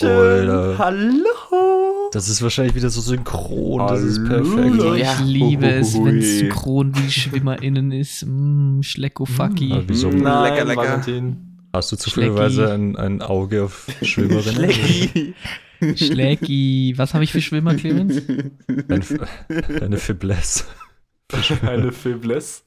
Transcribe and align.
Hallöchen. 0.00 0.50
Alter. 0.50 0.78
Hallo. 0.78 2.10
Das 2.12 2.28
ist 2.28 2.42
wahrscheinlich 2.42 2.74
wieder 2.74 2.90
so 2.90 3.00
synchron. 3.00 3.86
Das 3.88 4.00
ist 4.02 4.24
perfekt. 4.24 4.80
Oh, 4.80 4.94
Ja. 4.94 5.12
ich 5.14 5.20
liebe 5.26 5.66
es, 5.70 5.94
wenn 5.94 6.18
es 6.18 6.38
synchron 6.38 6.92
wie 6.96 7.10
SchwimmerInnen 7.10 7.92
ist. 7.92 8.24
Mm, 8.26 8.80
Schlecko-Fucky. 8.82 9.72
Ah, 9.72 9.82
wieso? 9.86 10.10
Nein, 10.10 10.52
Lecker, 10.52 10.64
lecker. 10.66 10.82
Valentin. 10.82 11.36
Hast 11.72 11.92
du 11.92 11.96
zufälligerweise 11.96 12.72
ein, 12.72 12.96
ein 12.96 13.22
Auge 13.22 13.64
auf 13.64 13.86
Schwimmerinnen? 14.02 14.70
Schlecki. 14.72 15.34
Schlecki. 15.96 16.94
Was 16.96 17.14
habe 17.14 17.22
ich 17.24 17.32
für 17.32 17.40
Schwimmer, 17.40 17.74
Clemens? 17.74 18.20
Ein, 18.88 19.02
eine 19.80 19.96
Faiblesse. 19.98 20.64
Eine 21.62 21.92
Faiblesse. 21.92 22.62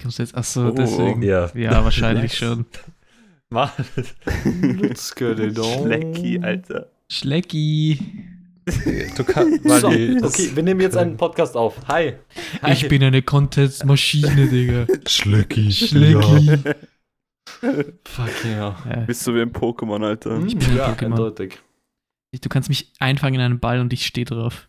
Kommst 0.00 0.18
du 0.18 0.22
jetzt? 0.22 0.34
Achso, 0.36 0.68
Oh. 0.68 0.70
deswegen. 0.70 1.22
Ja. 1.22 1.50
Ja, 1.54 1.82
wahrscheinlich 1.82 2.36
schon. 2.36 2.66
It 5.40 5.58
on. 5.58 5.82
Schlecki, 5.84 6.40
Alter. 6.42 6.90
Schlecki. 7.08 7.98
Du 9.16 9.24
kannst 9.24 9.64
So, 9.80 9.88
okay, 9.88 10.50
wir 10.54 10.62
nehmen 10.62 10.80
jetzt 10.80 10.96
einen 10.96 11.16
Podcast 11.16 11.56
auf. 11.56 11.76
Hi. 11.88 12.14
Hi. 12.62 12.72
Ich 12.72 12.88
bin 12.88 13.02
eine 13.02 13.22
Contest-Maschine, 13.22 14.48
Digga. 14.48 14.86
Schlecki. 15.06 15.72
Schlecki. 15.72 16.58
Fuck 18.04 18.44
yeah. 18.44 18.76
Ja. 18.88 18.96
Bist 19.06 19.26
du 19.26 19.34
wie 19.34 19.42
ein 19.42 19.52
Pokémon, 19.52 20.04
Alter. 20.04 20.36
Hm, 20.36 20.46
bin 20.46 20.62
ein 20.62 20.76
ja, 20.76 20.92
Pokémon. 20.92 21.04
eindeutig. 21.06 21.58
Du 22.40 22.48
kannst 22.48 22.68
mich 22.68 22.92
einfangen 22.98 23.34
in 23.34 23.40
einen 23.40 23.60
Ball 23.60 23.80
und 23.80 23.92
ich 23.92 24.06
stehe 24.06 24.24
drauf. 24.24 24.68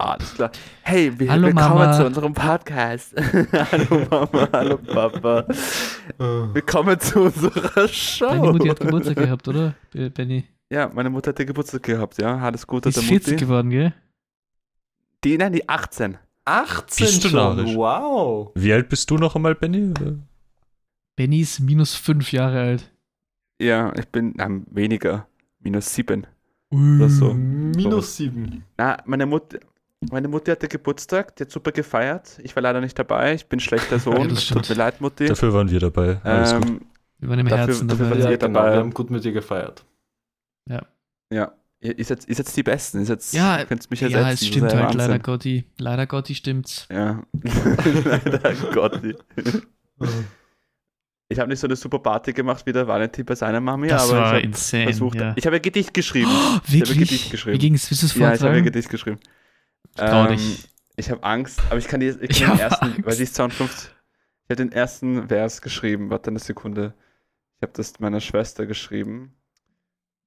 Alles 0.00 0.32
klar. 0.34 0.52
Hey, 0.82 1.18
wir, 1.18 1.28
Hallo, 1.28 1.48
willkommen 1.48 1.74
Mama. 1.74 1.92
zu 1.92 2.06
unserem 2.06 2.32
Podcast. 2.32 3.14
hallo 3.52 4.06
Mama, 4.08 4.48
hallo 4.52 4.78
Papa. 4.78 5.44
Willkommen 6.18 7.00
zu 7.00 7.22
unserer 7.22 7.88
Show. 7.88 8.28
Deine 8.28 8.52
Mutti 8.52 8.68
hat 8.68 8.78
Geburtstag 8.78 9.16
gehabt, 9.16 9.48
oder, 9.48 9.74
Be- 9.90 10.08
Benny? 10.10 10.44
Ja, 10.70 10.88
meine 10.94 11.10
Mutter 11.10 11.30
hat 11.30 11.36
Geburtstag 11.38 11.82
gehabt, 11.82 12.16
ja. 12.18 12.38
Alles 12.38 12.60
Die 12.60 12.66
Gute 12.68 12.90
ist 12.90 12.96
der 12.96 13.02
40 13.02 13.32
Mutti. 13.32 13.44
geworden, 13.44 13.70
gell? 13.70 13.92
Die, 15.24 15.36
nein, 15.36 15.52
die 15.52 15.68
18. 15.68 16.16
18 16.44 17.04
Bist 17.06 17.24
du 17.24 17.28
schon. 17.30 17.56
narrisch? 17.56 17.74
Wow. 17.74 18.52
Wie 18.54 18.72
alt 18.72 18.88
bist 18.88 19.10
du 19.10 19.16
noch 19.16 19.34
einmal, 19.34 19.56
Benny? 19.56 19.92
Benny 21.16 21.40
ist 21.40 21.58
minus 21.58 21.96
5 21.96 22.30
Jahre 22.30 22.60
alt. 22.60 22.92
Ja, 23.60 23.92
ich 23.98 24.06
bin 24.06 24.34
ähm, 24.38 24.64
weniger. 24.70 25.26
Minus 25.58 25.92
7. 25.92 26.24
Uh. 26.70 26.98
Das 27.00 27.16
so. 27.16 27.34
Minus 27.34 28.16
7. 28.16 28.62
Na, 28.76 28.98
meine 29.04 29.26
Mutter. 29.26 29.58
Meine 30.12 30.28
Mutti 30.28 30.50
hatte 30.50 30.68
Geburtstag, 30.68 31.34
die 31.36 31.42
hat 31.44 31.50
super 31.50 31.72
gefeiert. 31.72 32.38
Ich 32.44 32.54
war 32.54 32.62
leider 32.62 32.80
nicht 32.80 32.96
dabei, 32.98 33.34
ich 33.34 33.46
bin 33.46 33.58
schlechter 33.60 33.96
Ja, 33.96 33.98
Sohn. 33.98 34.28
das 34.28 34.46
Tut 34.46 34.68
mir 34.68 34.76
leid, 34.76 35.00
Mutti. 35.00 35.26
Dafür 35.26 35.52
waren 35.52 35.68
wir 35.70 35.80
dabei. 35.80 36.20
Alles 36.22 36.54
gut. 36.54 36.66
ähm, 36.66 36.80
Wir 37.18 37.28
waren 37.28 37.38
im 37.40 37.48
Dafür- 37.48 37.66
Herzen 37.66 37.88
dafür 37.88 38.06
dabei. 38.10 38.20
Ja, 38.20 38.36
genau. 38.36 38.58
dabei? 38.60 38.72
Wir 38.74 38.78
haben 38.78 38.94
gut 38.94 39.10
mit 39.10 39.24
dir 39.24 39.32
gefeiert. 39.32 39.84
ja, 40.68 40.82
ihr, 41.80 41.98
ihr, 41.98 42.04
seid, 42.04 42.28
ihr 42.28 42.34
seid 42.34 42.56
die 42.56 42.62
Besten. 42.62 43.00
Ihr, 43.00 43.06
seid, 43.06 43.24
Ja, 43.32 43.58
ihr 43.58 43.64
könnt 43.66 43.90
mich 43.90 44.00
Ja, 44.00 44.08
ersetzen. 44.08 44.28
es 44.34 44.38
das 44.40 44.48
stimmt 44.48 44.66
ist 44.66 44.72
ja 44.72 44.78
halt, 44.84 44.94
leider 44.94 45.08
Wahnsinn. 45.14 45.22
Gotti. 45.22 45.64
Leider 45.78 46.06
Gotti 46.06 46.34
stimmt's. 46.36 46.86
Ja. 46.90 47.22
leider 48.04 48.54
Gotti. 48.72 49.14
Ich 51.30 51.38
habe 51.38 51.50
nicht 51.50 51.58
so 51.60 51.66
eine 51.66 51.76
super 51.76 51.98
Party 51.98 52.32
gemacht 52.32 52.64
wie 52.64 52.72
der 52.72 52.88
Valentin 52.88 53.26
bei 53.26 53.34
seiner 53.34 53.60
Mami, 53.60 53.88
das 53.88 54.08
aber 54.08 54.18
war 54.18 54.26
ich 54.28 54.32
habe 54.36 54.40
insane, 54.46 54.84
versucht. 54.84 55.16
ja. 55.20 55.34
Ich 55.36 55.44
habe 55.44 55.56
ein 55.56 55.62
Gedicht 55.62 55.92
geschrieben. 55.92 56.30
Oh, 56.30 56.32
Ich 56.32 56.40
habe 56.40 56.56
ein 56.56 56.72
wirklich? 56.72 56.98
Gedicht 57.00 57.30
geschrieben. 57.30 57.54
Wie 57.54 57.58
ging's? 57.58 57.90
Willst 57.90 58.02
du 58.02 58.06
es 58.06 58.14
Ja, 58.14 58.18
ich 58.18 58.24
habe 58.24 58.32
ein 58.32 58.38
vortragen? 58.38 58.64
Gedicht 58.64 58.88
geschrieben. 58.88 59.18
Trau 59.98 60.26
Ähm, 60.26 60.36
dich. 60.36 60.68
ich 60.96 61.10
habe 61.10 61.22
Angst, 61.22 61.60
aber 61.68 61.78
ich 61.78 61.86
kann, 61.88 62.00
die, 62.00 62.08
ich 62.08 62.30
Ich 62.30 62.40
kann 62.42 62.56
den 62.56 62.64
hab 62.64 62.70
ersten, 62.72 62.84
Angst. 62.86 63.04
weil 63.06 63.12
sie 63.14 63.22
ist 63.24 63.34
52. 63.34 63.90
Ich 64.44 64.50
habe 64.50 64.56
den 64.56 64.72
ersten 64.72 65.28
Vers 65.28 65.60
geschrieben. 65.62 66.10
Warte 66.10 66.30
eine 66.30 66.38
Sekunde. 66.38 66.94
Ich 67.58 67.62
habe 67.62 67.72
das 67.74 67.98
meiner 68.00 68.20
Schwester 68.20 68.66
geschrieben. 68.66 69.34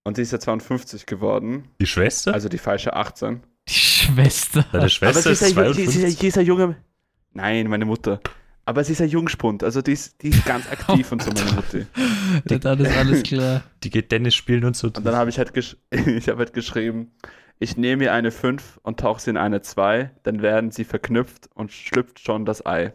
Und 0.03 0.15
sie 0.15 0.23
ist 0.23 0.31
ja 0.31 0.39
52 0.39 1.05
geworden. 1.05 1.67
Die 1.79 1.85
Schwester? 1.87 2.33
Also 2.33 2.49
die 2.49 2.57
falsche 2.57 2.93
18. 2.95 3.41
Die 3.67 3.73
Schwester. 3.73 4.65
Deine 4.71 4.89
Schwester 4.89 5.29
aber 5.29 5.31
ist 5.31 5.39
sie 5.39 5.45
ist, 5.51 5.57
ein, 5.57 5.73
sie, 5.73 5.85
sie, 5.87 5.99
52. 5.99 6.17
sie 6.19 6.27
ist 6.27 6.37
ein 6.37 6.45
Junge. 6.45 6.75
Nein, 7.33 7.67
meine 7.67 7.85
Mutter. 7.85 8.19
Aber 8.65 8.83
sie 8.83 8.93
ist 8.93 9.01
ein 9.01 9.09
Jungspund. 9.09 9.63
Also 9.63 9.81
die 9.81 9.93
ist, 9.93 10.21
die 10.21 10.29
ist 10.29 10.45
ganz 10.45 10.69
aktiv 10.71 11.11
und 11.11 11.21
so, 11.23 11.31
meine 11.31 11.51
Mutti. 11.55 11.85
Ja, 12.49 12.57
dann 12.59 12.79
ist 12.79 12.95
alles 12.97 13.23
klar. 13.23 13.63
Die 13.83 13.89
geht 13.89 14.09
Tennis 14.09 14.35
spielen 14.35 14.65
und 14.65 14.75
so. 14.75 14.87
Und 14.87 15.03
dann 15.03 15.15
habe 15.15 15.29
ich 15.29 15.37
halt, 15.37 15.53
gesch 15.53 15.77
ich 15.89 16.27
hab 16.29 16.37
halt 16.37 16.53
geschrieben, 16.53 17.11
ich 17.61 17.77
nehme 17.77 18.03
mir 18.03 18.13
eine 18.13 18.31
5 18.31 18.79
und 18.83 18.99
tauche 18.99 19.21
sie 19.21 19.29
in 19.29 19.37
eine 19.37 19.61
2, 19.61 20.09
dann 20.23 20.41
werden 20.41 20.71
sie 20.71 20.83
verknüpft 20.83 21.47
und 21.53 21.71
schlüpft 21.71 22.19
schon 22.19 22.43
das 22.45 22.65
Ei. 22.65 22.93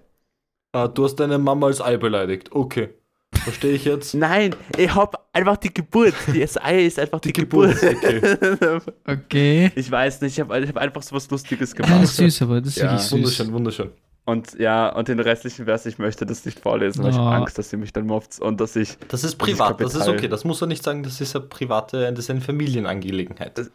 Ah, 0.73 0.89
du 0.89 1.05
hast 1.05 1.17
deine 1.17 1.39
Mama 1.39 1.69
als 1.69 1.81
Ei 1.81 1.97
beleidigt. 1.97 2.51
Okay. 2.53 2.89
Verstehe 3.33 3.73
ich 3.75 3.85
jetzt? 3.85 4.15
Nein, 4.17 4.55
ich 4.77 4.95
hab 4.95 5.29
einfach 5.33 5.57
die 5.57 5.73
Geburt. 5.73 6.15
Das 6.39 6.57
Ei 6.63 6.83
ist 6.85 6.99
einfach 6.99 7.21
die, 7.21 7.33
Die 7.33 7.41
Geburt. 7.43 7.81
Geburt, 7.81 8.83
Okay. 9.07 9.71
ich 9.77 9.91
weiß 9.91 10.21
nicht, 10.23 10.33
ich 10.37 10.41
habe 10.41 10.59
ich 10.61 10.69
hab 10.69 10.77
einfach 10.79 11.03
so 11.03 11.15
was 11.15 11.31
Lustiges 11.31 11.71
das 11.75 11.87
gemacht. 11.87 12.03
ist 12.05 12.17
süß, 12.17 12.43
aber 12.43 12.61
das 12.61 12.71
ist 12.71 12.77
Ja. 12.79 12.85
wirklich 12.85 13.03
süß. 13.03 13.13
Wunderschön, 13.13 13.53
wunderschön. 13.53 13.91
Und 14.25 14.59
ja, 14.59 14.89
und 14.89 15.07
den 15.07 15.21
restlichen 15.21 15.67
Vers, 15.67 15.87
ich 15.87 15.99
möchte 15.99 16.27
das 16.27 16.45
nicht 16.45 16.59
vorlesen, 16.59 17.05
weil 17.05 17.11
ich 17.13 17.17
Oh. 17.17 17.21
habe 17.21 17.37
Angst, 17.37 17.57
dass 17.59 17.71
sie 17.71 17.77
mich 17.77 17.93
dann 17.93 18.07
mobbt 18.07 18.41
und 18.41 18.61
dass 18.61 18.75
ich. 18.75 18.99
Das 19.09 19.23
ist 19.23 19.35
Das 19.35 19.35
privat, 19.37 19.81
das 19.81 19.95
ist 19.95 20.09
okay. 20.09 20.27
Das 20.27 20.45
muss 20.45 20.61
er 20.61 20.67
nicht 20.67 20.83
sagen, 20.83 21.05
das 21.05 21.21
ist 21.21 21.37
eine 21.37 21.45
private, 21.47 22.11
das 22.11 22.19
ist 22.25 22.31
eine 22.31 22.41
Familienangelegenheit. 22.41 23.71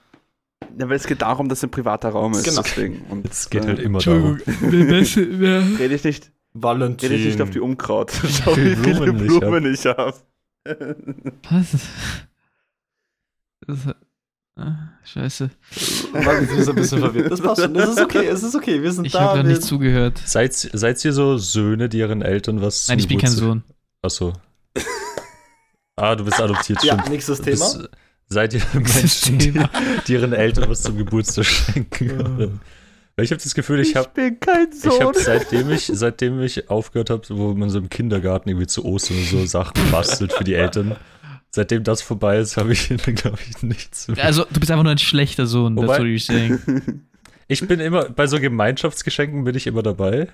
Ja, 0.78 0.88
weil 0.90 0.96
es 0.96 1.06
geht 1.06 1.22
darum, 1.22 1.50
dass 1.50 1.60
es 1.60 1.64
ein 1.66 1.72
privater 1.72 2.10
Raum 2.10 2.34
ist. 2.34 2.44
Genau. 2.44 2.62
Deswegen. 2.62 3.02
Und 3.10 3.30
Es 3.30 3.50
geht 3.50 3.66
äh, 3.66 3.68
halt 3.68 3.80
immer 3.80 4.00
darum. 4.00 4.40
Rede 4.62 5.00
ich 5.96 6.04
nicht, 6.04 6.32
Valentin. 6.54 7.10
rede 7.10 7.22
ich 7.22 7.28
nicht 7.34 7.42
auf 7.42 7.50
die 7.50 7.60
Unkraut. 7.60 8.12
Schau, 8.44 8.56
wie 8.58 8.76
viele 8.76 9.12
Blumen 9.12 9.26
ich 9.26 9.40
Blumen 9.40 9.74
ich 9.74 9.86
habe. 9.86 10.14
Was? 11.50 11.68
Das, 13.68 13.78
ah, 14.56 14.76
scheiße. 15.04 15.50
Valentin 16.14 16.58
ist 16.58 16.70
ein 16.70 16.76
bisschen 16.76 17.00
verwirrt. 17.00 17.32
Das 17.32 17.42
passt 17.42 17.62
schon. 17.62 17.74
Das 17.74 17.90
ist 17.90 18.00
okay, 18.02 18.26
es 18.28 18.42
ist 18.44 18.56
okay. 18.56 18.82
Wir 18.82 18.92
sind 18.92 19.06
Ich 19.06 19.12
da. 19.14 19.22
habe 19.22 19.38
gerade 19.38 19.50
nicht 19.50 19.64
zugehört. 19.64 20.22
Seid, 20.26 20.54
seid 20.54 21.04
ihr 21.06 21.14
so 21.14 21.38
Söhne, 21.38 21.90
die 21.90 22.00
ihren 22.00 22.22
Eltern 22.22 22.62
was 22.62 22.88
Nein, 22.88 23.00
ich 23.00 23.08
bin 23.08 23.20
kein 23.20 23.30
Sohn. 23.32 23.64
Achso. 24.02 24.34
Ah, 25.96 26.16
du 26.16 26.24
bist 26.26 26.40
adoptiert, 26.42 26.84
ja, 26.84 26.94
stimmt. 26.94 27.10
nächstes 27.10 27.42
Thema. 27.42 27.58
bist- 27.74 27.90
Seid 28.32 28.54
ihr 28.54 28.62
Menschen, 28.74 29.38
die, 29.40 29.54
die 30.08 30.14
ihren 30.14 30.32
Eltern 30.32 30.70
was 30.70 30.82
zum 30.84 30.98
Geburtstag 30.98 31.46
schenken? 31.46 32.62
Weil 33.18 33.26
ich 33.26 33.32
habe 33.32 33.42
das 33.44 33.54
Gefühl, 33.54 33.82
ich 33.82 33.98
habe 33.98 34.10
bin 34.14 34.40
kein 34.40 34.70
ich 34.72 34.80
Sohn. 34.80 35.02
hab, 35.04 35.16
seitdem 35.18 35.70
ich 35.70 35.92
seitdem 35.94 36.42
ich 36.42 36.70
aufgehört 36.70 37.10
habe, 37.10 37.24
wo 37.30 37.54
man 37.54 37.70
so 37.70 37.78
im 37.80 37.90
Kindergarten 37.90 38.48
irgendwie 38.48 38.68
zu 38.68 38.86
Ostern 38.86 39.18
so 39.30 39.46
Sachen 39.46 39.74
bastelt 39.92 40.32
für 40.32 40.46
die 40.46 40.54
Eltern, 40.54 40.96
seitdem 41.50 41.84
das 41.84 42.02
vorbei 42.02 42.38
ist, 42.38 42.56
habe 42.56 42.72
ich 42.72 42.88
glaube 43.16 43.38
ich 43.50 43.62
nichts 43.64 44.08
mehr. 44.08 44.24
Also, 44.24 44.46
du 44.50 44.60
bist 44.62 44.72
einfach 44.72 44.84
nur 44.84 44.94
ein 44.94 44.98
schlechter 44.98 45.46
Sohn, 45.46 45.76
Wobei- 45.76 45.88
that's 45.88 46.00
what 46.00 46.08
you're 46.08 46.26
saying. 46.26 47.02
Ich 47.50 47.68
bin 47.68 47.82
immer 47.82 48.06
bei 48.08 48.28
so 48.28 48.40
Gemeinschaftsgeschenken 48.40 49.44
bin 49.44 49.56
ich 49.56 49.68
immer 49.68 49.84
dabei. 49.84 50.30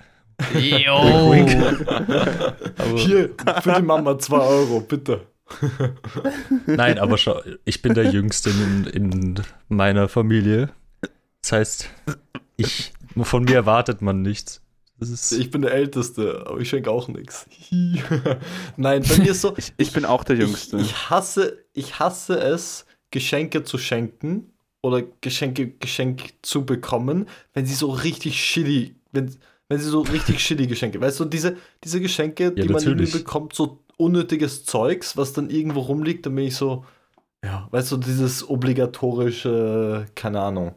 Jo. 0.54 1.34
Hier, 2.94 3.30
für 3.60 3.72
die 3.72 3.82
Mama 3.82 4.16
2 4.16 4.36
Euro, 4.38 4.80
bitte. 4.82 5.22
Nein, 6.66 6.98
aber 6.98 7.18
schau, 7.18 7.40
ich 7.64 7.82
bin 7.82 7.94
der 7.94 8.10
Jüngste 8.10 8.50
in, 8.50 8.84
in 8.86 9.42
meiner 9.68 10.08
Familie. 10.08 10.70
Das 11.42 11.52
heißt, 11.52 11.88
ich, 12.56 12.92
von 13.22 13.44
mir 13.44 13.54
erwartet 13.54 14.02
man 14.02 14.22
nichts. 14.22 14.62
Das 14.98 15.10
ist, 15.10 15.32
Ich 15.32 15.50
bin 15.50 15.62
der 15.62 15.72
Älteste, 15.72 16.44
aber 16.46 16.58
ich 16.58 16.68
schenke 16.68 16.90
auch 16.90 17.08
nichts. 17.08 17.46
Nein, 18.76 19.04
bei 19.08 19.18
mir 19.18 19.30
ist 19.30 19.42
so, 19.42 19.54
Ich, 19.56 19.72
ich 19.76 19.92
bin 19.92 20.04
auch 20.04 20.24
der 20.24 20.36
Jüngste. 20.36 20.76
Ich, 20.78 20.86
ich, 20.86 21.10
hasse, 21.10 21.64
ich 21.72 21.98
hasse 21.98 22.38
es, 22.38 22.84
Geschenke 23.10 23.62
zu 23.62 23.78
schenken 23.78 24.52
oder 24.82 25.02
Geschenke 25.20 25.68
geschenkt 25.68 26.34
zu 26.42 26.66
bekommen, 26.66 27.28
wenn 27.54 27.64
sie 27.64 27.74
so 27.74 27.90
richtig 27.90 28.44
shitty, 28.44 28.96
wenn, 29.12 29.34
wenn 29.68 29.78
sie 29.78 29.88
so 29.88 30.00
richtig 30.00 30.40
shitty 30.40 30.66
Geschenke, 30.66 31.00
weißt 31.00 31.20
du, 31.20 31.24
diese, 31.24 31.56
diese 31.84 32.00
Geschenke, 32.00 32.52
die 32.52 32.68
man 32.68 32.82
irgendwie 32.82 33.04
natürlich. 33.04 33.12
bekommt, 33.12 33.54
so 33.54 33.84
unnötiges 33.98 34.64
Zeugs, 34.64 35.16
was 35.18 35.34
dann 35.34 35.50
irgendwo 35.50 35.80
rumliegt, 35.80 36.26
dann 36.26 36.36
bin 36.36 36.46
ich 36.46 36.56
so, 36.56 36.86
ja, 37.44 37.68
weißt 37.72 37.92
du, 37.92 37.98
dieses 37.98 38.48
obligatorische, 38.48 40.06
keine 40.16 40.40
Ahnung, 40.42 40.74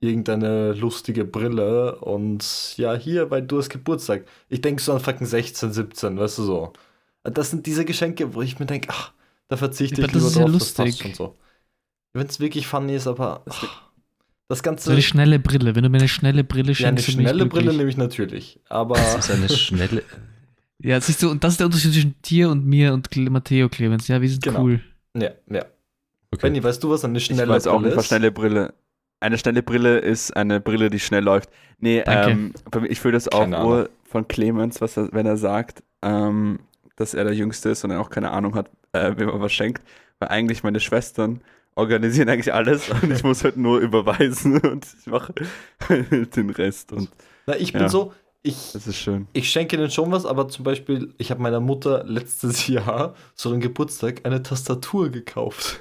irgendeine 0.00 0.72
lustige 0.74 1.24
Brille 1.26 1.96
und 2.00 2.76
ja, 2.78 2.94
hier, 2.94 3.30
weil 3.30 3.42
du 3.42 3.58
hast 3.58 3.70
Geburtstag. 3.70 4.26
Ich 4.48 4.62
denke 4.62 4.82
so 4.82 4.92
an 4.94 5.00
fucking 5.00 5.26
16, 5.26 5.72
17, 5.72 6.18
weißt 6.18 6.38
du 6.38 6.42
so. 6.44 6.72
Das 7.24 7.50
sind 7.50 7.66
diese 7.66 7.84
Geschenke, 7.84 8.34
wo 8.34 8.42
ich 8.42 8.58
mir 8.60 8.66
denke, 8.66 8.88
ach, 8.90 9.12
da 9.48 9.56
verzichte 9.58 10.02
ich 10.02 10.08
das 10.08 10.14
lieber 10.14 10.28
ist 10.28 10.36
ja 10.36 10.44
drauf, 10.44 10.56
das 10.58 10.72
passt 10.72 10.98
lustig. 10.98 11.02
schon 11.02 11.14
so. 11.14 11.38
Wenn 12.14 12.26
es 12.26 12.40
wirklich 12.40 12.66
funny 12.66 12.94
ist, 12.96 13.06
aber 13.06 13.44
ach, 13.48 13.90
das 14.48 14.62
So 14.82 14.90
Ganze, 14.90 14.92
eine 14.92 15.02
schnelle 15.02 15.38
Brille. 15.38 15.74
Wenn 15.74 15.82
du 15.84 15.90
mir 15.90 15.98
eine 15.98 16.08
schnelle 16.08 16.44
Brille 16.44 16.72
ja, 16.76 16.88
eine 16.88 17.02
schenkst, 17.02 17.06
bin 17.06 17.20
ich 17.20 17.32
schnelle 17.32 17.46
Brille 17.46 17.72
nehme 17.74 17.88
ich 17.90 17.96
natürlich, 17.96 18.60
aber 18.68 18.96
das 18.96 19.16
ist 19.16 19.30
eine 19.30 19.48
schnelle. 19.50 20.04
Ja, 20.82 21.00
siehst 21.00 21.22
du, 21.22 21.30
und 21.30 21.44
das 21.44 21.52
ist 21.54 21.60
der 21.60 21.66
Unterschied 21.66 21.92
zwischen 21.92 22.14
dir 22.24 22.50
und 22.50 22.64
mir 22.66 22.92
und 22.94 23.08
Cle- 23.10 23.30
Matteo 23.30 23.68
Clemens. 23.68 24.08
Ja, 24.08 24.20
wir 24.20 24.28
sind 24.28 24.42
Genau. 24.42 24.62
cool. 24.62 24.80
ja, 25.16 25.30
ja. 25.48 25.64
Okay. 26.32 26.42
Benny, 26.42 26.62
weißt 26.62 26.82
du, 26.82 26.90
was 26.90 27.04
eine 27.04 27.18
Ich 27.18 27.24
schnelle 27.26 27.48
weiß 27.48 27.66
auch 27.66 27.74
Brille 27.76 27.88
nicht, 27.88 27.96
was 27.96 28.04
ist? 28.04 28.08
schnelle 28.08 28.30
Brille. 28.30 28.74
Eine 29.20 29.36
schnelle 29.36 29.62
Brille 29.62 29.98
ist 29.98 30.34
eine 30.36 30.60
Brille, 30.60 30.88
die 30.88 31.00
schnell 31.00 31.24
läuft. 31.24 31.50
Nee, 31.80 32.02
Danke. 32.04 32.30
ähm, 32.30 32.86
ich 32.88 33.00
fühle 33.00 33.12
das 33.14 33.28
auch 33.28 33.46
nur 33.46 33.90
von 34.04 34.26
Clemens, 34.28 34.80
was 34.80 34.96
er, 34.96 35.12
wenn 35.12 35.26
er 35.26 35.36
sagt, 35.36 35.82
ähm, 36.02 36.60
dass 36.96 37.14
er 37.14 37.24
der 37.24 37.34
Jüngste 37.34 37.68
ist 37.70 37.84
und 37.84 37.90
er 37.90 38.00
auch 38.00 38.10
keine 38.10 38.30
Ahnung 38.30 38.54
hat, 38.54 38.70
äh, 38.92 39.12
wem 39.16 39.28
er 39.28 39.40
was 39.40 39.52
schenkt. 39.52 39.82
weil 40.20 40.28
eigentlich 40.28 40.62
meine 40.62 40.80
Schwestern 40.80 41.40
organisieren 41.74 42.28
eigentlich 42.28 42.52
alles 42.54 42.88
und 43.02 43.10
ich 43.10 43.22
muss 43.24 43.42
halt 43.44 43.56
nur 43.56 43.80
überweisen 43.80 44.58
und 44.60 44.86
ich 45.00 45.06
mache 45.06 45.34
den 46.36 46.50
Rest. 46.50 46.92
Und 46.92 47.10
Na, 47.46 47.56
ich 47.56 47.72
bin 47.72 47.82
Ja. 47.82 47.88
so, 47.88 48.12
ich, 48.42 48.72
das 48.72 48.86
ist 48.86 48.96
schön. 48.96 49.28
ich 49.32 49.50
schenke 49.50 49.76
ihnen 49.76 49.90
schon 49.90 50.10
was, 50.12 50.24
aber 50.26 50.48
zum 50.48 50.64
Beispiel, 50.64 51.14
ich 51.18 51.30
habe 51.30 51.42
meiner 51.42 51.60
Mutter 51.60 52.04
letztes 52.04 52.66
Jahr 52.68 53.14
so 53.34 53.50
einen 53.50 53.60
Geburtstag 53.60 54.24
eine 54.24 54.42
Tastatur 54.42 55.10
gekauft. 55.10 55.80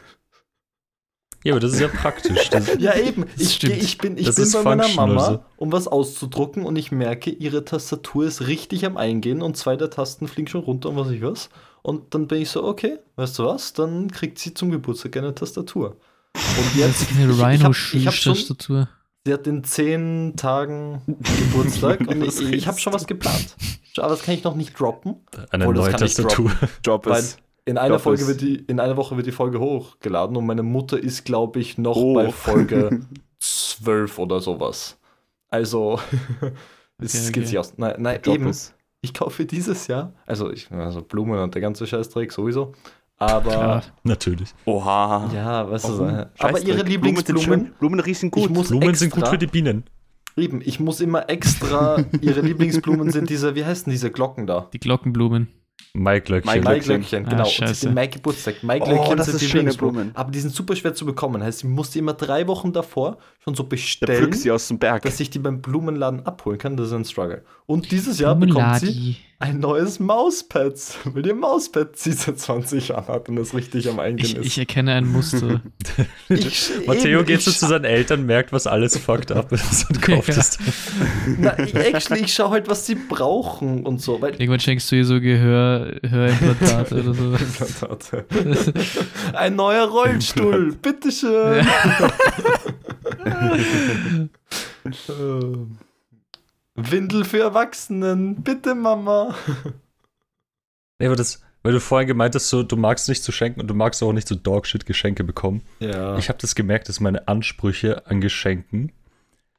Ja, 1.43 1.53
aber 1.53 1.61
das 1.61 1.71
ist 1.73 1.79
ja 1.79 1.87
praktisch. 1.87 2.49
Das, 2.49 2.67
Ja, 2.79 2.95
eben. 2.97 3.25
Ich, 3.37 3.63
ich 3.63 3.97
bin, 3.97 4.17
ich 4.17 4.25
Das 4.25 4.35
bin 4.35 4.43
ist 4.43 4.53
bei 4.53 4.63
meiner 4.63 4.89
Mama, 4.89 5.25
so. 5.25 5.43
um 5.55 5.71
was 5.71 5.87
auszudrucken 5.87 6.65
und 6.65 6.75
ich 6.75 6.91
merke, 6.91 7.29
ihre 7.29 7.63
Tastatur 7.63 8.25
ist 8.25 8.47
richtig 8.47 8.85
am 8.85 8.97
Eingehen 8.97 9.41
und 9.41 9.55
zwei 9.55 9.77
der 9.77 9.89
Tasten 9.89 10.27
fliegen 10.27 10.49
schon 10.49 10.61
runter 10.61 10.89
und 10.89 10.97
was 10.97 11.09
ich 11.11 11.21
was. 11.21 11.49
Und 11.81 12.13
dann 12.13 12.27
bin 12.27 12.41
ich 12.41 12.49
so, 12.49 12.65
okay, 12.65 12.99
weißt 13.15 13.39
du 13.39 13.45
was? 13.45 13.71
Dann 13.71 14.11
kriegt 14.11 14.37
sie 14.37 14.53
zum 14.53 14.69
Geburtstag 14.69 15.15
eine 15.15 15.33
Tastatur. 15.33 15.95
Und 16.35 16.75
Jetzt 16.75 17.09
jetzt, 17.09 17.11
eine 17.13 17.31
ich, 17.31 18.98
sie 19.25 19.33
hat 19.33 19.47
in 19.47 19.63
zehn 19.63 20.33
Tagen 20.35 21.01
Geburtstag 21.07 21.99
und 22.07 22.23
ich, 22.23 22.41
ich 22.41 22.67
habe 22.67 22.79
schon 22.79 22.93
was 22.93 23.05
geplant. 23.07 23.55
Aber 23.97 24.09
das 24.09 24.21
kann 24.23 24.33
ich 24.35 24.43
noch 24.43 24.55
nicht 24.55 24.79
droppen. 24.79 25.17
eine 25.51 25.65
Obwohl, 25.67 25.83
neue 25.83 25.91
Tastatur. 25.95 26.51
Weil 26.85 27.19
ist. 27.19 27.39
in 27.65 27.77
einer 27.77 27.99
Folge 27.99 28.27
wird 28.27 28.41
die, 28.41 28.55
in 28.55 28.79
einer 28.79 28.95
Woche 28.97 29.17
wird 29.17 29.27
die 29.27 29.31
Folge 29.31 29.59
hochgeladen 29.59 30.37
und 30.37 30.45
meine 30.45 30.63
Mutter 30.63 30.97
ist, 31.01 31.25
glaube 31.25 31.59
ich, 31.59 31.77
noch 31.77 31.97
Oh. 31.97 32.13
bei 32.13 32.29
Folge 32.31 33.01
12 33.39 34.19
oder 34.19 34.39
sowas. 34.39 34.97
Also, 35.49 35.99
es 36.99 37.15
Okay, 37.15 37.25
geht 37.31 37.37
okay. 37.37 37.45
sich 37.45 37.57
aus. 37.59 37.73
Nein, 37.77 37.95
nein 37.99 38.19
eben. 38.25 38.51
Ich 39.01 39.13
kaufe 39.13 39.45
dieses 39.45 39.87
Jahr, 39.87 40.13
also, 40.25 40.51
ich, 40.51 40.69
also 40.71 41.01
Blumen 41.01 41.39
und 41.39 41.53
der 41.55 41.61
ganze 41.61 41.87
Scheißdreck 41.87 42.31
sowieso. 42.31 42.73
Aber, 43.19 43.51
Klar. 43.51 43.83
Natürlich. 44.03 44.49
Oha. 44.65 45.29
ja, 45.33 45.69
weißt 45.69 45.89
du, 45.89 45.99
Warum? 45.99 46.09
so, 46.09 46.25
aber 46.39 46.59
ihre 46.61 46.77
Blumen, 46.83 46.87
Lieblingsblumen, 46.87 47.41
schön. 47.43 47.71
Blumen 47.77 47.99
riechen 47.99 48.31
gut. 48.31 48.47
Blumen 48.47 48.89
extra, 48.89 48.93
sind 48.95 49.11
gut 49.11 49.27
für 49.27 49.37
die 49.37 49.47
Bienen. 49.47 49.83
eben, 50.37 50.61
ich 50.63 50.79
muss 50.79 51.01
immer 51.01 51.29
extra, 51.29 52.03
ihre 52.21 52.39
Lieblingsblumen 52.41 53.11
sind 53.11 53.29
diese, 53.29 53.55
wie 53.55 53.65
heißen 53.65 53.91
diese 53.91 54.09
Glocken 54.09 54.47
da? 54.47 54.69
Die 54.71 54.79
Glockenblumen. 54.79 55.49
Maiglöckchen. 55.93 56.63
Maiglöckchen. 56.63 57.25
Ah, 57.25 57.29
genau. 57.29 57.43
und 57.43 57.49
sie 57.49 57.55
scheiße. 57.55 57.73
sind 57.75 57.95
Mai 57.95 58.07
Geburtstag. 58.07 58.55
Oh, 58.61 58.65
Maiglöckchen 58.67 59.17
das 59.17 59.25
sind 59.27 59.35
ist 59.35 59.41
die 59.41 59.47
schöne. 59.49 59.73
Blumen. 59.73 60.11
Aber 60.13 60.29
die 60.31 60.39
sind 60.39 60.53
super 60.53 60.75
schwer 60.75 60.93
zu 60.93 61.05
bekommen. 61.05 61.41
Heißt, 61.41 61.63
ich 61.63 61.69
musste 61.69 61.99
immer 61.99 62.13
drei 62.13 62.47
Wochen 62.47 62.71
davor 62.73 63.17
schon 63.43 63.55
so 63.55 63.63
bestellen, 63.63 64.15
pflückt 64.17 64.35
sie 64.35 64.51
aus 64.51 64.67
dem 64.67 64.77
Berg. 64.77 65.01
dass 65.03 65.19
ich 65.19 65.29
die 65.29 65.39
beim 65.39 65.61
Blumenladen 65.61 66.25
abholen 66.25 66.57
kann. 66.59 66.77
Das 66.77 66.87
ist 66.87 66.93
ein 66.93 67.05
Struggle. 67.05 67.43
Und 67.65 67.91
dieses 67.91 68.19
Jahr 68.19 68.35
bekommt 68.35 68.79
sie. 68.79 69.17
Ein 69.41 69.59
neues 69.59 69.99
Mauspad, 70.01 70.73
weil 71.05 71.25
ihr 71.25 71.33
Mauspad 71.33 71.95
sie 71.97 72.11
seit 72.11 72.37
20 72.39 72.89
Jahren 72.89 73.07
hat 73.07 73.29
und 73.29 73.37
das 73.37 73.53
richtig 73.53 73.87
am 73.89 73.97
Eingehen 73.99 74.25
Ich, 74.25 74.35
ist. 74.35 74.45
ich 74.45 74.57
erkenne 74.59 74.93
ein 74.93 75.07
Muster. 75.07 75.61
Ich- 76.29 76.69
Matteo 76.85 77.19
eben, 77.19 77.25
geht 77.27 77.41
so 77.41 77.49
zu 77.51 77.65
seinen 77.67 77.85
Eltern, 77.85 78.25
merkt, 78.25 78.51
was 78.51 78.67
alles 78.67 78.97
fucked 78.97 79.31
up 79.31 79.51
ist 79.53 79.89
und 79.89 80.01
kauft 80.01 80.27
Ja. 80.27 80.35
es. 80.37 80.57
Na, 81.37 81.57
ich, 81.57 81.73
actually, 81.73 82.21
ich 82.25 82.33
schaue 82.33 82.49
halt, 82.51 82.67
was 82.69 82.85
sie 82.85 82.95
brauchen 82.95 83.85
und 83.85 84.01
so. 84.01 84.21
Weil 84.21 84.31
Irgendwann 84.33 84.59
schenkst 84.59 84.91
du 84.91 84.97
ihr 84.97 85.05
so 85.05 85.19
Gehör, 85.21 85.95
Hörimplantate 86.07 86.95
oder 87.01 87.13
so. 87.13 87.33
Implantate. 87.33 88.25
Ein 89.33 89.55
neuer 89.55 89.87
Rollstuhl, 89.87 90.73
bitteschön. 90.75 91.65
Ähm, 95.09 95.77
Windel 96.91 97.25
für 97.25 97.39
Erwachsenen, 97.41 98.41
bitte 98.43 98.75
Mama. 98.75 99.35
Nee, 100.99 101.07
aber 101.07 101.15
das, 101.15 101.41
weil 101.63 101.73
du 101.73 101.79
vorhin 101.79 102.07
gemeint 102.07 102.35
hast, 102.35 102.49
so, 102.49 102.63
du 102.63 102.75
magst 102.75 103.07
nicht 103.09 103.23
zu 103.23 103.31
schenken 103.31 103.61
und 103.61 103.67
du 103.67 103.73
magst 103.73 104.01
auch 104.03 104.11
nicht 104.13 104.27
so 104.27 104.35
Dogshit-Geschenke 104.35 105.23
bekommen. 105.23 105.61
Ja. 105.79 106.17
Ich 106.17 106.29
habe 106.29 106.39
das 106.39 106.55
gemerkt, 106.55 106.89
dass 106.89 106.99
meine 106.99 107.27
Ansprüche 107.27 108.05
an 108.07 108.21
Geschenken, 108.21 108.91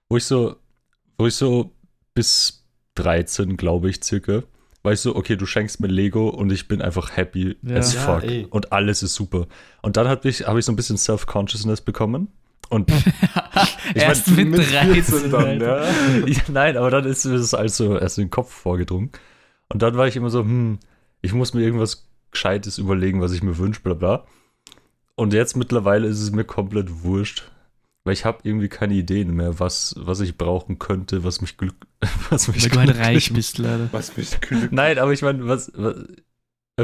wo 0.09 0.17
ich 0.17 0.25
so, 0.25 0.57
wo 1.19 1.27
ich 1.27 1.35
so 1.35 1.73
bis 2.15 2.67
13, 2.97 3.57
glaube 3.57 3.89
ich, 3.91 4.03
circa, 4.05 4.43
war 4.83 4.93
ich 4.93 5.01
so, 5.01 5.15
okay, 5.15 5.37
du 5.37 5.47
schenkst 5.47 5.81
mir 5.81 5.89
Lego 5.89 6.29
und 6.29 6.51
ich 6.51 6.67
bin 6.69 6.81
einfach 6.83 7.17
happy 7.17 7.57
Ja. 7.63 7.77
as 7.77 7.95
Ja, 7.95 8.01
fuck. 8.01 8.23
ey. 8.25 8.47
und 8.51 8.73
alles 8.73 9.03
ist 9.03 9.15
super. 9.15 9.47
Und 9.83 9.97
dann 9.97 10.09
habe 10.09 10.29
ich, 10.29 10.47
hab 10.47 10.57
ich 10.57 10.65
so 10.65 10.73
ein 10.73 10.77
bisschen 10.77 10.97
Self-Consciousness 10.99 11.83
bekommen. 11.83 12.29
Und 12.71 12.91
Erst 13.95 14.31
mein, 14.31 14.51
mit 14.51 14.63
14 14.63 14.93
13. 14.95 15.31
dann, 15.31 15.45
Alter. 15.45 15.85
ja. 15.85 16.27
ja, 16.27 16.41
nein, 16.49 16.77
aber 16.77 16.91
dann 16.91 17.05
ist 17.05 17.27
mir 17.27 17.37
das 17.37 17.53
also 17.53 17.99
erst 17.99 18.19
in 18.19 18.25
den 18.25 18.31
Kopf 18.31 18.53
vorgedrungen. 18.53 19.11
Und 19.69 19.83
dann 19.83 19.97
war 19.97 20.07
ich 20.07 20.17
immer 20.17 20.31
so, 20.31 20.41
hm, 20.41 20.79
ich 21.21 21.33
muss 21.35 21.53
mir 21.53 21.63
irgendwas 21.63 22.09
Gescheites 22.31 22.79
überlegen, 22.79 23.21
was 23.21 23.33
ich 23.33 23.43
mir 23.43 23.59
wünsche, 23.59 23.81
bla 23.81 23.95
bla. 23.95 24.25
Und 25.17 25.33
jetzt 25.33 25.57
mittlerweile 25.57 26.07
ist 26.07 26.21
es 26.21 26.31
mir 26.31 26.45
komplett 26.45 27.03
wurscht, 27.03 27.51
weil 28.05 28.15
ich 28.15 28.25
habe 28.25 28.39
irgendwie 28.45 28.69
keine 28.69 28.95
Ideen 28.95 29.35
mehr, 29.35 29.59
was, 29.59 29.95
was 29.99 30.21
ich 30.21 30.39
brauchen 30.39 30.79
könnte, 30.79 31.25
was 31.25 31.41
mich 31.41 31.59
glück, 31.59 31.75
was 32.31 32.47
mich 32.49 32.63
Weil 32.63 32.71
du 32.71 32.79
halt 32.79 32.87
glücklich 32.93 33.07
reich 33.07 33.33
bist, 33.33 33.59
leider. 33.59 33.89
Was 33.93 34.13
bist 34.13 34.39
du 34.49 34.69
Nein, 34.71 34.99
aber 34.99 35.13
ich 35.13 35.23
meine, 35.23 35.47
was, 35.49 35.73
was 35.75 35.97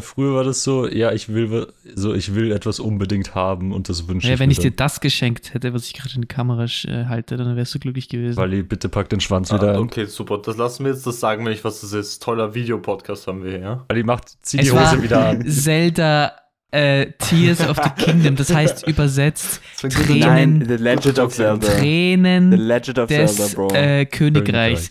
früher 0.01 0.35
war 0.35 0.45
das 0.45 0.63
so, 0.65 0.89
ja, 0.89 1.13
ich 1.13 1.29
will 1.33 1.67
so, 1.95 2.15
ich 2.15 2.35
will 2.35 2.53
etwas 2.53 2.81
unbedingt 2.81 3.35
haben 3.35 3.73
und 3.73 3.89
das 3.89 4.09
wünsche 4.09 4.29
Ja, 4.29 4.35
ich 4.35 4.41
wenn 4.41 4.49
mir 4.49 4.53
ich 4.53 4.59
dir 4.59 4.71
das 4.71 5.01
geschenkt 5.01 5.55
hätte, 5.55 5.73
was 5.75 5.87
ich 5.87 5.95
gerade 5.95 6.15
in 6.15 6.23
die 6.23 6.29
Kamera 6.29 6.65
äh, 6.65 7.05
halte, 7.07 7.37
dann 7.37 7.57
wärst 7.57 7.75
du 7.75 7.79
glücklich 7.79 8.09
gewesen. 8.09 8.37
Wally, 8.37 8.63
bitte 8.63 8.89
pack 8.89 9.09
den 9.09 9.21
Schwanz 9.21 9.53
wieder 9.53 9.73
Ah, 9.73 9.75
ein. 9.75 9.81
okay, 9.81 10.05
super. 10.07 10.39
Das 10.39 10.57
lassen 10.57 10.85
wir 10.85 10.93
jetzt, 10.93 11.07
das 11.07 11.21
sagen 11.21 11.45
wir 11.45 11.51
nicht, 11.51 11.65
was 11.65 11.81
das 11.81 11.93
ist. 11.93 12.23
Toller 12.23 12.55
Videopodcast 12.55 13.27
haben 13.27 13.43
wir 13.45 13.51
hier, 13.51 13.61
ja? 13.61 13.85
Wally, 13.89 14.03
macht, 14.03 14.25
zieh 14.43 14.59
Es 14.59 14.67
die 14.67 14.71
Hose 14.73 14.81
war 14.83 15.03
wieder 15.03 15.27
an. 15.29 15.45
Zelda 15.49 16.33
äh, 16.73 17.13
Tears 17.19 17.61
of 17.69 17.77
the 17.83 17.91
Kingdom, 18.05 18.37
das 18.37 18.53
heißt 18.53 18.87
übersetzt 18.89 19.61
Tränen, 19.79 20.19
Nein, 20.59 20.65
The 20.67 20.75
Legend 20.83 21.19
of 21.21 21.33
Zelda. 21.33 21.67
The 21.67 21.79
Tränen 21.79 22.53
Legend 22.53 22.99
of 22.99 23.07
des 23.09 23.37
Zelda, 23.37 23.55
Bro. 23.55 23.69
äh, 23.75 24.05
Königreichs. 24.07 24.91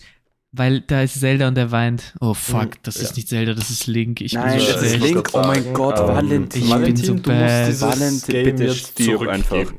Weil 0.52 0.80
da 0.80 1.02
ist 1.02 1.20
Zelda 1.20 1.48
und 1.48 1.58
er 1.58 1.70
weint. 1.70 2.14
Oh 2.20 2.32
fuck, 2.32 2.66
Mhm, 2.66 2.78
das 2.82 2.96
ja. 2.96 3.02
ist 3.02 3.16
nicht 3.16 3.28
Zelda, 3.28 3.52
das 3.54 3.68
ist 3.70 3.86
Link. 3.86 4.20
Ich 4.20 4.32
Nein, 4.32 4.56
bin 4.56 4.66
so 4.66 4.72
das 4.72 4.82
ist. 4.82 5.00
Link. 5.00 5.28
Oh 5.34 5.42
mein 5.42 5.74
Gott, 5.74 5.98
ähm, 5.98 6.06
Valentin. 6.08 6.62
Ich 6.64 6.74
bin 6.74 6.96
so 6.96 7.06
du 7.06 7.12
musst 7.14 7.24
bad. 7.24 7.80
Valentin, 7.80 8.32
Game 8.34 8.44
bitte 8.44 8.64
jetzt 8.64 8.76
stirb 8.78 9.18
zurückgeben. 9.18 9.30
einfach. 9.30 9.72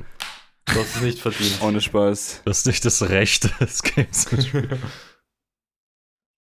Du 0.66 0.74
hast 0.80 0.96
es 0.96 1.00
nicht 1.02 1.18
verdient. 1.18 1.58
Ohne 1.62 1.80
Spaß. 1.80 2.42
Das 2.44 2.58
ist 2.58 2.66
nicht 2.66 2.84
das 2.84 3.08
Recht 3.08 3.50
des 3.60 3.82
Games. 3.82 4.24
zu 4.26 4.40
spielen. 4.40 4.78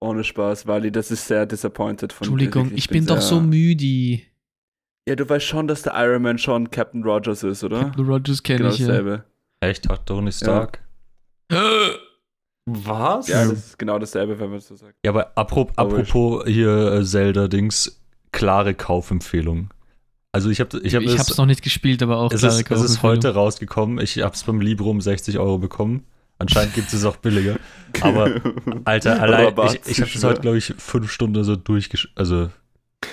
Ohne 0.00 0.25
Spaß, 0.25 0.66
Wally, 0.66 0.92
das 0.92 1.11
ist 1.11 1.26
sehr 1.26 1.47
disappointed 1.47 2.12
von 2.12 2.25
dir. 2.26 2.30
Entschuldigung, 2.33 2.64
Wirklich, 2.66 2.85
ich 2.85 2.88
bin 2.90 3.06
doch 3.06 3.21
sehr- 3.21 3.28
so 3.28 3.40
müde. 3.40 4.21
Ja, 5.09 5.14
du 5.14 5.26
weißt 5.28 5.47
schon, 5.47 5.68
dass 5.68 5.83
der 5.83 5.95
Iron 5.97 6.21
Man 6.23 6.37
schon 6.38 6.71
Captain 6.71 7.02
Rogers 7.04 7.42
ist, 7.45 7.64
oder? 7.64 7.85
Captain 7.85 8.04
Rogers 8.06 8.42
kenne 8.42 8.59
Genau 8.59 8.71
ich 8.75 8.78
ja. 8.80 9.25
Echt, 9.61 9.88
hat 9.88 10.04
Tony 10.04 10.33
Stark? 10.33 10.80
Was? 12.66 13.28
Ja, 13.28 13.44
das 13.44 13.58
ist 13.58 13.78
genau 13.78 13.99
dasselbe, 13.99 14.38
wenn 14.40 14.50
man 14.50 14.58
es 14.58 14.66
so 14.68 14.75
sagt. 14.75 14.94
Ja, 15.04 15.12
aber 15.12 15.32
apro 15.37 15.70
Aber 15.76 15.99
apropos 15.99 16.44
hier 16.46 16.92
äh, 16.94 17.04
Zelda-Dings, 17.04 18.00
klare 18.32 18.75
Kaufempfehlung. 18.75 19.70
Also 20.32 20.50
ich 20.50 20.61
habe 20.61 20.78
ich 20.82 20.94
hab 20.94 21.02
ich 21.02 21.12
es, 21.14 21.18
hab's 21.18 21.38
noch 21.38 21.46
nicht 21.46 21.62
gespielt, 21.62 22.02
aber 22.02 22.18
auch 22.18 22.32
es, 22.32 22.40
klare 22.40 22.61
ist, 22.61 22.70
es 22.70 22.82
ist 22.82 23.02
heute 23.02 23.35
rausgekommen. 23.35 24.00
Ich 24.00 24.18
habe 24.20 24.35
es 24.35 24.42
beim 24.42 24.61
Libro 24.61 24.90
um 24.90 25.00
60 25.00 25.38
Euro 25.38 25.58
bekommen. 25.58 26.04
Anscheinend 26.38 26.75
gibt 26.75 26.92
es 26.92 27.04
auch 27.06 27.16
billiger. 27.16 27.56
Aber, 28.02 28.42
Alter, 28.85 29.23
allein, 29.23 29.54
ich, 29.68 29.80
ich 29.92 30.00
habe 30.02 30.11
das 30.12 30.23
heute, 30.25 30.40
glaube 30.42 30.58
ich, 30.58 30.75
fünf 30.76 31.11
Stunden 31.11 31.42
so 31.44 31.56
durchgespielt, 31.56 32.12
also 32.18 32.50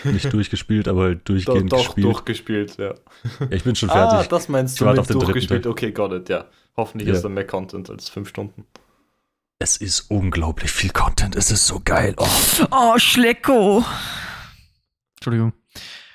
nicht 0.03 0.33
durchgespielt, 0.33 0.89
aber 0.89 1.03
halt 1.03 1.19
Doch, 1.19 1.25
durchgehend 1.35 1.71
doch 1.71 1.77
gespielt. 1.85 2.05
durchgespielt, 2.05 2.77
ja. 2.77 2.95
Ja, 3.39 3.47
ich 3.51 3.63
bin 3.63 3.75
schon 3.75 3.89
Ah, 3.91 4.09
fertig. 4.09 4.27
das 4.29 4.49
meinst 4.49 4.73
Ich 4.75 4.79
du 4.79 4.85
warte 4.85 4.95
mit 4.97 5.01
auf 5.01 5.07
den 5.07 5.19
dritten 5.19 5.31
durchgespielt. 5.31 5.67
Okay, 5.67 5.91
got 5.91 6.11
it, 6.11 6.27
ja. 6.27 6.45
Hoffentlich 6.75 7.07
Ja. 7.07 7.15
ist 7.15 7.21
da 7.23 7.29
mehr 7.29 7.47
Content 7.47 7.89
als 7.89 8.09
fünf 8.09 8.27
Stunden. 8.27 8.65
Es 9.59 9.77
ist 9.77 10.09
unglaublich 10.11 10.71
viel 10.71 10.89
Content. 10.91 11.35
Es 11.35 11.51
ist 11.51 11.65
so 11.67 11.81
geil. 11.83 12.13
Oh. 12.17 12.27
Oh, 12.71 12.97
Schlecko! 12.97 13.83
Entschuldigung. 15.17 15.53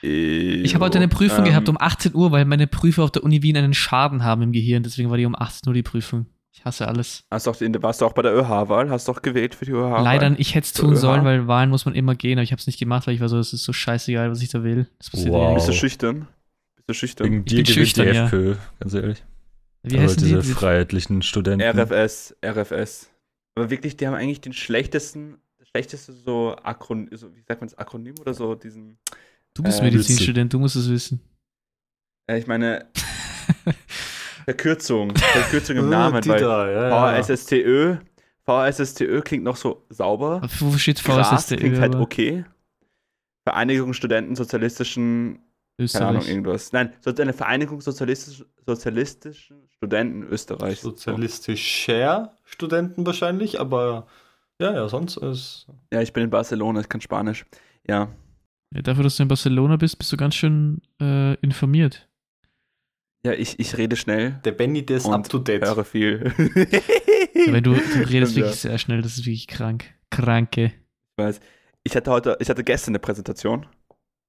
Ich 0.03 0.75
habe 0.75 0.85
heute 0.85 0.99
eine 0.99 1.09
Prüfung 1.09 1.39
Ähm, 1.41 1.45
gehabt 1.47 1.69
um 1.69 1.77
18 1.81 2.15
Uhr, 2.15 2.31
weil 2.31 2.45
meine 2.45 2.67
Prüfer 2.67 3.03
auf 3.05 3.11
der 3.11 3.25
Uni 3.25 3.43
Wien 3.43 3.57
einen 3.57 3.75
Schaden 3.75 4.23
haben 4.23 4.43
im 4.43 4.53
Gehirn. 4.53 4.83
Deswegen 4.83 5.11
war 5.11 5.17
die 5.17 5.27
um 5.27 5.35
18 5.35 5.69
Uhr 5.69 5.75
die 5.75 5.83
Prüfung. 5.83 6.27
Ich 6.53 6.65
hasse 6.65 6.87
alles. 6.87 7.25
Hast 7.31 7.47
du 7.47 7.51
auch, 7.51 7.61
in- 7.61 7.83
warst 7.83 8.01
du 8.01 8.05
auch 8.07 8.13
bei 8.13 8.23
der 8.23 8.35
ÖH-Wahl? 8.35 8.91
Hast 8.91 9.09
du 9.09 9.13
auch 9.13 9.23
gewählt 9.23 9.55
für 9.55 9.65
die 9.65 9.73
ÖH-Wahl? 9.73 10.05
Leider, 10.05 10.35
ich 10.39 10.55
hätte 10.55 10.67
es 10.67 10.73
tun 10.73 10.93
ÖH? 10.93 10.97
sollen, 10.97 11.25
weil 11.25 11.47
Wahlen 11.49 11.71
muss 11.71 11.85
man 11.85 11.95
immer 11.95 12.15
gehen, 12.15 12.39
aber 12.39 12.43
ich 12.45 12.53
habe 12.53 12.61
es 12.61 12.67
nicht 12.67 12.79
gemacht, 12.79 13.07
weil 13.07 13.15
ich 13.15 13.21
war 13.21 13.29
so, 13.29 13.39
es 13.39 13.53
ist 13.53 13.65
so 13.65 13.73
scheißegal, 13.73 14.31
was 14.31 14.43
ich 14.43 14.51
da 14.51 14.63
will. 14.63 14.89
Das 14.99 15.11
passiert 15.11 15.33
Wow. 15.33 15.55
Bist 15.55 15.69
du 15.69 15.73
schüchtern? 15.73 16.29
Bist 16.77 16.89
du 16.89 16.95
schüchtern? 16.95 17.27
Wegen 17.27 17.39
Ich 17.39 17.45
dir 17.47 17.57
bin 17.57 17.65
gewinnt 17.65 17.75
schüchtern, 17.75 18.07
die 18.09 18.15
ja. 18.15 18.25
FPÖ, 18.27 18.55
ganz 18.81 18.95
ehrlich. 18.95 19.25
Wie 19.83 19.95
Aber 19.95 20.03
heißen 20.05 20.19
die? 20.19 20.25
diese 20.27 20.41
Diese- 20.43 20.55
freiheitlichen 20.55 21.23
Studenten. 21.23 21.63
RFS, 21.79 22.37
RFS. 22.45 23.11
Aber 23.59 23.71
wirklich, 23.71 23.97
die 23.97 24.07
haben 24.07 24.15
eigentlich 24.15 24.41
den 24.41 24.53
schlechtesten, 24.53 25.39
das 25.59 25.69
schlechteste 25.69 26.13
so 26.13 26.55
Akronym, 26.63 27.09
so, 27.17 27.35
wie 27.35 27.43
sagt 27.43 27.61
man 27.61 27.69
das, 27.69 27.77
Akronym 27.77 28.15
oder 28.21 28.33
so, 28.35 28.55
diesen, 28.55 28.99
Du 29.55 29.63
bist 29.63 29.81
äh, 29.81 29.85
Medizinstudent, 29.85 30.53
du 30.53 30.59
musst 30.61 30.77
es 30.77 30.89
wissen. 30.89 31.21
äh, 32.29 32.39
ich 32.39 32.47
meine, 32.47 32.87
Verkürzung, 34.45 35.15
Verkürzung 35.17 35.77
im 35.77 35.89
Namen, 35.91 36.23
die 36.23 36.29
weil 36.29 36.41
da, 36.41 36.71
ja, 36.71 37.17
ja. 37.17 37.23
VSSTÖ, 37.23 37.97
VSSTÖ 38.45 39.21
klingt 39.23 39.45
noch 39.45 39.57
so 39.57 39.85
sauber, 39.91 40.41
Wo 40.61 40.77
steht 40.79 41.03
Gras 41.03 41.29
VSSD? 41.29 41.57
klingt 41.57 41.79
halt 41.81 41.97
okay. 41.97 42.45
Vereinigung 43.45 43.93
Studenten 43.95 44.37
Sozialistischen 44.37 45.41
Keine 45.79 46.07
Ahnung, 46.07 46.17
Österreich. 46.21 46.29
irgendwas. 46.29 46.73
Nein, 46.73 46.93
so 47.01 47.15
eine 47.15 47.33
Vereinigung 47.33 47.81
sozialistisch, 47.81 48.45
sozialistischen 48.67 49.69
Studenten 49.77 50.25
Österreichs. 50.25 50.81
Sozialistischer 50.83 52.35
Studenten 52.45 53.07
wahrscheinlich, 53.07 53.61
aber 53.61 54.07
ja, 54.61 54.75
ja, 54.75 54.89
sonst 54.89 55.17
ist. 55.19 55.69
Ja, 55.93 56.03
ich 56.03 56.13
bin 56.13 56.25
in 56.25 56.31
Barcelona, 56.31 56.81
ich 56.81 56.89
kann 56.89 57.01
Spanisch. 57.01 57.47
Ja. 57.87 58.09
Ja, 58.75 58.83
dafür, 58.83 59.05
dass 59.05 59.17
du 59.17 59.23
in 59.23 59.29
Barcelona 59.29 59.77
bist, 59.77 59.99
bist 59.99 60.13
du 60.13 60.17
ganz 60.17 60.35
schön 60.35 60.83
äh, 61.01 61.35
informiert. 61.37 62.09
Ja, 63.25 63.33
ich, 63.33 63.59
ich 63.59 63.77
rede 63.77 63.97
schnell, 63.97 64.41
Der 64.45 64.53
Benny, 64.53 64.85
der 64.85 64.99
ist 64.99 65.07
up 65.07 65.29
to 65.29 65.39
date. 65.39 65.65
höre 65.65 65.85
viel. 65.85 66.33
Ja, 67.35 67.53
weil 67.53 67.63
du, 67.63 67.73
du 67.73 67.79
redest 67.79 68.33
Stimmt, 68.33 68.37
wirklich 68.47 68.57
sehr 68.57 68.79
schnell, 68.79 69.01
das 69.01 69.13
ist 69.13 69.25
wirklich 69.25 69.47
krank. 69.47 69.95
Kranke. 70.11 70.65
Ich 70.67 71.25
weiß. 71.25 71.41
Ich 71.85 71.95
hatte 71.95 72.11
heute, 72.11 72.37
ich 72.41 72.51
hatte 72.51 72.65
gestern 72.65 72.93
eine 72.93 72.99
Präsentation. 72.99 73.65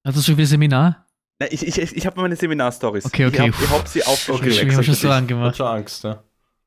Hast 0.06 0.18
du 0.18 0.22
schon 0.22 0.38
wieder 0.38 0.46
Seminar? 0.46 1.08
Nein, 1.40 1.50
ich, 1.52 1.66
ich, 1.66 1.96
ich 1.96 2.06
habe 2.06 2.20
meine 2.22 2.36
Seminarstories. 2.36 3.06
Okay, 3.06 3.26
okay. 3.26 3.50
Ich 3.50 3.70
habe 3.70 3.80
hab 3.80 3.88
sie 3.88 4.04
aufgeschrieben. 4.04 4.70
Ich 4.70 4.74
habe 4.74 4.84
schon 4.84 4.94
so 4.94 5.10
angemacht. 5.10 5.56
schon 5.56 5.68
Angst, 5.68 6.04
ja. 6.04 6.22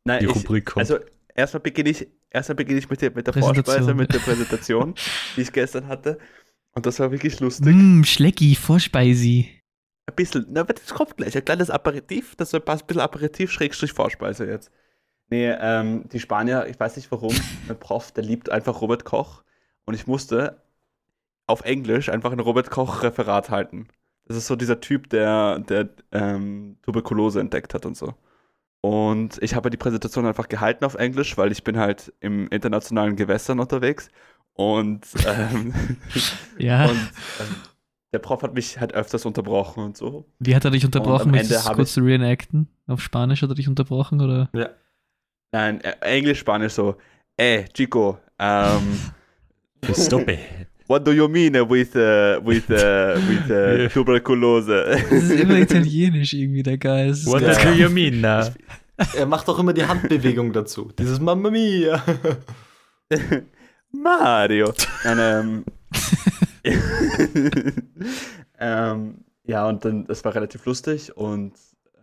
Nein, 0.04 0.20
Die 0.20 0.26
ich, 0.26 0.34
Rubrik 0.34 0.66
kommt. 0.66 0.78
Also 0.78 0.98
erstmal 1.34 1.60
beginne 1.60 1.90
ich, 1.90 2.08
erstmal 2.30 2.56
beginne 2.56 2.78
ich 2.78 2.88
mit 2.88 3.02
der, 3.02 3.10
mit 3.10 3.26
der 3.26 3.32
Präsentation. 3.32 3.64
Vorspeise, 3.64 3.94
mit 3.94 4.14
der 4.14 4.18
Präsentation, 4.18 4.94
die 5.36 5.42
ich 5.42 5.52
gestern 5.52 5.88
hatte. 5.88 6.18
Und 6.72 6.86
das 6.86 6.98
war 7.00 7.10
wirklich 7.10 7.38
lustig. 7.40 7.66
Mmm, 7.66 8.04
Schlecki, 8.04 8.54
Vorspeisi. 8.54 9.50
Ein 10.06 10.14
bisschen, 10.16 10.46
na, 10.48 10.64
das 10.64 10.86
kommt 10.94 11.18
gleich. 11.18 11.36
Ein 11.36 11.44
kleines 11.44 11.70
Aperitif, 11.70 12.34
das 12.36 12.52
ist 12.52 12.54
ein 12.54 12.86
bisschen 12.86 13.00
Aperitif, 13.00 13.52
Schrägstrich 13.52 13.92
Vorspeise 13.92 14.46
jetzt. 14.46 14.70
Nee, 15.28 15.50
ähm, 15.50 16.08
die 16.10 16.18
Spanier, 16.18 16.66
ich 16.68 16.80
weiß 16.80 16.96
nicht 16.96 17.10
warum, 17.10 17.34
mein 17.68 17.78
Prof, 17.78 18.10
der 18.12 18.24
liebt 18.24 18.50
einfach 18.50 18.80
Robert 18.80 19.04
Koch. 19.04 19.42
Und 19.84 19.94
ich 19.94 20.06
musste 20.06 20.62
auf 21.46 21.62
Englisch 21.62 22.08
einfach 22.08 22.32
ein 22.32 22.40
Robert 22.40 22.70
Koch-Referat 22.70 23.50
halten. 23.50 23.88
Das 24.32 24.38
ist 24.38 24.46
so 24.46 24.56
dieser 24.56 24.80
Typ, 24.80 25.10
der, 25.10 25.58
der 25.58 25.90
ähm, 26.10 26.76
Tuberkulose 26.82 27.38
entdeckt 27.40 27.74
hat 27.74 27.84
und 27.84 27.96
so. 27.96 28.14
Und 28.80 29.38
ich 29.42 29.54
habe 29.54 29.68
die 29.68 29.76
Präsentation 29.76 30.24
einfach 30.26 30.48
gehalten 30.48 30.84
auf 30.86 30.94
Englisch, 30.94 31.36
weil 31.36 31.52
ich 31.52 31.62
bin 31.64 31.76
halt 31.78 32.12
im 32.20 32.48
internationalen 32.48 33.14
Gewässern 33.16 33.60
unterwegs. 33.60 34.08
Und, 34.54 35.06
ähm, 35.26 35.74
Ja. 36.58 36.86
und 36.86 36.96
ähm, 37.40 37.54
der 38.14 38.20
Prof 38.20 38.42
hat 38.42 38.54
mich 38.54 38.80
halt 38.80 38.94
öfters 38.94 39.26
unterbrochen 39.26 39.84
und 39.84 39.96
so. 39.98 40.26
Wie 40.38 40.56
hat 40.56 40.64
er 40.64 40.70
dich 40.70 40.84
unterbrochen? 40.84 41.32
Willst 41.32 41.50
du 41.50 41.72
kurz 41.74 41.90
ich- 41.90 41.94
zu 41.94 42.00
reenacten? 42.00 42.68
Auf 42.86 43.02
Spanisch 43.02 43.42
hat 43.42 43.50
er 43.50 43.54
dich 43.54 43.68
unterbrochen, 43.68 44.20
oder? 44.22 44.50
Nein, 45.52 45.80
äh, 45.82 45.92
Englisch, 46.00 46.38
Spanisch 46.40 46.72
so. 46.72 46.96
Ey, 47.36 47.66
Chico, 47.74 48.18
um, 48.40 49.12
Stoppe. 49.94 50.38
What 50.92 51.06
do 51.06 51.12
you 51.12 51.26
mean 51.26 51.54
with, 51.70 51.96
uh, 51.96 52.38
with, 52.44 52.70
uh, 52.70 53.16
with 53.26 53.50
uh, 53.50 53.88
tuberculose? 53.88 54.84
Das 55.10 55.22
ist 55.22 55.30
immer 55.30 55.58
italienisch 55.58 56.34
irgendwie, 56.34 56.62
der 56.62 56.76
Geist. 56.76 57.26
What 57.26 57.40
Ja. 57.40 57.54
do 57.54 57.70
you 57.70 57.88
mean? 57.88 58.20
na? 58.20 58.52
Er 59.16 59.24
macht 59.26 59.48
auch 59.48 59.58
immer 59.58 59.72
die 59.72 59.86
Handbewegung 59.86 60.52
dazu. 60.52 60.92
Dieses 60.98 61.18
Mamma 61.18 61.50
Mia. 61.50 62.02
Mario. 63.92 64.72
Nein, 65.04 65.18
ähm, 65.20 65.64
ähm, 68.60 69.24
ja, 69.44 69.66
und 69.68 69.84
dann, 69.84 70.04
das 70.06 70.24
war 70.24 70.34
relativ 70.34 70.64
lustig 70.66 71.16
und 71.16 71.52
äh, 71.94 71.98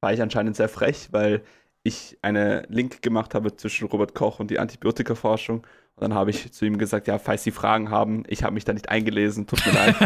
war 0.00 0.12
ich 0.12 0.20
anscheinend 0.20 0.56
sehr 0.56 0.68
frech, 0.68 1.08
weil 1.12 1.42
ich 1.84 2.18
eine 2.22 2.64
Link 2.68 3.00
gemacht 3.00 3.34
habe 3.34 3.56
zwischen 3.56 3.86
Robert 3.88 4.14
Koch 4.14 4.40
und 4.40 4.50
die 4.50 4.58
Antibiotikaforschung. 4.58 5.64
Und 5.98 6.02
dann 6.02 6.14
habe 6.14 6.30
ich 6.30 6.52
zu 6.52 6.64
ihm 6.64 6.78
gesagt, 6.78 7.08
ja, 7.08 7.18
falls 7.18 7.42
Sie 7.42 7.50
Fragen 7.50 7.90
haben, 7.90 8.22
ich 8.28 8.44
habe 8.44 8.54
mich 8.54 8.64
da 8.64 8.72
nicht 8.72 8.88
eingelesen, 8.88 9.48
tut 9.48 9.66
mir 9.66 9.72
leid. 9.72 9.96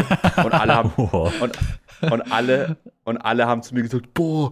Und 0.43 0.51
alle 0.51 0.73
haben, 0.73 0.91
Oh. 0.97 1.29
und, 1.39 2.11
und, 2.11 2.31
alle, 2.31 2.77
und 3.03 3.17
alle 3.17 3.45
haben 3.45 3.61
zu 3.61 3.75
mir 3.75 3.83
gesagt, 3.83 4.11
boah, 4.15 4.51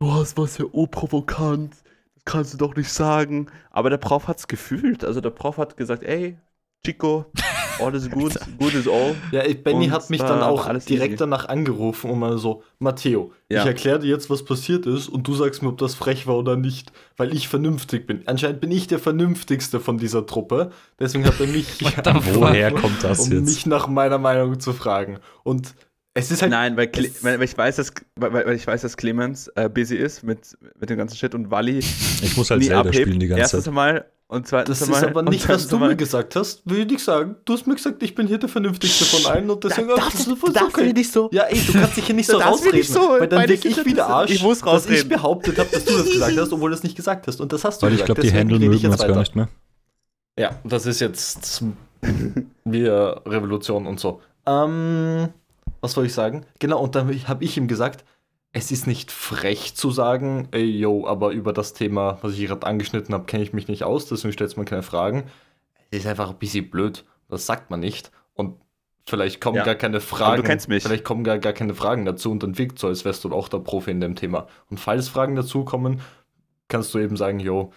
du 0.00 0.12
hast 0.12 0.36
was 0.36 0.58
ja 0.58 0.64
oh 0.72 0.88
provokant, 0.88 1.74
das 2.14 2.24
kannst 2.24 2.54
du 2.54 2.58
doch 2.58 2.74
nicht 2.74 2.92
sagen. 2.92 3.46
Aber 3.70 3.88
der 3.88 3.98
Prof 3.98 4.26
hat 4.26 4.38
es 4.38 4.48
gefühlt. 4.48 5.04
Also 5.04 5.20
der 5.20 5.30
Prof 5.30 5.58
hat 5.58 5.76
gesagt, 5.76 6.02
ey, 6.02 6.36
Chico, 6.84 7.26
alles 7.80 8.10
gut, 8.10 8.34
good 8.58 8.74
is 8.74 8.86
all. 8.88 9.14
Ja, 9.30 9.42
Benny 9.62 9.88
hat 9.88 10.08
mich 10.10 10.20
dann 10.20 10.42
auch 10.42 10.66
alles 10.66 10.84
direkt 10.84 11.12
easy. 11.14 11.18
danach 11.18 11.48
angerufen 11.48 12.10
und 12.10 12.18
mal 12.18 12.38
so, 12.38 12.62
Matteo, 12.78 13.32
Ja. 13.48 13.60
ich 13.60 13.66
erkläre 13.66 13.98
dir 14.00 14.08
jetzt, 14.08 14.30
was 14.30 14.44
passiert 14.44 14.86
ist 14.86 15.08
und 15.08 15.26
du 15.26 15.34
sagst 15.34 15.62
mir, 15.62 15.68
ob 15.68 15.78
das 15.78 15.94
frech 15.94 16.26
war 16.26 16.36
oder 16.36 16.56
nicht, 16.56 16.92
weil 17.16 17.34
ich 17.34 17.48
vernünftig 17.48 18.06
bin. 18.06 18.22
Anscheinend 18.26 18.60
bin 18.60 18.70
ich 18.70 18.86
der 18.86 18.98
vernünftigste 18.98 19.80
von 19.80 19.98
dieser 19.98 20.26
Truppe, 20.26 20.70
deswegen 20.98 21.24
hat 21.26 21.38
er 21.40 21.46
mich? 21.46 21.66
Woher 22.34 22.72
kommt 22.72 23.02
das 23.04 23.20
um 23.20 23.32
jetzt? 23.32 23.44
mich 23.46 23.66
nach 23.66 23.88
meiner 23.88 24.18
Meinung 24.18 24.58
zu 24.60 24.72
fragen. 24.72 25.18
Und 25.44 25.74
es 26.14 26.30
ist 26.30 26.42
halt 26.42 26.50
Nein, 26.50 26.76
weil, 26.76 26.90
weil, 27.22 27.38
weil 27.38 27.42
ich 27.42 27.56
weiß, 27.56 27.76
dass, 27.76 27.92
weil, 28.16 28.32
weil 28.34 28.54
ich 28.54 28.66
weiß, 28.66 28.82
dass 28.82 28.98
Clemens 28.98 29.48
äh, 29.54 29.70
busy 29.70 29.96
ist 29.96 30.22
mit, 30.22 30.58
mit 30.78 30.90
dem 30.90 30.98
ganzen 30.98 31.16
Shit 31.16 31.34
und 31.34 31.50
Wally 31.50 31.78
Ich 31.78 32.36
muss 32.36 32.50
halt 32.50 32.60
nie 32.60 32.70
abhebt. 32.70 32.96
spielen 32.96 33.18
die 33.18 33.28
ganze 33.28 33.40
Erstens 33.40 33.60
Zeit. 33.64 33.68
einmal 33.68 34.04
und 34.32 34.46
zweitens 34.48 34.78
Das 34.80 34.88
einmal. 34.88 35.02
ist 35.02 35.08
aber 35.10 35.22
nicht, 35.22 35.48
was 35.48 35.68
du 35.68 35.76
einmal- 35.76 35.90
mir 35.90 35.96
gesagt 35.96 36.34
hast, 36.36 36.62
will 36.64 36.80
ich 36.80 36.86
nicht 36.86 37.04
sagen. 37.04 37.36
Du 37.44 37.52
hast 37.52 37.66
mir 37.66 37.74
gesagt, 37.74 38.02
ich 38.02 38.14
bin 38.14 38.26
hier 38.26 38.38
der 38.38 38.48
Vernünftigste 38.48 39.04
von 39.04 39.30
allen 39.30 39.50
und 39.50 39.62
deswegen 39.62 39.88
Da- 39.88 39.96
darfst 39.96 40.18
das 40.20 40.24
du- 40.26 40.34
ist 40.34 40.56
du 40.56 40.64
okay. 40.64 40.92
nicht 40.92 41.12
so- 41.12 41.28
Ja, 41.32 41.42
ey, 41.44 41.60
du 41.66 41.72
kannst 41.74 41.96
dich 41.96 42.06
hier 42.06 42.14
nicht 42.14 42.26
so 42.28 42.38
rausreden, 42.40 42.78
nicht 42.78 42.90
so 42.92 43.00
weil 43.18 43.28
dann 43.28 43.48
wirke 43.48 43.68
ich 43.68 43.84
wieder. 43.84 44.06
Arsch, 44.08 44.30
Ich 44.30 44.42
muss 44.42 44.60
dass 44.60 44.86
ich 44.88 45.08
behauptet 45.08 45.58
habe, 45.58 45.68
dass 45.70 45.84
du 45.84 45.92
das 45.96 46.10
gesagt 46.10 46.36
hast, 46.36 46.52
obwohl 46.52 46.70
du 46.70 46.76
das 46.76 46.82
nicht 46.82 46.96
gesagt 46.96 47.26
hast. 47.28 47.40
Und 47.40 47.52
das 47.52 47.64
hast 47.64 47.80
du 47.82 47.86
Weil 47.86 47.92
ich 47.92 48.00
gesagt. 48.00 48.06
glaube, 48.06 48.20
die 48.22 48.28
ich 48.28 48.44
mögen 48.60 48.72
jetzt 48.72 48.84
uns 48.92 48.98
gar 49.06 49.18
nicht 49.18 49.36
mehr. 49.36 49.48
Ja, 50.38 50.58
das 50.64 50.86
ist 50.86 51.00
jetzt 51.00 51.62
wir 52.64 53.20
Revolution 53.26 53.86
und 53.86 54.00
so. 54.00 54.20
Ähm, 54.46 55.28
was 55.80 55.92
soll 55.92 56.06
ich 56.06 56.14
sagen? 56.14 56.44
Genau, 56.58 56.80
und 56.80 56.94
dann 56.94 57.08
habe 57.28 57.44
ich 57.44 57.56
ihm 57.56 57.68
gesagt, 57.68 58.04
es 58.52 58.70
ist 58.70 58.86
nicht 58.86 59.10
frech 59.10 59.74
zu 59.74 59.90
sagen, 59.90 60.48
ey, 60.50 60.64
yo, 60.64 61.06
aber 61.06 61.30
über 61.30 61.52
das 61.52 61.72
Thema, 61.72 62.18
was 62.22 62.34
ich 62.34 62.46
gerade 62.46 62.66
angeschnitten 62.66 63.14
habe, 63.14 63.24
kenne 63.24 63.42
ich 63.42 63.52
mich 63.52 63.68
nicht 63.68 63.84
aus, 63.84 64.06
deswegen 64.06 64.32
stellt 64.32 64.56
man 64.56 64.66
keine 64.66 64.82
Fragen. 64.82 65.24
Es 65.90 66.00
ist 66.00 66.06
einfach 66.06 66.30
ein 66.30 66.38
bisschen 66.38 66.70
blöd. 66.70 67.04
Das 67.28 67.46
sagt 67.46 67.70
man 67.70 67.80
nicht. 67.80 68.10
Und 68.34 68.56
vielleicht 69.06 69.40
kommen 69.40 69.56
Ja, 69.56 69.64
gar 69.64 69.74
keine 69.74 70.00
Fragen. 70.00 70.42
kennst 70.42 70.68
mich. 70.68 70.82
Vielleicht 70.82 71.04
kommen 71.04 71.24
gar, 71.24 71.38
gar 71.38 71.54
keine 71.54 71.74
Fragen 71.74 72.04
dazu 72.04 72.30
und 72.30 72.42
dann 72.42 72.58
wirkt 72.58 72.78
so, 72.78 72.88
als 72.88 73.04
wärst 73.06 73.24
du 73.24 73.32
auch 73.32 73.48
der 73.48 73.58
Profi 73.58 73.90
in 73.90 74.00
dem 74.00 74.16
Thema. 74.16 74.46
Und 74.70 74.78
falls 74.80 75.08
Fragen 75.08 75.34
dazu 75.34 75.64
kommen, 75.64 76.00
kannst 76.68 76.92
du 76.94 76.98
eben 76.98 77.16
sagen, 77.16 77.40
jo, 77.40 77.72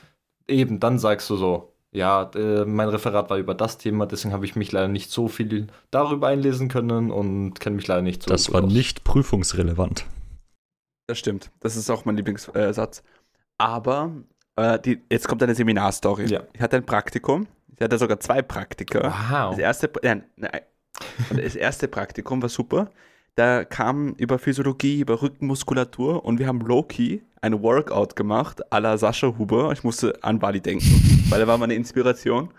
eben, 0.48 0.80
dann 0.82 1.00
sagst 1.00 1.30
du 1.30 1.38
so, 1.38 1.72
ja, 1.92 2.30
äh, 2.36 2.66
mein 2.66 2.90
Referat 2.90 3.30
war 3.30 3.38
über 3.38 3.54
das 3.54 3.78
Thema, 3.78 4.06
deswegen 4.06 4.34
habe 4.34 4.46
ich 4.46 4.58
mich 4.58 4.74
leider 4.74 4.90
nicht 4.90 5.10
so 5.10 5.30
viel 5.30 5.68
darüber 5.92 6.28
einlesen 6.28 6.68
können 6.68 7.12
und 7.12 7.60
kenne 7.62 7.78
mich 7.78 7.88
leider 7.88 8.02
nicht 8.02 8.24
so 8.24 8.30
Das 8.30 8.48
gut 8.48 8.56
war 8.56 8.64
aus. 8.66 8.74
nicht 8.74 9.06
prüfungsrelevant. 9.06 10.06
Das 11.08 11.20
stimmt. 11.20 11.52
Das 11.60 11.76
ist 11.76 11.90
auch 11.90 12.06
mein 12.06 12.18
Lieblingssatz. 12.18 13.04
Aber 13.58 14.12
äh, 14.56 14.80
die, 14.80 15.02
jetzt 15.10 15.28
kommt 15.28 15.44
eine 15.44 15.56
Seminarstory. 15.56 16.26
Ja. 16.26 16.44
Ich 16.54 16.62
hatte 16.62 16.78
ein 16.78 16.86
Praktikum. 16.86 17.48
Ich 17.76 17.82
hatte 17.82 17.98
sogar 17.98 18.20
zwei 18.20 18.42
Praktika. 18.42 19.14
Wow. 19.30 19.52
Das 19.52 19.60
erste, 19.60 19.92
nein, 20.02 20.24
nein. 20.36 20.62
Das 21.36 21.56
erste 21.56 21.88
Praktikum 21.88 22.42
war 22.42 22.50
super. 22.50 22.90
Da 23.36 23.66
kam 23.66 24.14
über 24.14 24.40
Physiologie, 24.40 25.02
über 25.02 25.22
Rückenmuskulatur 25.22 26.24
und 26.24 26.40
wir 26.40 26.48
haben 26.48 26.62
low-key 26.62 27.20
ein 27.42 27.62
Workout 27.62 28.16
gemacht 28.16 28.72
à 28.72 28.80
la 28.80 28.98
Sascha 28.98 29.38
Huber. 29.38 29.74
Ich 29.74 29.84
musste 29.84 30.24
an 30.24 30.40
Bali 30.40 30.62
denken, 30.62 31.26
weil 31.30 31.42
er 31.42 31.48
war 31.48 31.58
meine 31.58 31.76
Inspiration. 31.76 32.54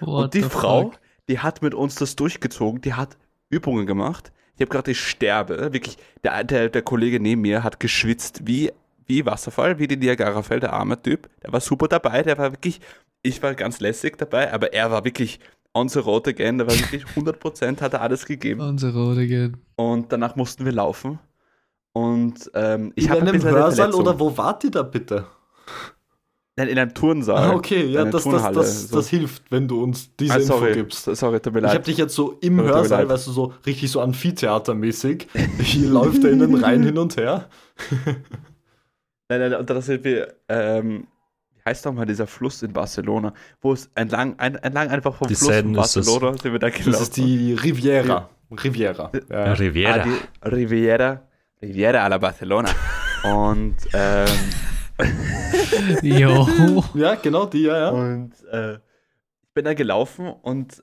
What 0.00 0.24
und 0.24 0.34
die 0.34 0.42
Frau, 0.42 0.84
fuck? 0.84 1.00
die 1.28 1.38
hat 1.38 1.60
mit 1.60 1.74
uns 1.74 1.96
das 1.96 2.16
durchgezogen, 2.16 2.80
die 2.80 2.94
hat 2.94 3.18
Übungen 3.50 3.86
gemacht. 3.86 4.32
Ich 4.54 4.60
habe 4.60 4.70
gerade, 4.70 4.90
ich 4.90 5.00
sterbe. 5.00 5.72
Wirklich, 5.72 5.96
der, 6.24 6.44
der, 6.44 6.68
der 6.68 6.82
Kollege 6.82 7.20
neben 7.20 7.42
mir 7.42 7.64
hat 7.64 7.80
geschwitzt 7.80 8.46
wie, 8.46 8.70
wie 9.06 9.24
Wasserfall, 9.26 9.78
wie 9.78 9.88
die 9.88 9.96
Niagara-Fell, 9.96 10.60
der 10.60 10.72
arme 10.72 11.00
Typ. 11.00 11.28
Der 11.42 11.52
war 11.52 11.60
super 11.60 11.88
dabei, 11.88 12.22
der 12.22 12.38
war 12.38 12.52
wirklich, 12.52 12.80
ich 13.22 13.42
war 13.42 13.54
ganz 13.54 13.80
lässig 13.80 14.18
dabei, 14.18 14.52
aber 14.52 14.72
er 14.72 14.90
war 14.90 15.04
wirklich 15.04 15.40
on 15.74 15.88
the 15.88 15.98
road 15.98 16.28
again, 16.28 16.58
der 16.58 16.66
war 16.66 16.78
wirklich 16.78 17.04
100% 17.16 17.80
hat 17.80 17.94
er 17.94 18.02
alles 18.02 18.26
gegeben. 18.26 18.60
Unsere 18.60 18.92
Rodigen. 18.92 19.56
Und 19.76 20.12
danach 20.12 20.36
mussten 20.36 20.64
wir 20.64 20.72
laufen. 20.72 21.18
Und 21.92 22.50
ähm, 22.54 22.92
ich 22.94 23.04
in 23.04 23.10
habe 23.10 23.20
ein 23.20 23.28
einem 23.28 23.36
bisschen 23.36 23.50
eine 23.50 23.58
Hörsaal 23.58 23.94
oder 23.94 24.18
wo 24.18 24.36
wart 24.36 24.64
ihr 24.64 24.70
da 24.70 24.82
bitte? 24.82 25.26
Nein, 26.56 26.68
in 26.68 26.78
einem 26.78 26.92
Turnsaal. 26.92 27.50
Ah, 27.50 27.54
okay, 27.54 27.86
ja, 27.86 28.02
das, 28.04 28.12
das, 28.12 28.22
Turnhalle, 28.24 28.54
das, 28.56 28.88
so. 28.88 28.96
das 28.96 29.08
hilft, 29.08 29.50
wenn 29.50 29.66
du 29.68 29.82
uns 29.82 30.14
diese 30.16 30.34
Ah, 30.34 30.36
Info 30.36 30.46
sorry, 30.58 30.72
gibst. 30.74 31.04
sorry, 31.16 31.40
tut 31.40 31.54
mir 31.54 31.60
Ich 31.60 31.64
habe 31.64 31.76
leid. 31.78 31.86
dich 31.86 31.96
jetzt 31.96 32.14
so 32.14 32.32
im 32.42 32.58
Tut 32.58 32.66
mir 32.66 32.74
Hörsaal, 32.74 33.00
leid. 33.02 33.08
weißt 33.08 33.26
du, 33.28 33.32
so 33.32 33.54
richtig 33.64 33.90
so 33.90 34.02
Amphitheatermäßig. 34.02 35.28
Hier 35.60 35.88
läuft 35.88 36.22
er 36.24 36.30
innen 36.32 36.54
rein 36.62 36.82
hin 36.82 36.98
und 36.98 37.16
her. 37.16 37.48
Nein, 39.28 39.40
nein, 39.40 39.54
und 39.54 39.70
da 39.70 39.80
sind 39.80 40.04
wir, 40.04 40.34
ähm, 40.50 41.06
wie 41.54 41.60
heißt 41.64 41.86
nochmal 41.86 42.04
dieser 42.04 42.26
Fluss 42.26 42.62
in 42.62 42.74
Barcelona, 42.74 43.32
wo 43.62 43.72
es 43.72 43.88
entlang, 43.94 44.38
ein, 44.38 44.56
entlang 44.56 44.90
einfach 44.90 45.14
vom 45.14 45.26
Die 45.28 45.34
Fluss 45.34 45.56
in 45.56 45.74
ist 45.74 45.96
das. 45.96 46.06
Barcelona 46.06 46.36
sind 46.36 46.52
wir 46.52 46.58
da 46.58 46.68
gelaufen. 46.68 46.92
Das 46.92 47.00
ist 47.00 47.16
die 47.16 47.54
Riviera. 47.54 48.28
Riviera. 48.50 49.10
Ja. 49.30 49.52
Riviera. 49.54 50.02
Ah, 50.02 50.04
die 50.04 50.48
Riviera, 50.54 51.22
Riviera 51.62 52.04
a 52.04 52.08
la 52.08 52.18
Barcelona. 52.18 52.68
und, 53.24 53.76
ähm, 53.94 54.26
Jo. 56.02 56.84
ja, 56.94 57.14
genau, 57.16 57.46
die, 57.46 57.62
ja, 57.62 57.78
ja. 57.78 57.88
und 57.90 58.32
äh, 58.50 58.74
ich 58.74 59.54
bin 59.54 59.64
da 59.64 59.74
gelaufen 59.74 60.26
und 60.28 60.82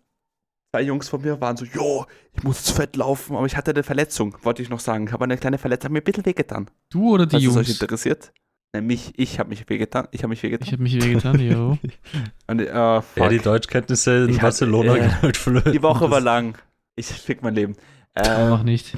zwei 0.72 0.82
Jungs 0.82 1.10
von 1.10 1.22
mir 1.22 1.39
waren 1.42 1.58
so, 1.58 1.66
jo, 1.66 2.06
ich 2.34 2.44
muss 2.44 2.60
ins 2.60 2.72
Fett 2.72 2.96
laufen, 2.96 3.36
aber 3.36 3.46
ich 3.46 3.58
hatte 3.58 3.72
eine 3.72 3.84
Verletzung, 3.84 4.38
wollte 4.44 4.62
ich 4.62 4.70
noch 4.70 4.80
sagen. 4.80 5.08
Ich 5.08 5.13
habe 5.13 5.24
eine 5.24 5.38
kleine 5.38 5.58
Verletzung, 5.58 5.86
hat 5.86 5.92
mir 5.94 6.00
ein 6.01 6.04
bisschen 6.04 6.25
wehgetan. 6.25 6.70
Du 6.89 7.12
oder 7.13 7.25
die 7.25 7.32
Falls 7.38 7.46
es 7.46 7.58
euch 7.58 7.68
Jungs? 7.70 7.82
interessiert. 7.82 8.32
Mich, 8.80 9.13
ich 9.18 9.39
habe 9.39 9.50
mich 9.50 9.68
wehgetan. 9.68 10.08
Ich 10.12 10.22
habe 10.22 10.30
mich 10.30 10.44
Ich 10.44 10.44
wehgetan. 10.44 10.72
habe 10.74 10.84
mich 10.84 11.04
wehgetan, 11.04 11.39
jo. 11.39 11.78
Und, 12.48 12.60
äh, 12.60 12.66
Ja, 12.72 13.01
die 13.30 13.39
Deutschkenntnisse 13.39 14.25
in 14.25 14.30
Ich 14.30 14.36
hatte, 14.36 14.44
Barcelona 14.68 14.96
äh, 14.98 15.10
halt 15.10 15.38
flöten. 15.38 15.72
Die 15.72 15.82
Woche 15.82 16.12
war 16.12 16.22
lang. 16.22 16.56
Ich 16.96 17.08
fick 17.08 17.42
mein 17.42 17.56
Leben. 17.56 17.75
Aber 18.13 18.38
Ähm, 18.38 18.50
mach 18.51 18.62
nicht. 18.63 18.96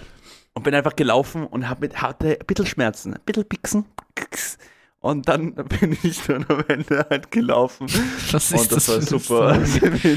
und 0.56 0.64
bin 0.64 0.76
einfach 0.76 0.98
gelaufen 0.98 1.48
und 1.48 1.70
hab 1.70 1.80
mit, 1.80 2.02
hatte 2.02 2.38
ein 2.38 2.46
bisschen 2.46 2.66
Schmerzen, 2.66 3.14
ein 3.14 3.22
bisschen 3.26 3.46
Pixen. 3.46 3.86
Und 5.04 5.28
dann 5.28 5.56
bin 5.56 5.98
ich 6.04 6.22
dann 6.28 6.46
am 6.48 6.64
Ende 6.68 7.06
halt 7.10 7.32
gelaufen. 7.32 7.88
Was 8.32 8.52
Und 8.54 8.72
das 8.72 8.88
war 8.88 9.02
für 9.02 9.02
super. 9.02 9.58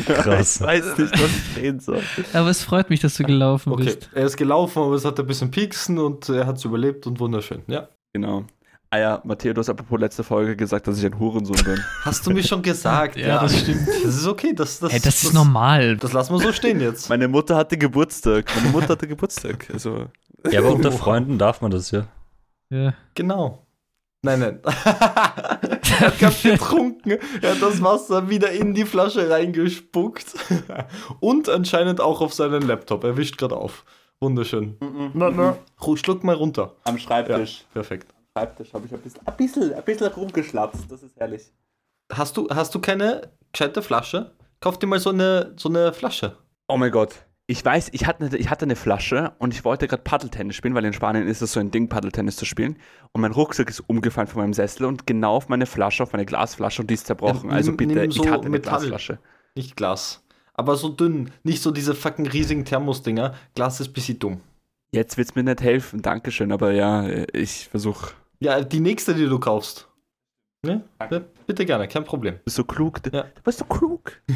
Krass. 0.04 0.60
Ich 0.60 0.66
weiß 0.66 0.98
nicht, 0.98 1.12
was 1.12 1.30
ich 1.30 1.54
sehen 1.54 1.80
soll. 1.80 2.02
Aber 2.34 2.50
es 2.50 2.62
freut 2.62 2.90
mich, 2.90 3.00
dass 3.00 3.14
du 3.14 3.24
gelaufen 3.24 3.72
Okay, 3.72 3.84
bist. 3.84 4.10
er 4.14 4.26
ist 4.26 4.36
gelaufen, 4.36 4.82
aber 4.82 4.94
es 4.94 5.04
hat 5.06 5.18
ein 5.18 5.26
bisschen 5.26 5.50
Pieksen 5.50 5.98
und 5.98 6.28
er 6.28 6.46
hat 6.46 6.58
es 6.58 6.64
überlebt 6.66 7.06
und 7.06 7.18
wunderschön. 7.18 7.62
Ja. 7.66 7.88
Genau. 8.12 8.44
Ah 8.90 8.98
ja, 8.98 9.20
Matteo, 9.24 9.54
du 9.54 9.58
hast 9.60 9.70
apropos 9.70 9.98
letzte 9.98 10.22
Folge 10.22 10.54
gesagt, 10.54 10.86
dass 10.86 10.98
ich 10.98 11.06
ein 11.06 11.18
Hurensohn 11.18 11.56
bin. 11.64 11.80
Hast 12.02 12.24
du 12.26 12.30
mir 12.30 12.44
schon 12.44 12.62
gesagt? 12.62 13.16
Ja, 13.16 13.40
das 13.40 13.58
stimmt. 13.58 13.88
Das 13.88 14.14
ist 14.14 14.26
okay. 14.26 14.52
Das, 14.54 14.78
das, 14.78 14.92
Hey, 14.92 15.00
das 15.02 15.22
ist 15.24 15.32
normal. 15.32 15.96
Das 15.96 16.12
lassen 16.12 16.32
wir 16.34 16.38
so 16.40 16.52
stehen 16.52 16.80
jetzt. 16.80 17.08
Meine 17.08 17.26
Mutter 17.26 17.56
hatte 17.56 17.76
Geburtstag. 17.76 18.44
Meine 18.54 18.68
Mutter 18.68 18.90
hatte 18.90 19.08
Geburtstag. 19.08 19.66
Also, 19.72 20.06
Ja, 20.48 20.60
aber 20.60 20.72
unter 20.74 20.92
Freunden 20.92 21.38
darf 21.38 21.60
man 21.60 21.70
das 21.72 21.90
ja. 21.90 22.06
Ja. 22.70 22.94
Genau. 23.14 23.63
Nein, 24.24 24.40
nein. 24.40 24.60
er 24.64 26.00
hat 26.00 26.18
ganz 26.18 26.42
getrunken. 26.42 27.18
Er 27.42 27.50
hat 27.54 27.60
das 27.62 27.82
Wasser 27.82 28.28
wieder 28.30 28.50
in 28.50 28.72
die 28.74 28.84
Flasche 28.86 29.28
reingespuckt. 29.28 30.34
Und 31.20 31.48
anscheinend 31.50 32.00
auch 32.00 32.20
auf 32.22 32.32
seinen 32.32 32.62
Laptop. 32.62 33.04
Er 33.04 33.16
wischt 33.18 33.36
gerade 33.36 33.56
auf. 33.56 33.84
Wunderschön. 34.20 34.78
Na, 35.12 35.30
na. 35.30 35.56
Ru- 35.80 35.96
Schluck 35.98 36.24
mal 36.24 36.34
runter. 36.36 36.74
am 36.84 36.96
Schreibtisch. 36.98 37.64
Perfekt. 37.74 38.14
Am 38.34 38.40
Schreibtisch 38.42 38.72
habe 38.72 38.86
ich 38.86 38.92
ein 38.94 39.00
bisschen, 39.00 39.26
ein 39.26 39.36
bisschen, 39.36 39.74
ein 39.74 39.82
bisschen 39.84 40.06
rumgeschlapst. 40.08 40.90
Das 40.90 41.02
ist 41.02 41.16
herrlich. 41.16 41.42
Hast 42.10 42.36
du, 42.36 42.48
hast 42.48 42.74
du 42.74 42.78
keine 42.80 43.30
gescheite 43.52 43.82
Flasche? 43.82 44.32
Kauf 44.60 44.78
dir 44.78 44.86
mal 44.86 45.00
so 45.00 45.10
eine, 45.10 45.52
so 45.56 45.68
eine 45.68 45.92
Flasche. 45.92 46.36
Oh 46.68 46.78
mein 46.78 46.90
Gott. 46.90 47.14
Ich 47.46 47.62
weiß, 47.62 47.90
ich 47.92 48.06
hatte, 48.06 48.34
ich 48.38 48.48
hatte 48.48 48.64
eine 48.64 48.74
Flasche 48.76 49.32
und 49.38 49.52
ich 49.52 49.64
wollte 49.66 49.86
gerade 49.86 50.02
Paddeltennis 50.02 50.56
spielen, 50.56 50.74
weil 50.74 50.84
in 50.86 50.94
Spanien 50.94 51.26
ist 51.28 51.42
es 51.42 51.52
so 51.52 51.60
ein 51.60 51.70
Ding, 51.70 51.90
Paddeltennis 51.90 52.36
zu 52.36 52.46
spielen. 52.46 52.78
Und 53.12 53.20
mein 53.20 53.32
Rucksack 53.32 53.68
ist 53.68 53.80
umgefallen 53.80 54.28
von 54.28 54.40
meinem 54.40 54.54
Sessel 54.54 54.86
und 54.86 55.06
genau 55.06 55.36
auf 55.36 55.50
meine 55.50 55.66
Flasche, 55.66 56.02
auf 56.02 56.12
meine 56.14 56.24
Glasflasche 56.24 56.80
und 56.80 56.88
die 56.88 56.94
ist 56.94 57.06
zerbrochen. 57.06 57.50
Ja, 57.50 57.56
also 57.56 57.70
nimm- 57.72 57.76
bitte, 57.76 57.94
nimm 58.00 58.10
ich 58.10 58.16
so 58.16 58.24
hatte 58.26 58.40
eine 58.42 58.50
Metall. 58.50 58.78
Glasflasche. 58.78 59.18
Nicht 59.54 59.76
Glas. 59.76 60.24
Aber 60.54 60.76
so 60.76 60.88
dünn. 60.88 61.32
Nicht 61.42 61.60
so 61.60 61.70
diese 61.70 61.94
fucking 61.94 62.26
riesigen 62.28 62.64
Thermosdinger. 62.64 63.34
Glas 63.54 63.78
ist 63.80 63.88
ein 63.88 63.92
bisschen 63.92 64.18
dumm. 64.18 64.40
Jetzt 64.92 65.18
wird's 65.18 65.34
mir 65.34 65.42
nicht 65.42 65.60
helfen, 65.60 66.00
Dankeschön, 66.00 66.50
aber 66.50 66.72
ja, 66.72 67.06
ich 67.32 67.68
versuche. 67.68 68.12
Ja, 68.40 68.62
die 68.62 68.80
nächste, 68.80 69.14
die 69.14 69.26
du 69.26 69.38
kaufst. 69.38 69.88
Ne? 70.64 70.82
Bitte 71.46 71.66
gerne, 71.66 71.88
kein 71.88 72.04
Problem. 72.04 72.36
Du 72.36 72.44
bist 72.44 72.56
so 72.56 72.64
klug. 72.64 73.00
Ja. 73.12 73.24
Du 73.24 73.42
bist 73.44 73.58
so 73.58 73.66
klug. 73.66 74.12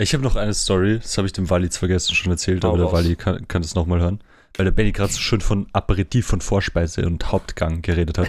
Ich 0.00 0.14
habe 0.14 0.22
noch 0.22 0.36
eine 0.36 0.54
Story, 0.54 0.98
das 1.00 1.16
habe 1.18 1.26
ich 1.26 1.32
dem 1.32 1.50
Wally 1.50 1.64
jetzt 1.64 1.78
vergessen 1.78 2.14
schon 2.14 2.30
erzählt, 2.32 2.64
Hau 2.64 2.68
aber 2.68 2.78
der 2.78 2.86
raus. 2.86 2.92
Wally 2.94 3.16
kann, 3.16 3.48
kann 3.48 3.62
das 3.62 3.74
nochmal 3.74 4.00
hören. 4.00 4.20
Weil 4.56 4.64
der 4.64 4.70
Benny 4.72 4.92
gerade 4.92 5.12
so 5.12 5.18
schön 5.20 5.40
von 5.40 5.66
Aperitif, 5.72 6.26
von 6.26 6.40
Vorspeise 6.40 7.06
und 7.06 7.30
Hauptgang 7.32 7.82
geredet 7.82 8.18
hat. 8.18 8.28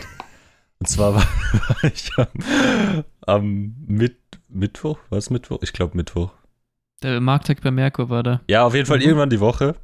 Und 0.80 0.88
zwar 0.88 1.16
war, 1.16 1.24
war 1.24 1.84
ich 1.84 2.12
am, 2.18 3.04
am 3.26 3.76
Mit, 3.88 4.18
Mittwoch, 4.48 4.98
war 5.10 5.18
es 5.20 5.30
Mittwoch? 5.30 5.60
Ich 5.62 5.74
glaube 5.74 5.96
Mittwoch. 5.96 6.32
Der 7.04 7.22
Markttag 7.22 7.62
bei 7.62 7.72
Merkur 7.72 8.10
war 8.10 8.24
da. 8.24 8.42
Ja, 8.50 8.66
auf 8.66 8.74
jeden 8.76 8.86
Fall 8.86 8.98
Mhm. 8.98 9.04
irgendwann 9.04 9.30
die 9.30 9.40
Woche 9.40 9.76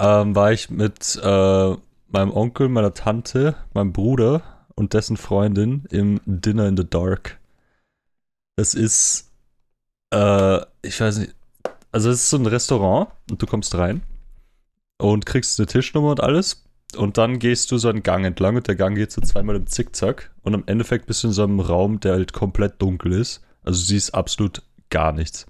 ähm, 0.00 0.34
war 0.34 0.52
ich 0.52 0.70
mit 0.70 1.20
äh, 1.22 1.76
meinem 2.08 2.30
Onkel, 2.32 2.68
meiner 2.68 2.94
Tante, 2.94 3.54
meinem 3.74 3.92
Bruder 3.92 4.42
und 4.74 4.92
dessen 4.94 5.16
Freundin 5.16 5.84
im 5.90 6.20
Dinner 6.26 6.66
in 6.66 6.76
the 6.76 6.88
Dark. 6.88 7.38
Das 8.56 8.74
ist, 8.74 9.30
äh, 10.10 10.60
ich 10.84 11.00
weiß 11.00 11.18
nicht, 11.18 11.34
also 11.92 12.10
es 12.10 12.22
ist 12.22 12.30
so 12.30 12.36
ein 12.36 12.46
Restaurant 12.46 13.08
und 13.30 13.40
du 13.40 13.46
kommst 13.46 13.74
rein 13.74 14.02
und 14.98 15.26
kriegst 15.26 15.58
eine 15.58 15.66
Tischnummer 15.66 16.10
und 16.10 16.20
alles 16.20 16.64
und 16.96 17.18
dann 17.18 17.38
gehst 17.38 17.70
du 17.70 17.78
so 17.78 17.88
einen 17.88 18.02
Gang 18.02 18.24
entlang 18.24 18.56
und 18.56 18.68
der 18.68 18.76
Gang 18.76 18.96
geht 18.96 19.12
so 19.12 19.20
zweimal 19.20 19.56
im 19.56 19.66
Zickzack 19.66 20.30
und 20.42 20.54
im 20.54 20.64
Endeffekt 20.66 21.06
bist 21.06 21.22
du 21.22 21.28
in 21.28 21.32
so 21.32 21.44
einem 21.44 21.60
Raum, 21.60 22.00
der 22.00 22.12
halt 22.12 22.32
komplett 22.32 22.80
dunkel 22.80 23.12
ist. 23.12 23.42
Also 23.62 23.80
du 23.80 23.86
siehst 23.86 24.14
absolut 24.14 24.62
gar 24.90 25.12
nichts. 25.12 25.46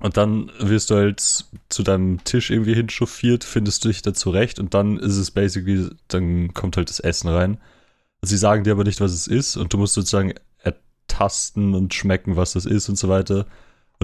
Und 0.00 0.16
dann 0.16 0.50
wirst 0.58 0.90
du 0.90 0.96
halt 0.96 1.20
zu 1.68 1.82
deinem 1.82 2.22
Tisch 2.24 2.50
irgendwie 2.50 2.74
hinchauffiert, 2.74 3.44
findest 3.44 3.84
du 3.84 3.88
dich 3.88 4.02
da 4.02 4.12
zurecht 4.12 4.58
und 4.58 4.74
dann 4.74 4.98
ist 4.98 5.16
es 5.16 5.30
basically, 5.30 5.88
dann 6.08 6.52
kommt 6.52 6.76
halt 6.76 6.90
das 6.90 7.00
Essen 7.00 7.28
rein. 7.28 7.58
Sie 8.22 8.36
sagen 8.36 8.64
dir 8.64 8.72
aber 8.72 8.84
nicht, 8.84 9.00
was 9.00 9.12
es 9.12 9.26
ist 9.26 9.56
und 9.56 9.72
du 9.72 9.78
musst 9.78 9.94
sozusagen 9.94 10.34
ertasten 10.58 11.74
und 11.74 11.94
schmecken, 11.94 12.36
was 12.36 12.54
das 12.54 12.66
ist 12.66 12.88
und 12.88 12.96
so 12.96 13.08
weiter. 13.08 13.46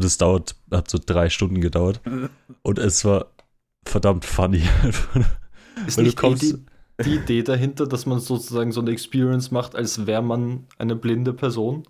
Und 0.01 0.07
es 0.07 0.17
dauert, 0.19 0.57
hat 0.71 0.91
so 0.91 0.99
drei 1.05 1.29
Stunden 1.29 1.61
gedauert. 1.61 2.01
Und 2.63 2.79
es 2.79 3.05
war 3.05 3.27
verdammt 3.85 4.25
funny. 4.25 4.63
Ist 5.87 5.97
Weil 5.99 6.05
du 6.05 6.11
nicht 6.11 6.19
eh 6.19 6.21
kommst- 6.21 6.43
die, 6.43 6.65
die 7.05 7.15
Idee 7.17 7.43
dahinter, 7.43 7.87
dass 7.87 8.07
man 8.07 8.19
sozusagen 8.21 8.73
so 8.73 8.81
eine 8.81 8.91
Experience 8.91 9.51
macht, 9.51 9.75
als 9.77 10.07
wäre 10.07 10.23
man 10.23 10.67
eine 10.79 10.97
blinde 10.97 11.33
Person? 11.33 11.85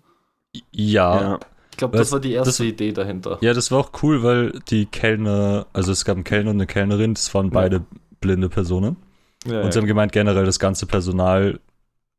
ja, 0.71 1.39
Ich 1.71 1.77
glaube, 1.77 1.93
Was- 1.97 2.07
das 2.07 2.11
war 2.11 2.19
die 2.19 2.33
erste 2.33 2.49
das- 2.49 2.59
Idee 2.59 2.91
dahinter. 2.91 3.37
Ja, 3.41 3.53
das 3.53 3.71
war 3.71 3.79
auch 3.79 3.91
cool, 4.03 4.23
weil 4.23 4.59
die 4.69 4.85
Kellner, 4.85 5.65
also 5.73 5.91
es 5.91 6.03
gab 6.05 6.15
einen 6.17 6.23
Kellner 6.25 6.49
und 6.51 6.57
eine 6.57 6.67
Kellnerin, 6.67 7.13
das 7.13 7.33
waren 7.33 7.49
beide 7.49 7.85
blinde 8.19 8.49
Personen. 8.49 8.97
Ja, 9.45 9.61
Und 9.61 9.71
sie 9.73 9.79
ja. 9.79 9.81
haben 9.81 9.87
gemeint, 9.87 10.11
generell 10.11 10.45
das 10.45 10.59
ganze 10.59 10.85
Personal, 10.85 11.59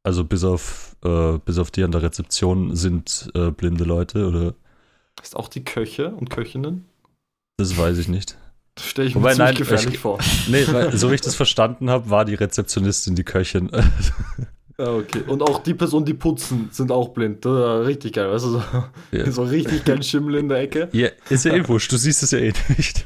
also 0.03 0.25
bis 0.25 0.43
auf, 0.45 0.97
äh, 1.05 1.39
bis 1.45 1.59
auf 1.59 1.71
die 1.71 1.85
an 1.85 1.93
der 1.93 2.03
Rezeption, 2.03 2.75
sind 2.75 3.31
äh, 3.35 3.51
blinde 3.51 3.85
Leute 3.85 4.27
oder 4.27 4.55
Ist 5.21 5.37
auch 5.37 5.49
die 5.49 5.65
Köche 5.65 6.11
und 6.11 6.31
Köchinnen? 6.31 6.85
das 7.59 7.77
weiß 7.77 7.99
ich 7.99 8.09
nicht. 8.09 8.39
Das 8.75 8.87
stelle 8.87 9.09
ich 9.09 9.15
mir 9.15 9.21
Wobei, 9.21 9.35
ziemlich 9.35 9.49
nein, 9.51 9.59
gefährlich 9.59 9.95
ich- 9.95 9.99
vor. 10.01 10.19
Nee, 10.49 10.65
weil, 10.69 10.97
so 10.97 11.11
wie 11.11 11.15
ich 11.15 11.21
das 11.21 11.35
verstanden 11.35 11.91
habe, 11.91 12.09
war 12.11 12.25
die 12.25 12.35
Rezeptionistin 12.35 13.15
die 13.15 13.23
Köchin. 13.25 13.71
Ja, 14.79 14.87
okay. 14.95 15.23
Und 15.27 15.43
auch 15.43 15.63
die 15.63 15.75
Personen, 15.75 16.07
die 16.07 16.15
putzen, 16.15 16.71
sind 16.73 16.91
auch 16.91 17.11
blind. 17.11 17.45
Das 17.45 17.53
ist 17.53 17.59
ja 17.61 17.79
richtig 17.81 18.13
geil, 18.15 18.31
weißt 18.31 18.45
du? 18.47 18.49
So, 18.51 18.65
Ja. 19.13 19.31
so 19.31 19.43
richtig 19.45 19.85
geil 19.85 20.03
Schimmel 20.03 20.37
in 20.37 20.49
der 20.49 20.59
Ecke. 20.61 20.89
ja, 20.93 21.09
ist 21.29 21.45
ja 21.45 21.53
eh 21.55 21.69
wurscht, 21.69 21.93
du 21.93 21.97
siehst 21.99 22.23
es 22.23 22.31
ja 22.33 22.39
eh 22.39 22.53
nicht. 22.77 23.05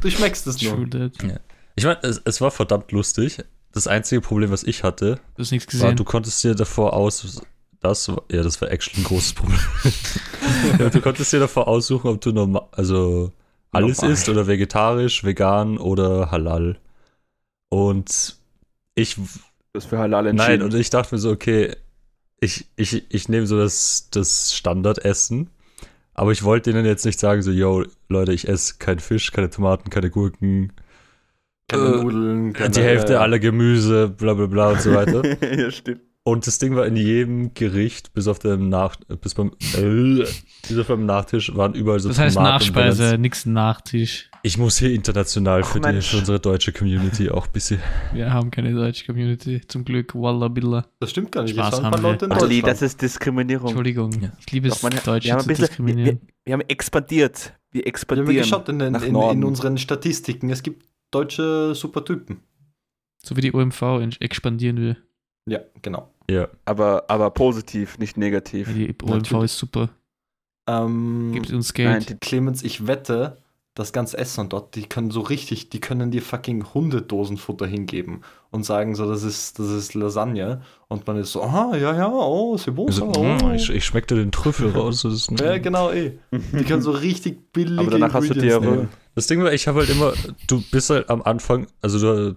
Du 0.00 0.10
schmeckst 0.10 0.46
es 0.46 0.62
nur. 0.62 0.88
That. 0.88 1.12
Ich 1.76 1.84
meine, 1.84 1.98
es, 2.02 2.22
es 2.24 2.40
war 2.40 2.50
verdammt 2.52 2.92
lustig. 2.92 3.38
Das 3.72 3.86
einzige 3.86 4.20
Problem, 4.20 4.50
was 4.50 4.64
ich 4.64 4.82
hatte, 4.82 5.20
Du 5.36 5.42
hast 5.42 5.50
nichts 5.52 5.78
war, 5.80 5.92
du 5.92 6.04
konntest 6.04 6.42
dir 6.42 6.54
davor 6.54 6.92
aus. 6.94 7.42
Das 7.80 8.08
war, 8.08 8.22
ja, 8.30 8.42
das 8.42 8.60
war 8.60 8.70
actually 8.70 9.00
ein 9.00 9.04
großes 9.04 9.32
Problem. 9.34 9.58
ja, 10.78 10.90
du 10.90 11.00
konntest 11.00 11.32
dir 11.32 11.40
davor 11.40 11.66
aussuchen, 11.68 12.08
ob 12.10 12.20
du 12.20 12.32
normal, 12.32 12.68
also 12.72 13.32
alles 13.72 14.02
Normal. 14.02 14.12
isst 14.12 14.28
oder 14.28 14.46
vegetarisch, 14.46 15.24
vegan 15.24 15.78
oder 15.78 16.30
halal. 16.30 16.78
Und 17.70 18.36
ich, 18.94 19.16
Das 19.72 19.86
für 19.86 19.98
Halal 19.98 20.26
nein, 20.32 20.60
entschieden. 20.60 20.62
und 20.62 20.74
ich 20.74 20.90
dachte 20.90 21.14
mir 21.14 21.18
so, 21.20 21.30
okay, 21.30 21.76
ich, 22.40 22.66
ich, 22.76 23.04
ich 23.14 23.28
nehme 23.28 23.46
so 23.46 23.58
das, 23.58 24.08
das 24.10 24.54
Standardessen, 24.54 25.50
aber 26.14 26.32
ich 26.32 26.44
wollte 26.44 26.72
denen 26.72 26.86
jetzt 26.86 27.06
nicht 27.06 27.20
sagen, 27.20 27.42
so, 27.42 27.50
yo, 27.52 27.84
Leute, 28.08 28.32
ich 28.32 28.48
esse 28.48 28.76
kein 28.78 29.00
Fisch, 29.00 29.32
keine 29.32 29.50
Tomaten, 29.50 29.90
keine 29.90 30.10
Gurken, 30.10 30.72
Keine 31.68 31.88
Äh, 31.88 31.90
Nudeln, 31.90 32.52
keine, 32.52 32.70
die 32.70 32.82
Hälfte 32.82 33.20
aller 33.20 33.38
Gemüse, 33.38 34.08
bla 34.08 34.34
bla 34.34 34.46
bla 34.46 34.70
und 34.72 34.80
so 34.82 34.92
weiter. 34.92 35.26
ja, 35.58 35.70
stimmt. 35.70 36.02
Und 36.30 36.46
das 36.46 36.58
Ding 36.58 36.76
war 36.76 36.86
in 36.86 36.94
jedem 36.96 37.54
Gericht, 37.54 38.12
bis 38.12 38.28
auf 38.28 38.38
dem 38.38 38.68
Nach 38.68 38.96
bis 39.20 39.34
beim 39.34 39.50
äh, 39.76 40.24
bis 40.68 40.78
auf 40.78 40.86
beim 40.86 41.04
Nachtisch 41.04 41.54
waren 41.56 41.74
überall 41.74 41.98
so 41.98 42.08
das 42.08 42.18
heißt 42.18 42.36
Tomaten 42.36 42.54
Nachspeise, 42.54 43.18
nix 43.18 43.46
Nachtisch. 43.46 44.30
Ich 44.42 44.56
muss 44.56 44.78
hier 44.78 44.92
international 44.92 45.64
für, 45.64 45.80
die, 45.80 46.00
für 46.00 46.18
unsere 46.18 46.38
deutsche 46.40 46.72
Community 46.72 47.30
auch 47.30 47.46
ein 47.46 47.52
bisschen. 47.52 47.80
Wir 48.12 48.32
haben 48.32 48.50
keine 48.50 48.72
deutsche 48.72 49.04
Community. 49.04 49.60
Zum 49.66 49.84
Glück. 49.84 50.14
Walla 50.14 50.48
Billa. 50.48 50.86
Das 51.00 51.10
stimmt 51.10 51.32
gar 51.32 51.42
nicht. 51.42 51.54
Spaß 51.54 51.80
ein 51.80 51.84
haben 51.86 51.90
paar 51.92 52.02
wir. 52.02 52.10
Leute 52.10 52.24
in 52.26 52.32
Ali, 52.32 52.62
das 52.62 52.80
ist 52.80 53.02
Diskriminierung. 53.02 53.68
Entschuldigung. 53.68 54.12
Ja. 54.20 54.32
Ich 54.38 54.50
liebe 54.52 54.68
es, 54.68 54.74
Doch, 54.74 54.82
meine- 54.84 55.00
Deutsche 55.00 55.26
wir 55.26 55.32
haben 55.32 55.40
zu 55.40 55.46
ein 55.46 55.48
bisschen, 55.48 55.62
wir, 55.62 55.68
diskriminieren. 55.68 56.20
wir, 56.22 56.28
wir 56.44 56.52
haben 56.54 56.62
expandiert. 56.68 57.54
Wir 57.72 57.80
Wir 57.82 57.86
expandieren. 57.88 58.28
haben 58.28 58.36
geschaut 58.36 58.68
in, 58.68 58.78
den, 58.78 58.94
in, 58.94 59.14
in 59.16 59.44
unseren 59.44 59.76
Statistiken. 59.78 60.48
Es 60.50 60.62
gibt 60.62 60.86
deutsche 61.10 61.74
Supertypen. 61.74 62.40
So 63.22 63.36
wie 63.36 63.40
die 63.42 63.52
OMV 63.52 63.82
expandieren 64.20 64.78
will. 64.78 64.96
Ja, 65.46 65.60
genau. 65.82 66.12
Ja. 66.30 66.48
aber, 66.64 67.04
aber 67.08 67.30
positiv, 67.30 67.98
nicht 67.98 68.16
Ja, 68.16 68.20
negativ. 68.20 68.68
die 68.72 68.88
OMV 69.02 69.10
Natürlich. 69.10 69.44
ist 69.44 69.58
super. 69.58 69.88
Ähm, 70.68 71.30
Gibt 71.34 71.50
uns 71.52 71.72
Nein, 71.76 71.92
Geld. 71.98 72.10
die, 72.10 72.14
Clemens, 72.16 72.62
ich 72.62 72.86
wette, 72.86 73.38
das 73.74 73.92
ganze 73.92 74.18
Essen 74.18 74.48
dort, 74.48 74.74
die 74.74 74.82
können 74.82 75.10
so 75.10 75.20
richtig, 75.20 75.70
die 75.70 75.80
können 75.80 76.10
dir 76.10 76.22
fucking 76.22 76.66
Hundedosenfutter 76.74 77.66
hingeben 77.66 78.22
und 78.50 78.64
sagen 78.64 78.94
so, 78.94 79.08
das 79.08 79.22
ist, 79.22 79.58
das 79.58 79.68
ist 79.70 79.94
Lasagne. 79.94 80.60
Und 80.88 81.06
man 81.06 81.16
ist 81.16 81.32
so, 81.32 81.42
aha, 81.42 81.76
ja, 81.76 81.96
ja, 81.96 82.08
oh, 82.12 82.56
c'est 82.56 82.72
bon, 82.72 82.86
Also, 82.88 83.10
ça, 83.10 83.16
oh. 83.16 83.46
mm, 83.46 83.54
ich, 83.54 83.70
ich 83.70 83.84
schmeckte 83.84 84.16
den 84.16 84.32
Trüffel 84.32 84.70
raus. 84.76 85.02
Das, 85.02 85.14
ist, 85.14 85.30
Ja, 85.40 85.56
genau, 85.58 85.90
eh. 85.92 86.18
Die 86.32 86.64
können 86.64 86.82
so 86.82 86.90
richtig 86.90 87.52
billige 87.52 87.80
Aber 87.80 87.90
danach 87.90 88.12
hast 88.12 88.28
du 88.28 88.34
Diarrhoe. 88.34 88.70
nehmen. 88.70 88.88
das 89.14 89.26
Ding 89.28 89.42
war, 89.42 89.52
ich 89.52 89.66
habe 89.66 89.80
halt 89.80 89.90
immer, 89.90 90.12
du 90.46 90.62
bist 90.70 90.90
halt 90.90 91.08
am 91.08 91.22
Anfang, 91.22 91.66
also 91.80 91.98
du, 91.98 92.36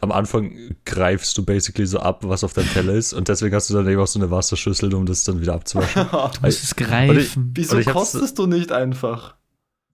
am 0.00 0.10
Anfang 0.10 0.52
greifst 0.84 1.36
du 1.38 1.44
basically 1.44 1.86
so 1.86 1.98
ab, 2.00 2.20
was 2.24 2.42
auf 2.44 2.52
deinem 2.54 2.68
Teller 2.70 2.94
ist 2.94 3.12
und 3.12 3.28
deswegen 3.28 3.54
hast 3.54 3.70
du 3.70 3.74
dann 3.74 3.88
eben 3.88 4.00
auch 4.00 4.06
so 4.06 4.18
eine 4.18 4.30
Wasserschüssel, 4.30 4.92
um 4.94 5.06
das 5.06 5.24
dann 5.24 5.40
wieder 5.40 5.54
abzuwaschen. 5.54 6.06
Du 6.10 6.40
musst 6.46 6.64
es 6.64 6.74
greifen. 6.76 7.52
Wieso 7.54 7.74
Und 7.76 7.82
ich 7.82 7.86
hab's- 7.88 8.12
kostest 8.12 8.38
du 8.38 8.46
nicht 8.46 8.72
einfach? 8.72 9.34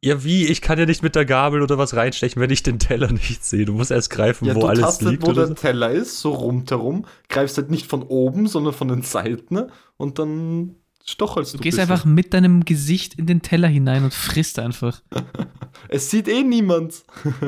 ja, 0.00 0.22
wie? 0.22 0.46
Ich 0.46 0.60
kann 0.62 0.78
ja 0.78 0.86
nicht 0.86 1.02
mit 1.02 1.16
der 1.16 1.24
Gabel 1.24 1.60
oder 1.60 1.76
was 1.76 1.96
reinstechen, 1.96 2.40
wenn 2.40 2.50
ich 2.50 2.62
den 2.62 2.78
Teller 2.78 3.10
nicht 3.12 3.44
sehe. 3.44 3.64
Du 3.64 3.72
musst 3.72 3.90
erst 3.90 4.10
greifen, 4.10 4.44
Ja, 4.46 4.54
wo 4.54 4.60
du 4.60 4.66
alles 4.68 4.80
tastet, 4.82 5.08
liegt 5.10 5.22
wo 5.24 5.30
oder 5.30 5.40
der 5.40 5.48
so. 5.48 5.54
Teller 5.54 5.90
ist, 5.90 6.20
so 6.20 6.30
rundherum, 6.32 7.04
greifst 7.28 7.56
halt 7.58 7.70
nicht 7.70 7.86
von 7.86 8.04
oben, 8.04 8.46
sondern 8.46 8.72
von 8.74 8.86
den 8.88 9.02
Seiten 9.02 9.64
und 9.96 10.18
dann 10.20 10.76
stochelst 11.08 11.54
du. 11.54 11.58
Du 11.58 11.62
gehst 11.62 11.78
bisschen. 11.78 11.90
einfach 11.90 12.04
mit 12.04 12.34
deinem 12.34 12.64
Gesicht 12.64 13.14
in 13.14 13.26
den 13.26 13.42
Teller 13.42 13.68
hinein 13.68 14.04
und 14.04 14.14
frisst 14.14 14.58
einfach. 14.58 15.00
Es 15.90 16.10
sieht 16.10 16.28
eh 16.28 16.42
niemand. 16.42 17.04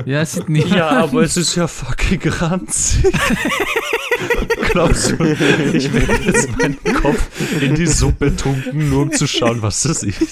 Ja, 0.06 0.20
es 0.20 0.32
sieht 0.32 0.48
nicht. 0.48 0.68
Ja, 0.68 0.88
aber 0.90 1.22
es 1.22 1.36
ist 1.36 1.56
ja 1.56 1.66
fucking 1.66 2.22
ranzig. 2.24 3.12
Glaubst 4.72 5.10
du, 5.10 5.24
ich 5.24 5.92
werde 5.92 6.22
jetzt 6.24 6.56
meinen 6.58 6.78
Kopf 6.94 7.28
in 7.60 7.74
die 7.74 7.86
Suppe 7.86 8.34
tunken, 8.36 8.88
nur 8.90 9.02
um 9.02 9.12
zu 9.12 9.26
schauen, 9.26 9.62
was 9.62 9.82
das 9.82 10.02
ist? 10.02 10.22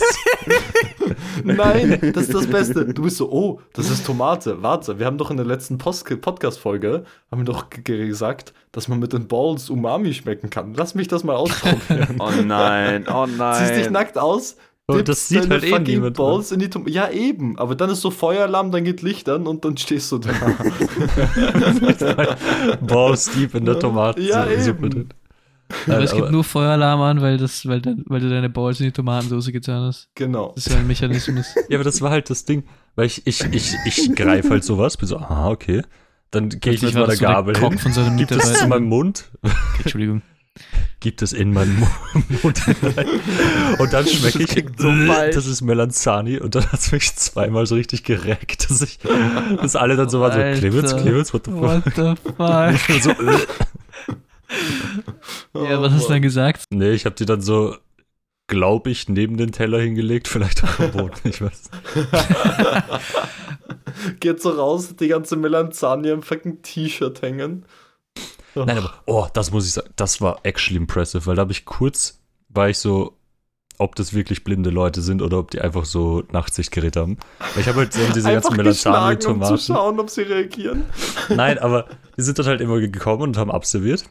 Nein, 1.44 2.12
das 2.14 2.24
ist 2.24 2.34
das 2.34 2.46
Beste. 2.46 2.84
Du 2.86 3.02
bist 3.02 3.16
so, 3.16 3.30
oh, 3.30 3.60
das 3.72 3.90
ist 3.90 4.04
Tomate. 4.06 4.62
Warte, 4.62 4.98
wir 4.98 5.06
haben 5.06 5.18
doch 5.18 5.30
in 5.30 5.36
der 5.36 5.46
letzten 5.46 5.78
Podcast-Folge, 5.78 7.04
haben 7.30 7.40
wir 7.40 7.44
doch 7.44 7.66
gesagt, 7.70 8.52
dass 8.72 8.88
man 8.88 8.98
mit 8.98 9.12
den 9.12 9.26
Balls 9.28 9.70
Umami 9.70 10.12
schmecken 10.12 10.50
kann. 10.50 10.74
Lass 10.74 10.94
mich 10.94 11.08
das 11.08 11.24
mal 11.24 11.36
ausprobieren. 11.36 12.16
Oh 12.18 12.30
nein, 12.44 13.06
oh 13.08 13.26
Ziehst 13.26 13.76
dich 13.76 13.84
nein. 13.84 13.92
nackt 13.92 14.18
aus, 14.18 14.56
Und 14.90 15.06
das 15.06 15.28
sieht 15.28 15.50
halt 15.50 15.64
eh 15.64 15.78
niemand. 15.80 16.16
Balls 16.16 16.50
in 16.50 16.60
die 16.60 16.70
Tom 16.70 16.88
Ja, 16.88 17.10
eben. 17.10 17.58
Aber 17.58 17.74
dann 17.74 17.90
ist 17.90 18.00
so 18.00 18.10
Feueralarm, 18.10 18.70
dann 18.72 18.84
geht 18.84 19.02
Licht 19.02 19.28
an 19.28 19.46
und 19.46 19.62
dann 19.66 19.76
stehst 19.76 20.10
du 20.12 20.16
da. 20.18 20.30
Balls 22.80 23.30
deep 23.32 23.54
in 23.54 23.66
der 23.66 23.78
Tomatensuppe 23.78 24.32
Ja, 24.34 24.46
eben. 24.50 24.90
drin. 24.90 25.08
Aber 25.86 26.02
es 26.02 26.14
gibt 26.14 26.30
nur 26.30 26.42
Feueralarm 26.44 27.02
an, 27.02 27.20
weil, 27.20 27.36
das, 27.36 27.66
weil, 27.68 27.82
de- 27.82 27.96
weil 28.06 28.20
du 28.20 28.30
deine 28.30 28.48
Balls 28.48 28.80
in 28.80 28.86
die 28.86 28.92
Tomatensauce 28.92 29.52
getan 29.52 29.82
hast. 29.82 30.08
genau. 30.14 30.52
Das 30.54 30.66
ist 30.66 30.72
ja 30.72 30.78
ein 30.78 30.86
Mechanismus. 30.86 31.54
Ja, 31.68 31.76
aber 31.76 31.84
das 31.84 32.00
war 32.00 32.10
halt 32.10 32.30
das 32.30 32.46
Ding. 32.46 32.64
Weil 32.96 33.06
ich, 33.06 33.26
ich, 33.26 33.44
ich, 33.52 33.74
ich 33.84 34.14
greife 34.16 34.48
halt 34.48 34.64
sowas, 34.64 34.96
bin 34.96 35.06
so, 35.06 35.18
ah, 35.18 35.50
okay. 35.50 35.82
Dann 36.30 36.48
gehe 36.48 36.72
ich 36.72 36.80
mit 36.82 36.94
meiner 36.94 37.06
das 37.08 37.18
so 37.18 37.24
Gabel 37.24 37.54
hin, 37.56 37.78
so 37.92 38.00
einem 38.00 38.16
gibt 38.16 38.30
es 38.30 38.54
zu 38.54 38.66
meinem 38.68 38.88
Mund, 38.88 39.30
Okay, 39.42 39.54
Entschuldigung. 39.82 40.22
Gibt 41.00 41.22
es 41.22 41.32
in 41.32 41.52
meinen 41.52 41.78
Mu- 41.78 41.86
Mund 42.42 42.64
hinein. 42.64 43.06
Und 43.78 43.92
dann 43.92 44.06
schmecke 44.06 44.42
ich, 44.42 44.48
klingt 44.48 44.80
so 44.80 44.90
das 44.90 45.46
ist 45.46 45.60
Melanzani 45.62 46.38
und 46.38 46.54
dann 46.54 46.64
hat 46.72 46.80
es 46.80 46.90
mich 46.92 47.14
zweimal 47.14 47.66
so 47.66 47.74
richtig 47.76 48.02
gereckt, 48.04 48.68
dass 48.70 48.80
ich, 48.82 48.98
dass 49.60 49.76
alle 49.76 49.96
dann 49.96 50.08
so 50.08 50.20
waren 50.20 50.32
so, 50.32 50.38
Alter. 50.40 50.58
Clemens, 50.58 50.96
Clemens, 50.96 51.32
what 51.34 51.44
the 51.46 51.52
fuck? 51.52 51.62
What 51.62 51.84
the 51.94 52.14
fuck? 52.36 53.02
So, 53.02 53.10
äh. 53.10 53.38
Ja, 55.70 55.80
was 55.82 55.92
hast 55.92 56.06
du 56.08 56.12
dann 56.14 56.22
gesagt? 56.22 56.64
Nee, 56.70 56.92
ich 56.92 57.04
habe 57.04 57.14
die 57.14 57.26
dann 57.26 57.42
so, 57.42 57.76
glaube 58.46 58.90
ich, 58.90 59.08
neben 59.08 59.36
den 59.36 59.52
Teller 59.52 59.78
hingelegt, 59.80 60.26
vielleicht 60.26 60.64
auch 60.64 60.78
am 60.78 60.90
Boden, 60.92 61.20
ich 61.24 61.42
weiß. 61.42 61.70
Geht 64.20 64.40
so 64.40 64.50
raus, 64.50 64.96
die 64.96 65.08
ganze 65.08 65.36
Melanzani 65.36 66.08
im 66.08 66.22
fucking 66.22 66.62
T-Shirt 66.62 67.20
hängen. 67.22 67.64
Nein, 68.66 68.78
aber, 68.78 68.92
oh, 69.06 69.26
das 69.32 69.50
muss 69.50 69.66
ich 69.66 69.72
sagen, 69.72 69.90
das 69.96 70.20
war 70.20 70.40
actually 70.42 70.78
impressive, 70.78 71.26
weil 71.26 71.36
da 71.36 71.40
habe 71.40 71.52
ich 71.52 71.64
kurz, 71.64 72.20
war 72.48 72.68
ich 72.68 72.78
so, 72.78 73.16
ob 73.78 73.94
das 73.94 74.12
wirklich 74.12 74.44
blinde 74.44 74.70
Leute 74.70 75.02
sind 75.02 75.22
oder 75.22 75.38
ob 75.38 75.50
die 75.50 75.60
einfach 75.60 75.84
so 75.84 76.24
Nachtsichtgerät 76.32 76.96
haben. 76.96 77.16
Weil 77.54 77.62
ich 77.62 77.68
habe 77.68 77.78
halt 77.78 77.92
so 77.92 78.00
diese 78.12 78.28
Einfach 78.28 78.50
ganzen 78.50 78.64
geschlagen, 78.64 79.26
um 79.26 79.42
zu 79.42 79.56
schauen, 79.56 80.00
ob 80.00 80.10
sie 80.10 80.22
reagieren. 80.22 80.84
Nein, 81.28 81.58
aber 81.58 81.86
die 82.16 82.22
sind 82.22 82.38
dann 82.38 82.46
halt 82.46 82.60
immer 82.60 82.80
gekommen 82.80 83.22
und 83.22 83.36
haben 83.36 83.50
abserviert. 83.50 84.04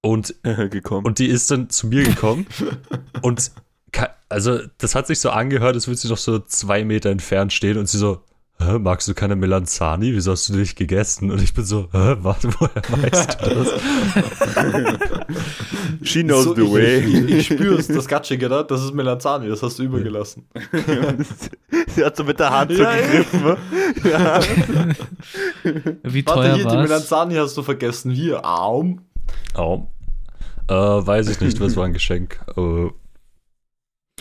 Und, 0.00 0.34
gekommen. 0.42 1.06
und 1.06 1.20
die 1.20 1.28
ist 1.28 1.48
dann 1.50 1.70
zu 1.70 1.86
mir 1.86 2.02
gekommen 2.02 2.46
und 3.22 3.52
also 4.28 4.60
das 4.78 4.94
hat 4.94 5.06
sich 5.06 5.20
so 5.20 5.30
angehört, 5.30 5.74
als 5.74 5.86
würde 5.86 5.98
sie 5.98 6.08
noch 6.08 6.16
so 6.16 6.38
zwei 6.38 6.84
Meter 6.84 7.10
entfernt 7.10 7.52
stehen 7.52 7.78
und 7.78 7.88
sie 7.88 7.98
so, 7.98 8.24
Hä, 8.64 8.78
magst 8.78 9.08
du 9.08 9.14
keine 9.14 9.36
Melanzani? 9.36 10.12
Wieso 10.14 10.32
hast 10.32 10.48
du 10.48 10.52
die 10.54 10.60
nicht 10.60 10.76
gegessen? 10.76 11.30
Und 11.30 11.42
ich 11.42 11.54
bin 11.54 11.64
so, 11.64 11.88
Hä, 11.92 12.16
warte, 12.20 12.48
woher 12.58 12.82
weißt 13.02 13.38
du 13.42 13.54
das? 13.54 13.68
She 16.08 16.22
knows 16.22 16.44
So, 16.44 16.54
the 16.54 16.62
ich, 16.62 16.72
way. 16.72 16.98
Ich, 17.00 17.30
ich 17.30 17.46
spür's, 17.46 17.88
das 17.88 18.06
Gatschige 18.06 18.48
da, 18.48 18.62
das 18.62 18.82
ist 18.84 18.94
Melanzani, 18.94 19.48
das 19.48 19.62
hast 19.62 19.78
du 19.78 19.84
übergelassen. 19.84 20.46
Sie 21.94 22.04
hat 22.04 22.16
so 22.16 22.24
mit 22.24 22.38
der 22.40 22.50
Hand 22.50 22.72
so 22.72 22.82
Ja, 22.82 22.94
gegriffen. 22.96 23.56
Ja. 24.04 24.40
Wie 26.02 26.26
Warte, 26.26 26.40
teuer 26.40 26.54
hier, 26.54 26.64
die 26.64 26.76
war's? 26.76 26.88
Melanzani 26.88 27.34
hast 27.34 27.56
du 27.56 27.62
vergessen. 27.62 28.10
Hier, 28.10 28.44
Aum. 28.44 29.00
Oh. 29.56 29.86
Äh, 30.68 30.74
weiß 30.74 31.28
ich 31.28 31.40
nicht, 31.40 31.60
was 31.60 31.76
war 31.76 31.84
ein 31.84 31.92
Geschenk. 31.92 32.40
Äh, 32.56 32.90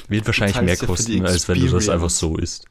wird 0.07 0.25
wahrscheinlich 0.25 0.61
mehr 0.61 0.75
die 0.75 0.85
kosten, 0.85 1.25
als 1.25 1.47
wenn 1.47 1.59
du 1.59 1.67
das 1.67 1.89
einfach 1.89 2.09
so 2.09 2.37
isst. 2.37 2.65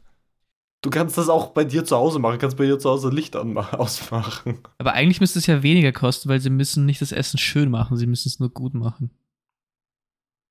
Du 0.82 0.88
kannst 0.88 1.18
das 1.18 1.28
auch 1.28 1.48
bei 1.48 1.64
dir 1.64 1.84
zu 1.84 1.96
Hause 1.96 2.18
machen, 2.18 2.38
kannst 2.38 2.56
bei 2.56 2.64
dir 2.64 2.78
zu 2.78 2.88
Hause 2.88 3.10
Licht 3.10 3.36
ausmachen. 3.36 4.58
Aber 4.78 4.92
eigentlich 4.94 5.20
müsste 5.20 5.38
es 5.38 5.46
ja 5.46 5.62
weniger 5.62 5.92
kosten, 5.92 6.28
weil 6.28 6.40
sie 6.40 6.50
müssen 6.50 6.86
nicht 6.86 7.02
das 7.02 7.12
Essen 7.12 7.38
schön 7.38 7.70
machen, 7.70 7.96
sie 7.96 8.06
müssen 8.06 8.28
es 8.28 8.40
nur 8.40 8.48
gut 8.50 8.74
machen. 8.74 9.10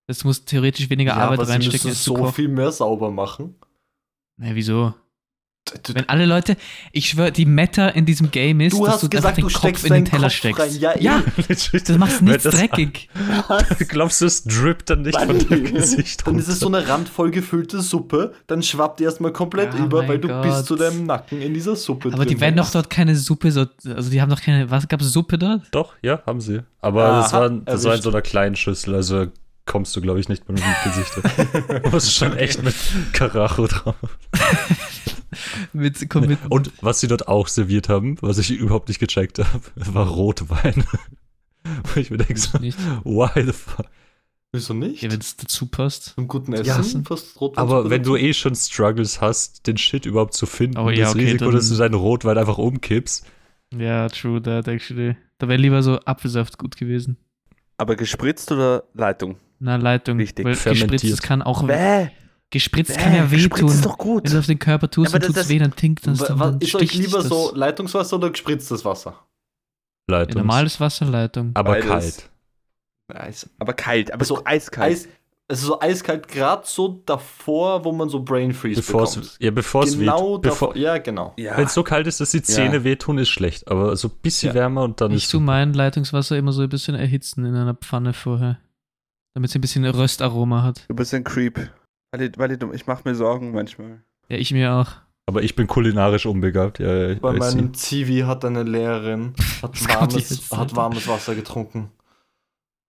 Es 0.07 0.23
muss 0.23 0.45
theoretisch 0.45 0.89
weniger 0.89 1.15
Arbeit 1.15 1.39
aber 1.39 1.45
sie 1.45 1.51
reinstecken, 1.53 1.89
müssen 1.89 1.91
es 1.91 2.03
zu 2.03 2.11
so 2.15 2.21
kochen. 2.21 2.33
viel 2.33 2.47
mehr 2.47 2.71
sauber 2.71 3.11
machen. 3.11 3.55
Na, 4.37 4.55
wieso? 4.55 4.93
Du, 5.83 5.93
Wenn 5.93 6.09
alle 6.09 6.25
Leute, 6.25 6.57
ich 6.93 7.09
schwöre, 7.09 7.31
die 7.31 7.45
Meta 7.45 7.89
in 7.89 8.05
diesem 8.07 8.31
Game 8.31 8.59
ist, 8.59 8.73
du 8.75 8.85
dass 8.85 8.95
hast 8.95 9.03
du 9.03 9.09
gesagt, 9.09 9.37
einfach 9.37 9.51
du 9.51 9.59
den 9.67 9.71
Kopf 9.73 9.83
in 9.85 9.93
den 9.93 10.05
Teller 10.05 10.23
Kopf 10.23 10.33
steckst. 10.33 10.59
rein. 10.59 10.71
Ja, 10.79 10.97
ja 10.97 11.23
das 11.47 11.89
macht 11.99 12.21
nichts 12.23 12.43
das- 12.43 12.55
dreckig. 12.55 13.07
Glaubst 13.89 14.21
du, 14.21 14.25
es 14.25 14.43
drippt 14.45 14.89
dann 14.89 15.03
nicht 15.03 15.19
von 15.19 15.37
deinem 15.47 15.63
Gesicht 15.73 16.25
Dann 16.25 16.39
ist 16.39 16.47
es 16.47 16.59
so 16.59 16.65
runter? 16.67 16.79
eine 16.79 16.87
randvoll 16.87 17.29
gefüllte 17.29 17.81
Suppe, 17.81 18.33
dann 18.47 18.63
schwappt 18.63 18.99
die 18.99 19.03
erstmal 19.03 19.31
komplett 19.31 19.75
Ja, 19.75 19.85
über, 19.85 20.07
weil 20.07 20.17
du 20.17 20.27
Gott. 20.29 20.41
bis 20.41 20.65
zu 20.65 20.75
deinem 20.75 21.05
Nacken 21.05 21.39
in 21.39 21.53
dieser 21.53 21.75
Suppe 21.75 22.09
Aber 22.13 22.25
die 22.25 22.39
werden 22.41 22.55
doch 22.55 22.71
dort 22.71 22.89
keine 22.89 23.15
Suppe, 23.15 23.51
so, 23.51 23.67
also 23.95 24.09
die 24.09 24.21
haben 24.21 24.29
doch 24.31 24.41
keine, 24.41 24.71
was 24.71 24.87
gab 24.87 25.01
es 25.01 25.11
Suppe 25.13 25.37
dort? 25.37 25.61
Doch, 25.71 25.93
ja, 26.01 26.23
haben 26.25 26.41
sie. 26.41 26.61
Aber 26.81 27.05
Aha, 27.05 27.21
das, 27.21 27.33
war, 27.33 27.49
das 27.49 27.83
war 27.83 27.95
in 27.95 28.01
so 28.01 28.09
einer 28.09 28.21
kleinen 28.23 28.55
Schüssel, 28.55 28.95
also 28.95 29.27
kommst 29.69 29.95
du, 29.95 30.01
glaube 30.01 30.19
ich, 30.19 30.27
nicht 30.27 30.49
mit 30.49 30.59
dem 30.59 30.65
Gesicht. 30.83 31.13
Du 31.83 31.89
musst 31.91 32.13
schon 32.13 32.35
echt 32.35 32.61
mit 32.63 32.75
Karacho 33.13 33.67
drauf. 33.67 33.95
Mit, 35.73 36.09
komm 36.09 36.25
mit, 36.27 36.39
Und 36.49 36.71
was 36.81 36.99
sie 36.99 37.07
dort 37.07 37.27
auch 37.27 37.47
serviert 37.47 37.87
haben, 37.87 38.17
was 38.21 38.37
ich 38.39 38.51
überhaupt 38.51 38.87
nicht 38.89 38.99
gecheckt 38.99 39.39
habe, 39.39 39.61
war 39.75 40.07
Rotwein. 40.07 40.83
Wo 41.93 41.99
ich 41.99 42.09
mir 42.09 42.17
denke, 42.17 42.37
so, 42.39 42.57
nicht. 42.57 42.77
why 43.03 43.29
the 43.45 43.53
fuck? 43.53 43.85
Wieso 44.51 44.73
nicht? 44.73 45.03
Ja, 45.03 45.11
wenn 45.11 45.19
es 45.19 45.37
dazu 45.37 45.67
passt. 45.67 46.15
Zum 46.15 46.27
guten 46.27 46.53
Ja. 46.53 46.79
Essen 46.79 47.03
passt 47.03 47.39
Rotwein 47.39 47.61
Aber 47.61 47.89
wenn 47.91 48.01
du 48.01 48.15
eh 48.17 48.33
schon 48.33 48.55
Struggles 48.55 49.21
hast, 49.21 49.67
den 49.67 49.77
Shit 49.77 50.07
überhaupt 50.07 50.33
zu 50.33 50.47
finden, 50.47 50.79
Oh 50.79 50.89
ja, 50.89 51.05
das 51.05 51.13
okay, 51.15 51.25
Risiko, 51.25 51.51
dass 51.51 51.69
du 51.69 51.75
deinen 51.75 51.93
Rotwein 51.93 52.37
einfach 52.37 52.57
umkippst, 52.57 53.25
Ja, 53.77 54.07
true 54.09 54.41
that 54.41 54.67
actually. 54.67 55.15
Da 55.37 55.47
wäre 55.47 55.61
lieber 55.61 55.83
so 55.83 55.99
Apfelsaft 55.99 56.57
gut 56.57 56.75
gewesen. 56.75 57.17
Aber 57.77 57.95
gespritzt 57.95 58.51
oder 58.51 58.85
Leitung? 58.95 59.37
Na, 59.59 59.75
Leitung. 59.75 60.17
Richtig. 60.17 60.45
Weil 60.45 60.55
Fermentiert. 60.55 60.91
gespritztes 60.91 61.21
kann 61.21 61.41
auch, 61.41 61.63
Bäh, 61.63 62.07
gespritzt 62.49 62.95
bäh, 62.95 63.01
kann 63.03 63.13
ja 63.15 63.25
gespritzt 63.25 63.57
wehtun. 63.57 63.69
ist 63.69 63.85
doch 63.85 63.97
gut. 63.97 64.23
Wenn 64.25 64.31
du 64.33 64.39
auf 64.39 64.45
den 64.45 64.59
Körper 64.59 64.89
tust, 64.89 65.11
Ja, 65.11 65.15
aber 65.15 65.19
dann 65.19 65.27
tut's 65.27 65.39
das- 65.39 65.49
weh, 65.49 65.59
dann 65.59 65.75
tinkt 65.75 66.07
das. 66.07 66.19
Dann, 66.19 66.37
dann 66.39 66.59
ist 66.59 66.73
euch 66.75 66.93
lieber 66.93 67.19
das. 67.19 67.27
so 67.27 67.51
Leitungswasser 67.53 68.15
oder 68.17 68.29
gespritztes 68.29 68.83
Wasser? 68.85 69.15
Ja, 70.09 70.17
Leitung. 70.19 70.41
normales 70.41 70.79
Wasserleitung. 70.79 71.51
aber 71.53 71.71
Beides. 71.73 71.87
kalt. 71.87 72.29
Eis. 73.13 73.49
Aber 73.59 73.73
kalt, 73.73 74.11
aber 74.11 74.21
Also, 74.21 74.35
so 74.37 74.41
eiskalt. 74.45 74.91
Eis, 74.91 75.07
also 75.47 75.65
so 75.67 75.81
eiskalt, 75.81 76.27
gerade 76.27 76.61
so 76.65 77.01
davor, 77.07 77.83
wo 77.83 77.91
man 77.91 78.07
so 78.07 78.21
Brain 78.21 78.53
Freeze 78.53 78.81
Bevor 78.81 79.05
bekommt. 79.05 79.25
es, 79.25 79.37
ja, 79.39 79.49
bevor 79.49 79.83
es 79.83 79.97
Genau 79.97 80.35
weht. 80.35 80.41
Bevor, 80.43 80.67
davor. 80.69 80.77
Ja, 80.77 80.97
genau. 80.99 81.33
ja. 81.37 81.57
Wenn 81.57 81.65
es 81.65 81.73
so 81.73 81.81
kalt 81.83 82.05
ist, 82.05 82.19
dass 82.21 82.29
die 82.31 82.41
Zähne 82.43 82.83
wehtun, 82.83 83.17
ist 83.17 83.29
schlecht. 83.29 83.67
Aber 83.67 83.95
so 83.95 84.09
ein 84.09 84.13
bisschen 84.21 84.49
Ja. 84.49 84.53
wärmer 84.55 84.83
und 84.83 85.01
dann 85.01 85.11
Ich 85.11 85.23
ist 85.23 85.31
tue 85.31 85.41
mein 85.41 85.73
Leitungswasser 85.73 86.37
immer 86.37 86.51
so 86.51 86.61
ein 86.61 86.69
bisschen 86.69 86.93
erhitzen 86.95 87.45
in 87.45 87.55
einer 87.55 87.73
Pfanne 87.73 88.13
vorher. 88.13 88.59
Damit 89.33 89.49
es 89.49 89.55
ein 89.55 89.61
bisschen 89.61 89.85
Röstaroma 89.85 90.63
hat. 90.63 90.85
du 90.87 90.95
bist 90.95 91.13
ein 91.13 91.23
Creep. 91.23 91.69
Weil 92.11 92.23
ich, 92.23 92.37
weil 92.37 92.51
ich, 92.51 92.61
ich 92.73 92.87
mache 92.87 93.07
mir 93.07 93.15
Sorgen 93.15 93.51
manchmal. 93.51 94.03
Ja, 94.27 94.37
ich 94.37 94.51
mir 94.51 94.73
auch. 94.73 94.91
Aber 95.27 95.43
ich 95.43 95.55
bin 95.55 95.67
kulinarisch 95.67 96.25
unbegabt. 96.25 96.79
Ja, 96.79 97.09
ja, 97.09 97.15
Bei 97.19 97.33
meinem 97.33 97.73
Zivi 97.75 98.21
hat 98.21 98.43
eine 98.43 98.63
Lehrerin 98.63 99.35
hat 99.61 99.87
warmes, 99.89 100.51
hat 100.51 100.75
warmes 100.75 101.07
Wasser 101.07 101.35
getrunken. 101.35 101.91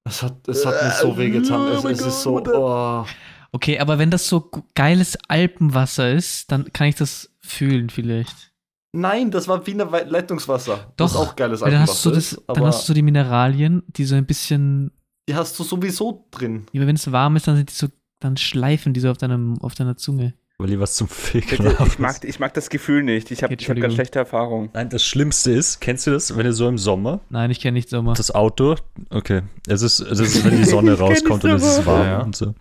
Es 0.09 0.23
hat, 0.23 0.49
es 0.49 0.65
hat 0.65 0.83
mir 0.83 0.91
so 0.91 1.19
wehgetan. 1.19 1.61
Oh 1.61 1.89
Es, 1.89 2.01
es 2.01 2.07
ist 2.07 2.23
so. 2.23 2.43
Oh. 2.47 3.05
Okay, 3.53 3.79
aber 3.79 3.99
wenn 3.99 4.11
das 4.11 4.27
so 4.27 4.51
geiles 4.75 5.19
Alpenwasser 5.29 6.13
ist, 6.13 6.51
dann 6.51 6.73
kann 6.73 6.89
ich 6.89 6.95
das 6.95 7.31
fühlen 7.41 7.91
vielleicht. 7.91 8.53
Nein, 8.93 9.31
das 9.31 9.47
war 9.47 9.67
Wiener 9.67 9.85
Leitungswasser. 9.85 10.93
das 10.97 11.13
ist 11.13 11.17
Doch, 11.17 11.29
auch 11.29 11.37
geiles 11.37 11.61
Weil 11.61 11.73
dann 11.73 11.83
hast, 11.83 12.05
du 12.05 12.09
Alpenwasser 12.09 12.37
das, 12.37 12.41
ist, 12.41 12.49
dann 12.49 12.67
hast 12.67 12.83
du 12.83 12.87
so 12.87 12.95
die 12.95 13.03
Mineralien, 13.03 13.83
die 13.89 14.05
so 14.05 14.15
ein 14.15 14.27
bisschen, 14.27 14.93
die 15.29 15.35
hast 15.35 15.59
du 15.59 15.65
sowieso 15.65 16.27
drin. 16.31 16.67
ja, 16.73 16.87
wenn 16.87 16.97
es 16.97 17.11
warm 17.13 17.37
ist, 17.37 17.47
dann 17.47 17.57
sind 17.57 17.71
die 17.71 17.75
so, 17.75 17.89
dann 18.21 18.37
schleifen 18.37 18.93
die 18.93 19.01
so 19.01 19.11
auf, 19.11 19.19
deinem, 19.19 19.59
auf 19.63 19.75
deiner 19.75 19.97
Zunge. 19.97 20.35
Weil 20.59 20.69
die 20.69 20.79
was 20.79 20.95
zum 20.95 21.09
Ficken 21.09 21.67
ich, 21.87 21.99
mag, 21.99 22.23
ich 22.23 22.39
mag 22.39 22.53
das 22.53 22.69
Gefühl 22.69 23.03
nicht. 23.03 23.31
Ich 23.31 23.43
habe 23.43 23.55
ich 23.55 23.71
hab 23.71 23.77
ganz 23.81 23.95
schlechte 23.95 24.19
Erfahrungen. 24.19 24.69
Nein, 24.75 24.91
das 24.91 25.03
Schlimmste 25.03 25.53
ist, 25.53 25.81
kennst 25.81 26.07
du 26.07 26.11
das, 26.11 26.37
wenn 26.37 26.45
ihr 26.45 26.53
so 26.53 26.69
im 26.69 26.77
Sommer 26.77 27.21
Nein, 27.31 27.51
ich 27.51 27.61
kenne 27.61 27.77
nicht 27.77 27.89
Sommer. 27.89 28.13
das 28.13 28.31
Auto, 28.35 28.77
okay, 29.09 29.41
es 29.67 29.81
ist, 29.81 30.01
es 30.01 30.19
ist 30.21 30.45
wenn 30.45 30.57
die 30.59 30.65
Sonne 30.69 30.99
rauskommt 30.99 31.45
und 31.45 31.53
es 31.53 31.63
ist 31.79 31.87
warm 31.87 32.07
Ja. 32.07 32.21
und 32.23 32.37
so. 32.37 32.55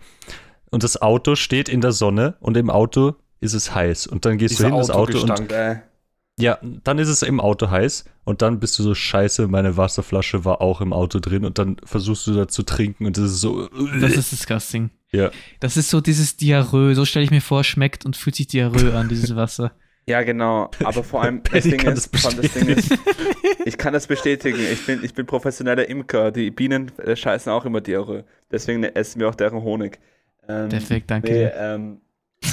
Und 0.70 0.82
das 0.82 1.02
Auto 1.02 1.34
steht 1.34 1.68
in 1.68 1.82
der 1.82 1.92
Sonne 1.92 2.36
und 2.40 2.56
im 2.56 2.70
Auto 2.70 3.16
ist 3.40 3.52
es 3.52 3.74
heiß. 3.74 4.06
Und 4.06 4.24
dann 4.24 4.38
gehst 4.38 4.54
du 4.54 4.62
Dieser 4.64 4.68
hin, 4.68 4.78
das 4.78 4.88
Auto 4.90 5.18
und 5.20 5.30
Autogestank. 5.30 5.82
Äh, 6.40 6.44
ja, 6.44 6.58
dann 6.62 6.98
ist 6.98 7.08
es 7.08 7.22
im 7.22 7.40
Auto 7.40 7.70
heiß 7.70 8.04
und 8.24 8.42
dann 8.42 8.60
bist 8.60 8.78
du 8.78 8.82
so 8.82 8.94
scheiße, 8.94 9.48
meine 9.48 9.76
Wasserflasche 9.76 10.44
war 10.44 10.60
auch 10.60 10.80
im 10.80 10.92
Auto 10.92 11.18
drin 11.18 11.44
und 11.44 11.58
dann 11.58 11.76
versuchst 11.84 12.26
du 12.26 12.34
da 12.34 12.48
zu 12.48 12.62
trinken 12.62 13.06
und 13.06 13.16
das 13.16 13.24
ist 13.24 13.40
so 13.40 13.68
Das 14.00 14.12
ist 14.12 14.32
disgusting. 14.32 14.90
Ja. 15.12 15.30
Das 15.58 15.76
ist 15.76 15.90
so 15.90 16.00
dieses 16.00 16.36
Diarrhoe. 16.36 16.94
So 16.94 17.04
stelle 17.04 17.24
ich 17.24 17.30
mir 17.30 17.40
vor, 17.40 17.64
schmeckt 17.64 18.04
und 18.04 18.16
fühlt 18.16 18.36
sich 18.36 18.46
Diarrhoe 18.46 18.94
an, 18.94 19.08
dieses 19.08 19.34
Wasser. 19.34 19.72
ja, 20.06 20.22
genau. 20.22 20.70
Aber 20.84 21.02
vor 21.02 21.22
allem, 21.22 21.42
das 21.52 21.64
Ding, 21.64 21.78
kann 21.78 21.94
ist, 21.94 22.12
das 22.14 22.20
vor 22.20 22.30
allem 22.30 22.42
das 22.42 22.52
Ding 22.52 22.68
ist, 22.68 22.96
ich 23.64 23.76
kann 23.76 23.92
das 23.92 24.06
bestätigen. 24.06 24.58
Ich 24.72 24.86
bin, 24.86 25.00
ich 25.02 25.14
bin 25.14 25.26
professioneller 25.26 25.88
Imker. 25.88 26.30
Die 26.30 26.50
Bienen 26.50 26.96
äh, 26.98 27.16
scheißen 27.16 27.50
auch 27.52 27.64
immer 27.64 27.80
Diarrhoe. 27.80 28.24
Deswegen 28.50 28.84
essen 28.84 29.20
wir 29.20 29.28
auch 29.28 29.34
deren 29.34 29.62
Honig. 29.62 29.98
Ähm, 30.48 30.68
Perfekt, 30.68 31.10
danke. 31.10 31.30
Nee, 31.30 31.50
ähm, 31.56 32.00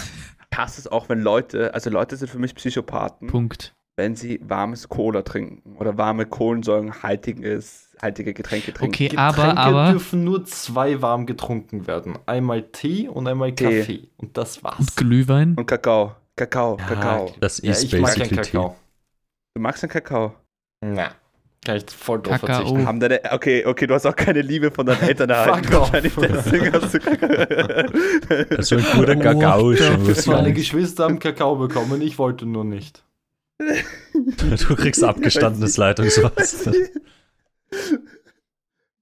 hasse 0.55 0.81
es 0.81 0.87
auch, 0.87 1.09
wenn 1.09 1.21
Leute, 1.21 1.73
also 1.73 1.89
Leute 1.89 2.15
sind 2.17 2.29
für 2.29 2.39
mich 2.39 2.55
Psychopathen, 2.55 3.27
Punkt. 3.27 3.75
Wenn 3.97 4.15
sie 4.15 4.39
warmes 4.47 4.89
Cola 4.89 5.23
trinken 5.23 5.75
oder 5.75 5.97
warme 5.97 6.25
Kohlensäurenhaltiges, 6.27 7.95
haltige 8.01 8.33
Getränke 8.33 8.71
trinken. 8.71 8.93
Okay, 8.93 9.07
Getränke 9.09 9.41
aber, 9.41 9.57
aber, 9.57 9.91
dürfen 9.91 10.23
nur 10.23 10.45
zwei 10.45 11.01
warm 11.01 11.25
getrunken 11.25 11.87
werden. 11.87 12.17
Einmal 12.27 12.61
Tee 12.61 13.07
und 13.09 13.27
einmal 13.27 13.53
Tee. 13.53 13.79
Kaffee. 13.79 14.07
Und 14.17 14.37
das 14.37 14.63
war's. 14.63 14.79
und 14.79 14.95
Glühwein. 14.95 15.55
Und 15.55 15.65
Kakao. 15.65 16.15
Kakao, 16.35 16.77
Ja, 16.77 16.85
Kakao. 16.85 17.33
Das 17.39 17.59
ja, 17.63 17.71
ist 17.71 17.83
ich 17.83 17.99
mag 17.99 18.11
keinen 18.11 18.19
basically 18.19 18.41
Tea. 18.43 18.51
Kakao. 18.51 18.75
Du 19.55 19.61
magst 19.61 19.81
den 19.81 19.89
Kakao? 19.89 20.35
Na, 20.85 21.09
kann 21.65 21.77
ich 21.77 21.85
voll 21.89 22.21
drauf 22.21 22.39
Kakao. 22.39 22.57
verzichten. 22.57 22.85
Haben 22.85 22.99
deine, 22.99 23.21
okay, 23.31 23.65
okay, 23.65 23.87
du 23.87 23.95
hast 23.95 24.05
auch 24.05 24.15
keine 24.15 24.43
Liebe 24.43 24.69
von 24.69 24.85
deinen 24.85 25.01
Eltern 25.01 25.31
erhalten. 25.31 25.63
Fuck 25.63 25.81
off. 25.81 25.91
Wahrscheinlich 25.91 26.13
deswegen 26.15 26.71
hast 26.71 26.93
du 26.93 26.99
Kakao. 26.99 28.45
Das 28.49 28.59
ist 28.59 28.67
so 28.67 28.75
ein 28.75 28.85
guter 28.95 29.15
Kakao 29.15 29.71
the 29.73 29.77
schon. 29.83 30.07
was 30.07 30.27
Meine. 30.27 30.53
Geschwister 30.53 31.05
haben 31.05 31.17
Kakao 31.17 31.55
bekommen, 31.55 32.03
ich 32.03 32.19
wollte 32.19 32.45
nur 32.45 32.63
nicht. 32.63 33.03
Du 33.59 34.75
kriegst 34.75 35.03
abgestandenes 35.03 35.77
Leitungswasser. 35.77 36.71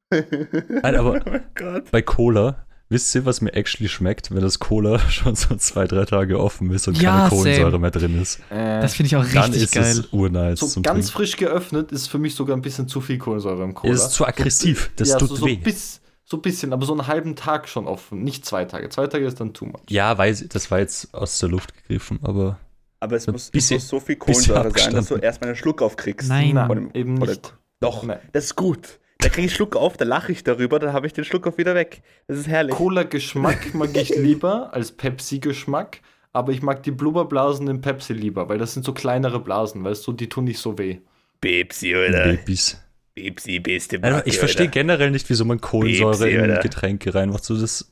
Nein, 0.10 0.96
aber 0.96 1.16
Oh 1.26 1.40
Gott. 1.56 1.92
bei 1.92 2.02
Cola, 2.02 2.66
wisst 2.90 3.14
ihr, 3.16 3.26
was 3.26 3.42
mir 3.42 3.54
actually 3.54 3.90
schmeckt, 3.90 4.32
wenn 4.34 4.42
das 4.42 4.60
Cola 4.60 5.00
schon 5.10 5.36
so 5.36 5.56
zwei, 5.56 5.86
drei 5.88 6.06
Tage 6.06 6.40
offen 6.40 6.72
ist 6.72 6.88
und 6.88 7.02
Ja, 7.02 7.18
keine 7.18 7.30
Kohlensäure 7.30 7.72
same. 7.72 7.80
mehr 7.82 7.92
drin 7.92 8.22
ist? 8.22 8.40
Äh, 8.50 8.82
Das 8.82 8.94
finde 8.96 9.08
ich 9.08 9.16
auch 9.18 9.26
Dann 9.26 9.44
richtig 9.46 9.64
ist 9.64 9.74
geil. 9.74 9.84
es 9.92 10.14
urnice 10.14 10.60
so 10.60 10.68
zum 10.68 10.84
ganz 10.84 11.08
Trinken. 11.08 11.18
frisch 11.18 11.38
geöffnet 11.38 11.92
ist 11.92 12.08
für 12.08 12.18
mich 12.20 12.36
sogar 12.36 12.56
ein 12.56 12.62
bisschen 12.62 12.88
zu 12.88 13.02
viel 13.02 13.18
Kohlensäure 13.18 13.64
im 13.64 13.74
Cola. 13.74 13.94
Ist 13.94 14.12
zu 14.12 14.26
aggressiv, 14.26 14.92
das 14.96 15.10
ja, 15.10 15.18
tut 15.18 15.30
so, 15.30 15.36
so, 15.36 15.46
weh. 15.48 15.56
Bis, 15.58 16.00
so 16.24 16.38
ein 16.38 16.42
bisschen, 16.42 16.72
aber 16.74 16.86
so 16.86 16.94
einen 16.94 17.08
halben 17.08 17.36
Tag 17.36 17.68
schon 17.68 17.88
offen. 17.88 18.24
Nicht 18.24 18.46
zwei 18.46 18.66
Tage. 18.66 18.90
Zwei 18.90 19.08
Tage 19.08 19.26
ist 19.26 19.40
dann 19.40 19.54
too 19.54 19.66
much. 19.66 19.82
Ja, 19.90 20.18
weiß, 20.18 20.46
das 20.50 20.72
war 20.72 20.80
jetzt 20.80 21.14
aus 21.14 21.38
der 21.40 21.50
Luft 21.50 21.76
gegriffen, 21.76 22.20
aber 22.24 22.58
Aber 23.06 23.16
es 23.18 23.28
muss, 23.28 23.44
es 23.46 23.52
bisschen- 23.52 23.76
muss 23.78 23.88
so 23.88 24.00
viel 24.00 24.16
Kohlensäure 24.16 24.72
sein, 24.76 24.94
dass 24.96 25.08
du 25.10 25.16
erstmal 25.18 25.50
einen 25.50 25.56
Schluck 25.58 25.82
aufkriegst. 25.82 26.28
Nein. 26.28 26.54
Nein, 26.56 26.70
Oder- 26.72 26.96
eben 26.96 27.22
oder- 27.22 27.32
nicht. 27.34 27.54
Doch, 27.80 28.04
Nein. 28.04 28.20
das 28.34 28.46
ist 28.46 28.56
gut. 28.56 29.00
Da 29.20 29.30
kriege 29.30 29.48
ich 29.48 29.54
Schluck 29.54 29.76
auf, 29.76 29.96
da 29.98 30.06
lache 30.06 30.32
ich 30.32 30.44
darüber, 30.44 30.80
dann 30.80 30.92
habe 30.94 31.06
ich 31.08 31.14
den 31.14 31.24
Schluck 31.24 31.46
auf 31.48 31.58
wieder 31.58 31.76
weg. 31.76 32.02
Das 32.28 32.38
ist 32.38 32.48
herrlich. 32.48 32.76
Cola-Geschmack 32.76 33.74
mag 33.76 33.96
ich 33.96 34.10
lieber 34.16 34.74
als 34.74 34.92
Pepsi-Geschmack, 34.92 36.02
aber 36.34 36.52
ich 36.52 36.62
mag 36.62 36.84
die 36.84 36.92
Blubberblasen 36.92 37.68
im 37.68 37.82
Pepsi 37.82 38.14
lieber, 38.14 38.50
weil 38.50 38.58
das 38.58 38.74
sind 38.74 38.86
so 38.86 38.94
kleinere 38.94 39.40
Blasen, 39.40 39.84
weißt 39.84 40.06
du, 40.08 40.14
die 40.14 40.30
tun 40.30 40.46
nicht 40.46 40.60
so 40.60 40.78
weh. 40.78 40.98
Pepsi, 41.42 41.94
Babys. 41.94 42.82
Pepsi, 43.16 43.60
beste 43.60 44.02
Also 44.04 44.22
ich 44.26 44.38
verstehe 44.40 44.68
generell 44.68 45.12
nicht, 45.12 45.30
wieso 45.30 45.46
man 45.46 45.62
Kohlensäure 45.62 46.12
Pepsi, 46.18 46.30
in 46.36 46.42
oder? 46.44 46.60
Getränke 46.60 47.16
reinmacht. 47.16 47.46
So 47.46 47.58
das, 47.60 47.92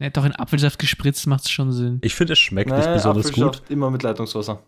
Ja, 0.00 0.10
doch 0.10 0.24
in 0.24 0.34
Apfelsaft 0.34 0.78
gespritzt 0.78 1.26
macht 1.26 1.44
es 1.44 1.50
schon 1.50 1.72
Sinn. 1.72 1.98
ich 2.02 2.14
finde, 2.14 2.32
es 2.32 2.38
schmeckt 2.38 2.70
nicht 2.70 2.86
Nee, 2.86 2.94
besonders 2.94 3.32
gut. 3.32 3.44
Apfelsaft 3.44 3.70
Immer 3.70 3.90
mit 3.90 4.02
Leitungswasser. 4.02 4.62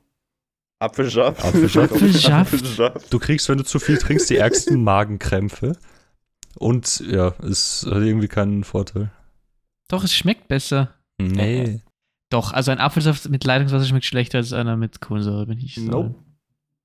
Apfelsaft. 0.79 1.45
Apfelsaft. 1.45 1.93
Apfelsaft? 1.93 2.31
Apfelsaft. 2.33 3.13
Du 3.13 3.19
kriegst, 3.19 3.49
wenn 3.49 3.59
du 3.59 3.65
zu 3.65 3.79
viel 3.79 3.99
trinkst, 3.99 4.29
die 4.31 4.37
ärgsten 4.37 4.83
Magenkrämpfe. 4.85 5.77
Und 6.57 7.01
ja, 7.07 7.29
es 7.43 7.87
hat 7.89 8.03
irgendwie 8.03 8.29
keinen 8.29 8.63
Vorteil. 8.63 9.11
Doch, 9.89 10.05
es 10.05 10.15
schmeckt 10.15 10.49
besser. 10.49 10.93
Nee. 11.19 11.81
Doch, 12.31 12.53
also 12.53 12.71
ein 12.71 12.79
Apfelsaft 12.79 13.29
mit 13.29 13.45
Leitungswasser 13.45 13.85
schmeckt 13.87 14.05
schlechter 14.05 14.39
als 14.39 14.53
einer 14.53 14.77
mit 14.77 15.01
Kohlensäure, 15.01 15.47
bin 15.47 15.59
ich. 15.59 15.77
Nope. 15.79 16.15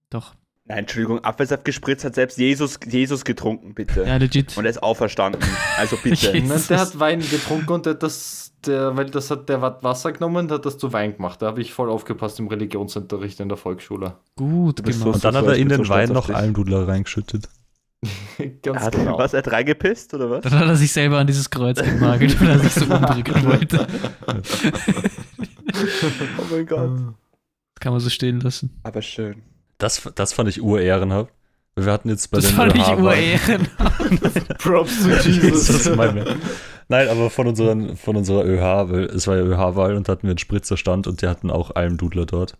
Doch. 0.10 0.36
Nein, 0.69 0.80
Entschuldigung, 0.80 1.23
Apfelsaft 1.23 1.63
gespritzt 1.63 2.03
hat 2.03 2.15
selbst 2.15 2.38
Jesus, 2.38 2.77
Jesus 2.86 3.23
getrunken, 3.23 3.73
bitte. 3.73 4.03
Ja, 4.03 4.17
legit. 4.17 4.58
Und 4.58 4.65
er 4.65 4.71
ist 4.71 4.84
auferstanden. 4.84 5.41
Also 5.77 5.95
bitte. 6.03 6.32
Nein, 6.34 6.62
der 6.69 6.80
hat 6.80 6.99
Wein 6.99 7.21
getrunken 7.21 7.71
und 7.71 7.86
der 7.86 7.93
hat 7.93 8.03
das, 8.03 8.51
der, 8.65 8.97
weil 8.97 9.06
das 9.06 9.32
hat, 9.32 9.47
der 9.47 9.62
hat 9.62 9.84
Wasser 9.84 10.12
genommen 10.12 10.45
und 10.45 10.51
hat 10.51 10.65
das 10.65 10.77
zu 10.77 10.91
Wein 10.91 11.15
gemacht. 11.15 11.41
Da 11.41 11.47
habe 11.47 11.62
ich 11.62 11.71
voll 11.71 11.89
aufgepasst 11.89 12.39
im 12.39 12.47
Religionsunterricht 12.47 13.39
in 13.39 13.47
der 13.47 13.58
Volksschule. 13.58 14.15
Gut 14.36 14.84
bist 14.84 14.99
gemacht. 14.99 15.15
Und 15.15 15.23
dann 15.23 15.36
hat 15.38 15.45
so, 15.45 15.51
er 15.51 15.56
ich 15.56 15.62
in 15.62 15.69
den 15.69 15.86
so 15.86 15.89
Wein 15.89 16.10
noch. 16.10 16.30
Almdudler 16.30 16.86
reingeschüttet. 16.86 17.47
Ganz 18.62 18.82
Hat, 18.82 18.93
genau. 18.93 19.17
Was, 19.17 19.34
er 19.34 19.39
hat 19.39 19.51
reingepisst 19.51 20.13
oder 20.13 20.30
was? 20.30 20.41
Dann 20.43 20.53
hat 20.53 20.67
er 20.67 20.75
sich 20.75 20.91
selber 20.91 21.17
an 21.17 21.27
dieses 21.27 21.49
Kreuz 21.49 21.82
genagelt, 21.82 22.39
weil 22.41 22.49
er 22.49 22.60
sich 22.60 22.73
so 22.73 22.86
umbringen 22.93 23.45
wollte. 23.45 23.88
Oh 26.39 26.43
mein 26.49 26.65
Gott. 26.65 26.89
Kann 27.80 27.91
man 27.91 27.99
so 27.99 28.10
stehen 28.10 28.39
lassen. 28.39 28.80
Aber 28.84 29.01
schön. 29.01 29.43
Das, 29.77 30.09
das 30.15 30.33
fand 30.33 30.49
ich 30.49 30.61
urehrenhaft. 30.61 31.31
Wir 31.75 31.91
hatten 31.91 32.09
jetzt 32.09 32.31
bei 32.31 32.37
Das 32.37 32.47
den 32.47 32.55
fand 32.55 32.75
ich 32.75 32.81
ÖH-Wahlen- 32.81 33.03
urehren. 33.03 33.67
Props 34.57 35.03
zu 35.03 35.09
Das 35.09 35.25
Jesus. 35.27 35.85
Nein, 36.89 37.07
aber 37.09 37.29
von, 37.29 37.47
unseren, 37.47 37.95
von 37.97 38.15
unserer 38.15 38.45
ÖH, 38.45 38.89
weil 38.89 39.03
es 39.05 39.27
war 39.27 39.35
ja 39.35 39.43
ÖH-Wahl 39.43 39.95
und 39.95 40.07
da 40.07 40.13
hatten 40.13 40.23
wir 40.23 40.31
einen 40.31 40.37
Spritzerstand 40.39 41.05
und 41.05 41.21
die 41.21 41.27
hatten 41.27 41.51
auch 41.51 41.75
Almdudler 41.75 42.25
dort. 42.25 42.57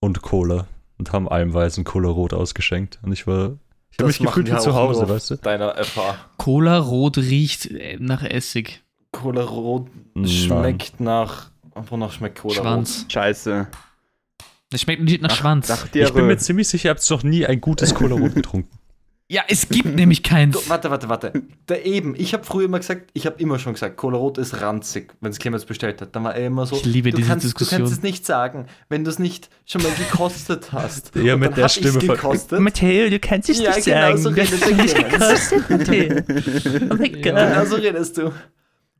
Und 0.00 0.22
Cola. 0.22 0.66
Und 0.96 1.12
haben 1.12 1.28
Almweiß 1.28 1.76
und 1.78 1.84
Cola 1.84 2.08
Rot 2.08 2.32
ausgeschenkt. 2.32 3.00
Und 3.02 3.12
ich 3.12 3.26
war. 3.26 3.56
Ich 3.90 3.98
habe 3.98 4.08
Das 4.10 4.20
mich 4.20 4.28
gefühlt 4.28 4.50
wie 4.50 4.56
zu 4.58 4.70
auch 4.70 4.76
Hause, 4.76 5.08
weißt 5.08 5.30
du? 5.32 5.36
Deiner 5.36 5.74
FH. 5.84 6.16
Cola 6.36 6.78
rot 6.78 7.18
riecht 7.18 7.66
äh, 7.70 7.96
nach 8.00 8.22
Essig. 8.22 8.82
Cola 9.12 9.42
Rot 9.42 9.88
Nein. 10.14 10.28
schmeckt 10.28 11.00
nach. 11.00 11.50
Wonach 11.90 12.12
schmeckt 12.12 12.38
Cola 12.40 12.54
Schwanz. 12.54 13.06
Scheiße. 13.08 13.66
Es 14.74 14.82
schmeckt 14.82 15.02
nicht 15.02 15.22
nach 15.22 15.34
Schwanz. 15.34 15.68
Nach 15.68 15.86
Ich 15.92 16.12
bin 16.12 16.26
mir 16.26 16.36
ziemlich 16.38 16.68
sicher, 16.68 16.88
ihr 16.88 16.90
habt 16.90 17.10
noch 17.10 17.22
nie 17.22 17.46
ein 17.46 17.60
gutes 17.60 17.94
Cola 17.94 18.16
Rot 18.16 18.34
getrunken. 18.34 18.68
ja, 19.28 19.42
es 19.48 19.68
gibt 19.68 19.94
nämlich 19.96 20.22
keins. 20.22 20.54
Du, 20.56 20.68
warte, 20.68 20.90
warte, 20.90 21.08
warte. 21.08 21.32
Da 21.66 21.76
eben, 21.76 22.14
ich 22.16 22.34
habe 22.34 22.44
früher 22.44 22.66
immer 22.66 22.78
gesagt, 22.78 23.10
ich 23.14 23.24
habe 23.26 23.40
immer 23.40 23.58
schon 23.58 23.72
gesagt, 23.74 23.96
Cola 23.96 24.18
Rot 24.18 24.36
ist 24.38 24.60
ranzig, 24.60 25.14
wenn 25.20 25.30
es 25.30 25.38
Clemens 25.38 25.64
bestellt 25.64 26.00
hat. 26.02 26.14
Dann 26.14 26.24
war 26.24 26.34
er 26.34 26.46
immer 26.46 26.66
so, 26.66 26.76
Ich 26.76 26.84
liebe 26.84 27.10
du, 27.10 27.16
diese 27.16 27.28
kannst, 27.28 27.44
du 27.44 27.48
Diskussion. 27.48 27.80
kannst 27.80 27.92
es 27.94 28.02
nicht 28.02 28.26
sagen, 28.26 28.66
wenn 28.88 29.04
du 29.04 29.10
es 29.10 29.18
nicht 29.18 29.48
schon 29.64 29.82
mal 29.82 29.92
gekostet 29.92 30.72
hast. 30.72 31.12
Ja, 31.16 31.34
Und 31.34 31.40
mit 31.40 31.56
der 31.56 31.68
Stimme 31.68 31.98
gekostet. 32.00 32.60
Matteo, 32.60 33.08
du 33.08 33.18
kannst 33.18 33.48
es 33.48 33.58
ja, 33.60 33.72
genau 33.78 34.16
so 34.16 34.28
redet 34.28 34.60
der 34.60 35.04
Clemens. 35.04 35.52
Oh 36.90 36.94
mein 36.96 37.14
Ja. 37.14 37.20
Genau 37.20 37.64
so 37.64 37.76
redest 37.76 38.18
du. 38.18 38.32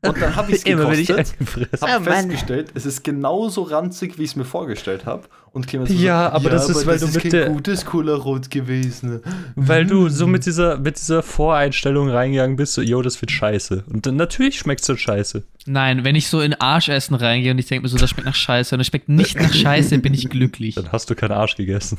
Und 0.07 0.21
dann 0.21 0.35
habe 0.35 0.51
ich 0.51 0.57
es 0.57 0.63
Immer 0.63 0.89
wenn 0.89 0.99
ich 0.99 1.07
gekostet, 1.07 1.37
habe 1.81 1.91
Oh 2.01 2.03
festgestellt, 2.03 2.71
es 2.73 2.85
ist 2.85 3.03
genauso 3.03 3.63
ranzig, 3.63 4.17
wie 4.17 4.23
ich 4.23 4.31
es 4.31 4.35
mir 4.35 4.45
vorgestellt 4.45 5.05
habe. 5.05 5.23
Und 5.51 5.67
Clemens 5.67 5.89
so, 5.89 5.95
Ja, 5.95 6.29
aber 6.31 6.49
das 6.49 6.67
ist, 6.69 6.85
weil 6.85 6.99
das 6.99 7.01
du 7.01 7.07
ist 7.07 7.13
mit 7.15 7.23
kein 7.23 7.31
der- 7.31 7.49
gutes 7.49 7.85
Cola 7.85 8.15
Rot 8.15 8.49
gewesen. 8.51 9.21
Weil 9.55 9.85
du 9.85 10.09
so 10.09 10.27
mit 10.27 10.45
dieser, 10.45 10.77
mit 10.77 10.97
dieser 10.97 11.23
Voreinstellung 11.23 12.09
reingegangen 12.09 12.57
bist, 12.57 12.73
so, 12.73 12.81
yo, 12.81 13.01
das 13.01 13.21
wird 13.21 13.31
scheiße. 13.31 13.85
Und 13.91 14.05
dann 14.05 14.17
natürlich 14.17 14.59
schmeckt 14.59 14.81
es 14.81 14.87
dann 14.87 14.97
scheiße. 14.97 15.43
Nein, 15.65 16.03
wenn 16.03 16.15
ich 16.15 16.27
so 16.27 16.41
in 16.41 16.53
Arschessen 16.55 17.15
reingehe 17.15 17.51
und 17.51 17.57
ich 17.59 17.67
denke 17.67 17.83
mir 17.83 17.89
so, 17.89 17.97
das 17.97 18.09
schmeckt 18.09 18.25
nach 18.25 18.35
Scheiße 18.35 18.75
und 18.75 18.81
es 18.81 18.87
schmeckt 18.87 19.07
nicht 19.09 19.39
nach 19.39 19.53
Scheiße, 19.53 19.97
bin 19.99 20.13
ich 20.13 20.29
glücklich. 20.29 20.75
Dann 20.75 20.91
hast 20.91 21.09
du 21.09 21.15
keinen 21.15 21.31
Arsch 21.31 21.55
gegessen. 21.55 21.97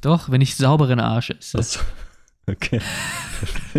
Doch, 0.00 0.30
wenn 0.30 0.40
ich 0.40 0.56
sauberen 0.56 0.98
Arsch 1.00 1.30
esse. 1.30 1.56
Das, 1.56 1.78
okay. 2.48 2.80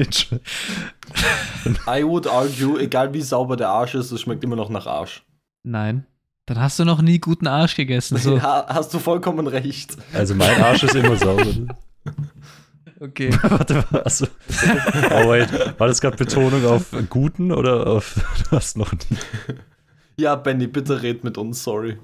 I 1.88 2.04
would 2.04 2.28
argue, 2.28 2.78
egal 2.80 3.14
wie 3.14 3.22
sauber 3.22 3.56
der 3.58 3.70
Arsch 3.70 3.96
ist, 3.96 4.12
es 4.12 4.22
schmeckt 4.22 4.44
immer 4.44 4.56
noch 4.56 4.70
nach 4.70 4.86
Arsch. 4.88 5.24
Nein. 5.64 6.06
Dann 6.48 6.60
hast 6.60 6.78
du 6.78 6.86
noch 6.86 7.02
nie 7.02 7.20
guten 7.20 7.48
Arsch 7.48 7.76
gegessen. 7.76 8.18
So. 8.18 8.38
Ja, 8.38 8.66
hast 8.68 8.94
du 8.94 9.00
vollkommen 9.00 9.48
recht. 9.48 9.98
also 10.14 10.36
mein 10.36 10.62
Arsch 10.62 10.84
ist 10.84 10.94
immer 10.96 11.16
sauber. 11.16 11.46
Okay. 13.00 13.32
Warte, 13.42 13.84
was? 13.90 14.22
Oh 14.24 15.30
wait, 15.30 15.50
war 15.80 15.88
das 15.88 16.00
gerade 16.02 16.18
Betonung 16.18 16.66
auf 16.66 16.92
guten 17.10 17.52
oder 17.52 17.88
auf 17.88 18.16
du 18.50 18.56
hast 18.56 18.78
noch 18.78 18.94
nie? 18.94 19.18
Ja, 20.18 20.36
Benny, 20.36 20.68
bitte 20.68 21.02
red 21.02 21.24
mit 21.24 21.38
uns, 21.38 21.64
sorry. 21.64 21.98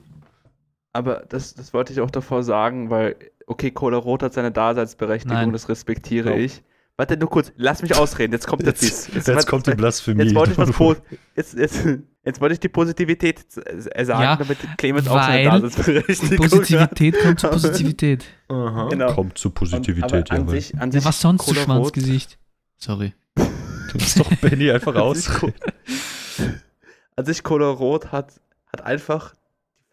Aber 0.91 1.23
das, 1.29 1.53
das 1.53 1.73
wollte 1.73 1.93
ich 1.93 2.01
auch 2.01 2.11
davor 2.11 2.43
sagen, 2.43 2.89
weil, 2.89 3.15
okay, 3.47 3.71
Cola 3.71 3.97
Rot 3.97 4.23
hat 4.23 4.33
seine 4.33 4.51
Daseinsberechtigung, 4.51 5.37
Nein. 5.37 5.53
das 5.53 5.69
respektiere 5.69 6.29
So. 6.29 6.35
ich. 6.35 6.61
Warte 6.97 7.17
nur 7.17 7.29
kurz, 7.29 7.51
lass 7.55 7.81
mich 7.81 7.95
ausreden, 7.95 8.33
jetzt 8.33 8.45
kommt 8.47 8.63
der 8.63 8.73
Diss. 8.73 9.07
Jetzt, 9.13 9.27
jetzt 9.27 9.47
kommt 9.47 9.65
die 9.65 9.71
Blasphemie. 9.75 10.23
Jetzt 10.23 10.35
wollte 10.35 10.51
ich 10.51 10.57
was 10.57 10.71
po- 10.77 10.95
jetzt, 11.35 11.53
jetzt, 11.57 11.87
jetzt 12.23 12.39
wollte 12.41 12.53
ich 12.53 12.59
die 12.59 12.69
Positivität 12.69 13.39
äh, 13.57 14.05
sagen, 14.05 14.21
Ja, 14.23 14.35
damit 14.35 14.57
Clemens 14.77 15.07
auch 15.07 15.15
seine 15.21 15.51
hat. 15.51 15.61
Positivität 15.63 17.19
kommt 17.19 17.39
zur 17.39 17.49
Positivität. 17.51 18.25
Aha. 18.49 18.87
Genau. 18.89 19.13
Kommt 19.13 19.37
zur 19.37 19.49
Und, 19.49 19.55
Positivität, 19.55 20.31
aber 20.31 20.39
an 20.41 20.45
ja. 20.47 20.51
sich, 20.51 20.75
an 20.79 20.91
Ja, 20.91 20.99
sich 20.99 21.05
was 21.05 21.21
sonst, 21.21 21.47
Rot- 21.47 21.55
Schwanzgesicht? 21.57 22.37
Sorry. 22.77 23.13
Du 23.35 23.97
musst 23.97 24.19
doch 24.19 24.29
Benny 24.35 24.69
einfach 24.71 24.95
aus. 24.95 25.29
an 27.15 27.25
sich 27.25 27.43
Cola 27.43 27.69
Rot 27.69 28.11
hat, 28.11 28.39
hat 28.71 28.81
einfach 28.85 29.33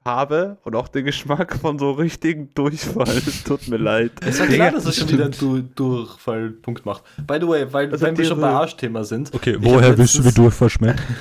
Farbe 0.05 0.59
und 0.65 0.75
auch 0.75 0.89
den 0.89 1.05
Geschmack 1.05 1.57
von 1.61 1.79
so 1.79 1.93
richtigen 1.93 2.55
Durchfall. 2.55 3.09
Es 3.09 3.43
tut 3.45 3.69
mir 3.69 3.77
leid. 3.77 4.13
Es 4.25 4.41
war 4.41 4.47
klar, 4.47 4.71
dass 4.71 4.87
es 4.87 4.97
schon 4.97 5.09
wieder 5.11 5.25
einen 5.25 5.35
du 5.39 5.61
Durchfallpunkt 5.61 6.87
macht. 6.87 7.03
By 7.27 7.39
the 7.41 7.49
way, 7.49 7.67
weil 7.71 7.91
Also 7.91 8.07
wenn 8.07 8.17
wir 8.17 8.25
schon 8.25 8.41
bei 8.41 8.49
Arschthema 8.49 9.05
sind. 9.05 9.35
Okay, 9.35 9.57
woher 9.59 9.99
willst 9.99 10.19
du, 10.19 10.25
wie 10.25 10.33
Durchfall 10.33 10.71
schmeckt? 10.71 11.03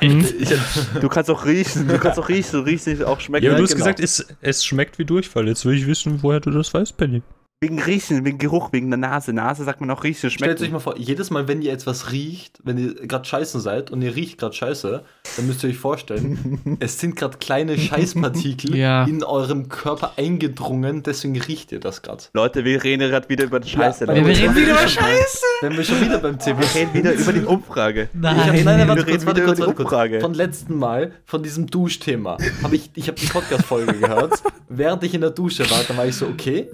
Ich, 0.00 0.54
du 1.00 1.08
kannst 1.08 1.28
auch 1.28 1.44
riechen, 1.44 1.88
du 1.88 1.98
kannst 1.98 2.18
auch 2.18 2.28
riechen, 2.28 2.52
du 2.52 2.58
riechst 2.60 2.86
nicht 2.86 3.02
auch 3.02 3.18
schmecken. 3.18 3.46
Ja, 3.46 3.54
du 3.56 3.62
hast 3.62 3.70
genau. 3.70 3.78
gesagt, 3.78 4.00
es, 4.00 4.24
es 4.40 4.64
schmeckt 4.64 4.98
wie 4.98 5.04
Durchfall. 5.04 5.48
Jetzt 5.48 5.64
will 5.64 5.76
ich 5.76 5.86
wissen, 5.86 6.22
woher 6.22 6.38
du 6.38 6.50
das 6.50 6.72
weißt, 6.72 6.96
Benny. 6.96 7.22
Wegen 7.60 7.82
Riechen, 7.82 8.24
wegen 8.24 8.38
Geruch, 8.38 8.72
wegen 8.72 8.88
der 8.88 8.98
Nase. 8.98 9.32
Nase 9.32 9.64
sagt 9.64 9.80
man 9.80 9.90
auch 9.90 10.04
riechen, 10.04 10.30
Stellt 10.30 10.62
euch 10.62 10.70
mal 10.70 10.78
vor, 10.78 10.96
jedes 10.96 11.30
Mal, 11.30 11.48
wenn 11.48 11.60
ihr 11.60 11.72
etwas 11.72 12.12
riecht, 12.12 12.60
wenn 12.62 12.78
ihr 12.78 12.94
gerade 12.94 13.24
scheißen 13.24 13.60
seid 13.60 13.90
und 13.90 14.00
ihr 14.00 14.14
riecht 14.14 14.38
gerade 14.38 14.54
scheiße, 14.54 15.02
dann 15.36 15.46
müsst 15.48 15.64
ihr 15.64 15.70
euch 15.70 15.76
vorstellen, 15.76 16.76
es 16.80 17.00
sind 17.00 17.16
gerade 17.16 17.36
kleine 17.38 17.76
Scheißpartikel 17.76 18.76
Ja. 18.76 19.02
in 19.06 19.24
eurem 19.24 19.68
Körper 19.68 20.12
eingedrungen, 20.16 21.02
deswegen 21.02 21.36
riecht 21.40 21.72
ihr 21.72 21.80
das 21.80 22.02
gerade. 22.02 22.22
Leute, 22.32 22.64
wir 22.64 22.84
reden 22.84 23.10
gerade 23.10 23.28
wieder 23.28 23.46
über 23.46 23.58
die 23.58 23.70
Scheiße. 23.70 24.04
Ja, 24.04 24.14
wir 24.14 24.22
Leute. 24.22 24.38
reden 24.40 24.54
wieder 24.54 24.70
über 24.78 24.86
Scheiße. 24.88 25.42
Wenn 25.60 25.76
wir 25.76 25.82
schon 25.82 26.00
wieder 26.00 26.18
beim 26.18 26.38
Thema 26.38 26.60
Wir 26.60 26.74
reden 26.82 26.94
wieder 26.94 27.12
über 27.12 27.32
die 27.32 27.44
Umfrage. 27.44 28.08
Nein. 28.12 28.36
Ich 28.38 28.42
hab, 28.46 28.54
nein, 28.54 28.64
nein, 28.64 28.78
wir 28.78 28.88
warte 28.88 29.06
reden 29.08 29.24
kurz, 29.24 29.26
warte 29.26 29.40
wieder 29.40 29.46
kurz, 29.46 29.58
über 29.58 29.66
warte 29.66 29.72
die 29.72 29.82
kurz. 29.82 29.92
Umfrage. 29.92 30.20
Von 30.20 30.34
letzten 30.34 30.76
Mal, 30.78 31.12
von 31.24 31.42
diesem 31.42 31.66
Duschthema, 31.66 32.36
habe 32.62 32.76
ich, 32.76 32.90
ich 32.94 33.08
habe 33.08 33.18
die 33.20 33.26
Podcast-Folge 33.26 33.94
gehört. 33.94 34.44
Während 34.68 35.02
ich 35.02 35.12
in 35.14 35.22
der 35.22 35.30
Dusche 35.30 35.68
war, 35.68 35.82
dann 35.88 35.96
war 35.96 36.06
ich 36.06 36.14
so, 36.14 36.26
okay, 36.28 36.70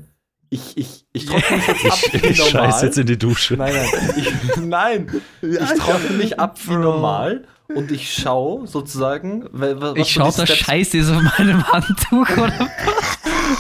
ich, 0.55 0.77
ich, 0.77 1.05
ich 1.13 1.27
trockne 1.27 1.57
mich 1.57 1.67
jetzt 1.67 1.87
ab 1.87 1.99
Ich, 2.13 2.23
wie 2.23 2.27
ich 2.29 2.37
scheiß 2.39 2.53
normal. 2.53 2.85
jetzt 2.85 2.99
in 2.99 3.07
die 3.07 3.19
Dusche. 3.19 3.57
Nein, 3.57 3.75
nein, 3.75 4.15
ich, 4.17 4.57
nein, 4.57 5.23
ich 5.43 5.79
trockne 5.81 6.17
mich 6.17 6.39
ab 6.39 6.59
wie 6.67 6.75
normal 6.75 7.45
und 7.75 7.91
ich 7.91 8.15
schaue 8.15 8.67
sozusagen, 8.67 9.47
weil, 9.51 9.81
was 9.81 9.97
Ich 9.97 10.15
so 10.15 10.21
schau, 10.21 10.31
die 10.31 10.37
da 10.37 10.47
Scheiße 10.47 10.99
ist 10.99 11.11
auf 11.11 11.23
meinem 11.39 11.67
Handtuch, 11.73 12.31
oder? 12.37 12.71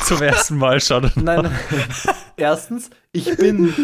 Zum 0.04 0.22
ersten 0.22 0.56
Mal 0.56 0.78
er 0.80 1.00
Nein, 1.16 1.42
nein. 1.42 1.58
Erstens, 2.36 2.90
ich 3.12 3.36
bin 3.36 3.74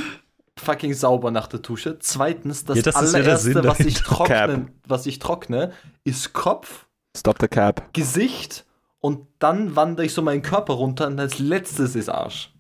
fucking 0.57 0.95
sauber 0.95 1.31
nach 1.31 1.49
der 1.49 1.61
Dusche. 1.61 1.99
Zweitens, 1.99 2.65
das, 2.65 2.77
Ja, 2.77 2.83
das 2.83 2.95
ja 2.95 3.01
allererste, 3.01 3.53
Sinn 3.53 3.65
was, 3.65 3.81
ich 3.81 3.95
trockne, 3.95 4.67
was 4.87 5.07
ich 5.07 5.19
trockne, 5.19 5.73
ist 6.05 6.33
Kopf, 6.33 6.87
Stop 7.17 7.39
the 7.41 7.49
cap. 7.49 7.93
Gesicht 7.93 8.65
und 9.01 9.27
dann 9.41 9.75
wandere 9.75 10.07
ich 10.07 10.15
so 10.15 10.23
meinen 10.23 10.43
Körper 10.43 10.75
runter 10.75 11.09
und 11.09 11.19
als 11.19 11.41
letztes 11.41 11.97
ist 11.97 12.09
Arsch. 12.09 12.53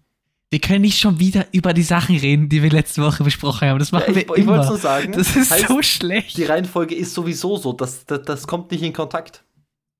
Wir 0.52 0.58
können 0.60 0.80
nicht 0.80 0.98
schon 0.98 1.20
wieder 1.20 1.46
über 1.52 1.72
die 1.72 1.82
Sachen 1.84 2.16
reden, 2.16 2.48
die 2.48 2.60
wir 2.62 2.70
letzte 2.70 3.02
Woche 3.02 3.22
besprochen 3.22 3.68
haben. 3.68 3.78
Das 3.78 3.92
machen 3.92 4.06
Ja, 4.08 4.14
wir 4.16 4.16
ich 4.16 4.22
ich 4.24 4.28
wollte 4.28 4.40
immer. 4.42 4.64
nur 4.66 4.78
sagen, 4.78 5.12
das 5.12 5.36
ist 5.36 5.50
heißt, 5.52 5.68
so 5.68 5.80
schlecht. 5.80 6.36
die 6.36 6.42
Reihenfolge 6.44 6.94
ist 6.96 7.14
sowieso 7.14 7.56
so, 7.56 7.72
das, 7.72 8.04
das, 8.04 8.22
das 8.22 8.46
kommt 8.48 8.70
nicht 8.72 8.82
in 8.82 8.92
Kontakt. 8.92 9.44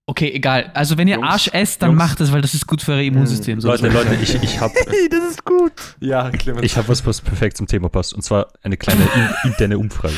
Okay, 0.06 0.32
egal. 0.32 0.72
Also 0.74 0.98
wenn 0.98 1.06
ihr 1.06 1.14
Jungs, 1.16 1.28
Arsch 1.28 1.48
esst, 1.52 1.80
dann 1.82 1.90
Jungs. 1.90 1.98
macht 1.98 2.18
das, 2.20 2.32
weil 2.32 2.40
das 2.42 2.52
ist 2.54 2.66
gut 2.66 2.82
für 2.82 2.92
euer 2.94 3.02
Immunsystem. 3.02 3.60
So, 3.60 3.68
Leute, 3.68 3.86
Leute, 3.90 4.16
ich, 4.20 4.34
ich 4.42 4.58
habe 4.60 4.74
Hey, 4.88 5.08
das 5.08 5.30
ist 5.30 5.44
gut. 5.44 5.72
Ja, 6.00 6.30
Clemens. 6.30 6.64
ich 6.66 6.76
hab 6.76 6.88
was, 6.88 7.06
was 7.06 7.20
perfekt 7.20 7.56
zum 7.56 7.68
Thema 7.68 7.88
passt. 7.88 8.12
Und 8.12 8.22
zwar 8.22 8.48
eine 8.62 8.76
kleine 8.76 9.02
in- 9.44 9.50
interne 9.52 9.78
Umfrage. 9.78 10.14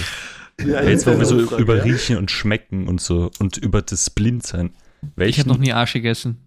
ja, 0.64 0.82
Jetzt, 0.82 1.06
wo 1.06 1.18
wir 1.18 1.26
so 1.26 1.36
Umfrage, 1.36 1.60
über 1.60 1.76
ja. 1.76 1.82
Riechen 1.82 2.16
und 2.16 2.30
Schmecken 2.30 2.88
und 2.88 3.02
so 3.02 3.30
und 3.38 3.58
über 3.58 3.82
das 3.82 4.08
Blindsein. 4.08 4.70
ich 5.02 5.08
Welchen, 5.16 5.40
habe 5.40 5.50
noch 5.50 5.58
nie 5.58 5.74
Arsch 5.74 5.92
gegessen. 5.92 6.38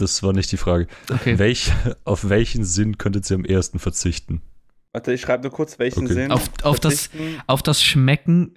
Das 0.00 0.22
war 0.22 0.32
nicht 0.32 0.50
die 0.52 0.56
Frage. 0.56 0.86
Okay. 1.12 1.38
Welch, 1.38 1.72
auf 2.04 2.28
welchen 2.28 2.64
Sinn 2.64 2.98
könntet 2.98 3.28
ihr 3.30 3.36
am 3.36 3.44
ersten 3.44 3.78
verzichten? 3.78 4.42
Warte, 4.92 5.12
ich 5.12 5.20
schreibe 5.20 5.44
nur 5.44 5.52
kurz, 5.52 5.78
welchen 5.78 6.04
Okay. 6.04 6.14
Sinn. 6.14 6.32
Auf, 6.32 6.50
auf, 6.62 6.80
das, 6.80 7.10
auf 7.46 7.62
das 7.62 7.82
Schmecken 7.82 8.54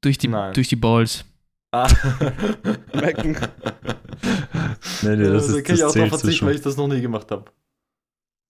durch 0.00 0.18
die, 0.18 0.28
Nein. 0.28 0.52
durch 0.54 0.68
die 0.68 0.76
Balls. 0.76 1.24
Ah. 1.72 1.88
Schmecken. 2.94 3.36
Nee, 5.02 5.16
nee, 5.16 5.24
das, 5.28 5.48
da 5.48 5.56
ist, 5.56 5.64
kann 5.64 5.74
ich 5.76 5.80
das 5.80 5.82
auch 5.82 5.86
drauf 5.86 5.92
zählt 5.92 6.10
so 6.12 6.18
verzichten, 6.18 6.46
weil 6.46 6.54
ich 6.54 6.60
das 6.62 6.76
noch 6.76 6.88
nie 6.88 7.00
gemacht 7.00 7.30
habe. 7.30 7.44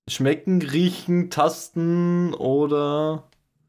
Schmecken, 0.08 0.62
riechen, 0.62 1.30
tasten 1.30 2.32
oder. 2.34 3.24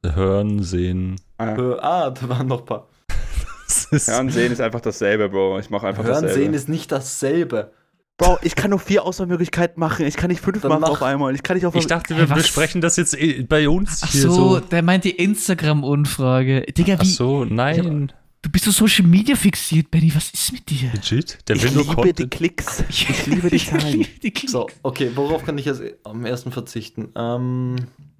Hören, 0.06 0.62
sehen. 0.64 1.20
Ah. 1.38 1.56
Hör- 1.56 1.84
Ah, 1.84 2.10
da 2.12 2.30
waren 2.30 2.48
noch 2.48 2.60
ein 2.60 2.66
paar. 2.66 2.88
Hören, 4.06 4.30
sehen 4.30 4.52
ist 4.52 4.62
einfach 4.62 4.80
dasselbe, 4.82 5.28
Bro. 5.30 5.60
Ich 5.60 5.70
mache 5.70 5.88
einfach 5.88 6.04
Hören, 6.04 6.24
dasselbe. 6.24 6.34
sehen 6.36 6.54
ist 6.54 6.70
nicht 6.70 6.92
dasselbe. 6.92 7.74
Bro, 8.18 8.40
ich 8.42 8.56
kann 8.56 8.72
nur 8.72 8.80
vier 8.80 9.04
Auswahlmöglichkeiten 9.04 9.80
machen. 9.80 10.06
Ich 10.08 10.16
kann 10.18 10.30
nicht 10.32 10.42
fünf 10.42 10.62
Dann 10.62 10.70
machen 10.70 10.82
mach- 10.82 10.90
auf 10.90 11.04
einmal. 11.04 11.36
Ich 11.36 11.44
kann 11.44 11.56
nicht 11.56 11.68
auf 11.68 11.76
ich 11.76 11.86
dachte, 11.86 12.18
wir 12.18 12.28
was? 12.30 12.38
besprechen 12.40 12.82
das 12.82 12.96
jetzt 12.98 13.14
eh 13.16 13.44
bei 13.44 13.70
uns 13.70 14.02
Ach 14.04 14.12
hier 14.12 14.22
so, 14.22 14.32
so. 14.32 14.60
der 14.60 14.82
meint 14.82 15.04
die 15.04 15.12
Instagram-Umfrage. 15.12 16.62
Digga, 16.64 16.96
Ach 16.98 17.04
wie? 17.04 17.06
so, 17.06 17.46
nein. 17.46 18.12
Du 18.42 18.50
bist 18.52 18.66
so 18.66 18.72
Social 18.72 19.06
Media 19.06 19.36
fixiert, 19.36 19.92
Benny. 19.92 20.12
Was 20.16 20.30
ist 20.32 20.52
mit 20.52 20.68
dir? 20.70 20.92
Legit? 20.94 21.38
Der 21.48 21.58
ich 21.58 21.64
will 21.64 21.72
nur 21.72 21.84
liebe 21.84 21.96
die 21.96 22.04
Content. 22.24 22.32
Klicks. 22.32 22.84
Ich 22.90 23.26
liebe 23.28 23.50
die 23.50 23.58
Zahlen. 23.58 24.06
Die 24.24 24.32
Klicks. 24.32 24.52
So, 24.52 24.68
okay, 24.84 25.12
worauf 25.14 25.44
kann 25.46 25.58
ich 25.58 25.66
jetzt 25.66 25.82
am 26.04 26.26
ersten 26.26 26.52
verzichten? 26.52 27.10
Ähm, 27.16 27.76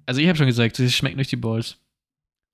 Also 0.06 0.20
ich 0.20 0.28
habe 0.28 0.36
schon 0.36 0.46
gesagt, 0.46 0.78
es 0.78 0.94
schmeckt 0.94 1.16
durch 1.16 1.28
die 1.28 1.36
Balls. 1.36 1.78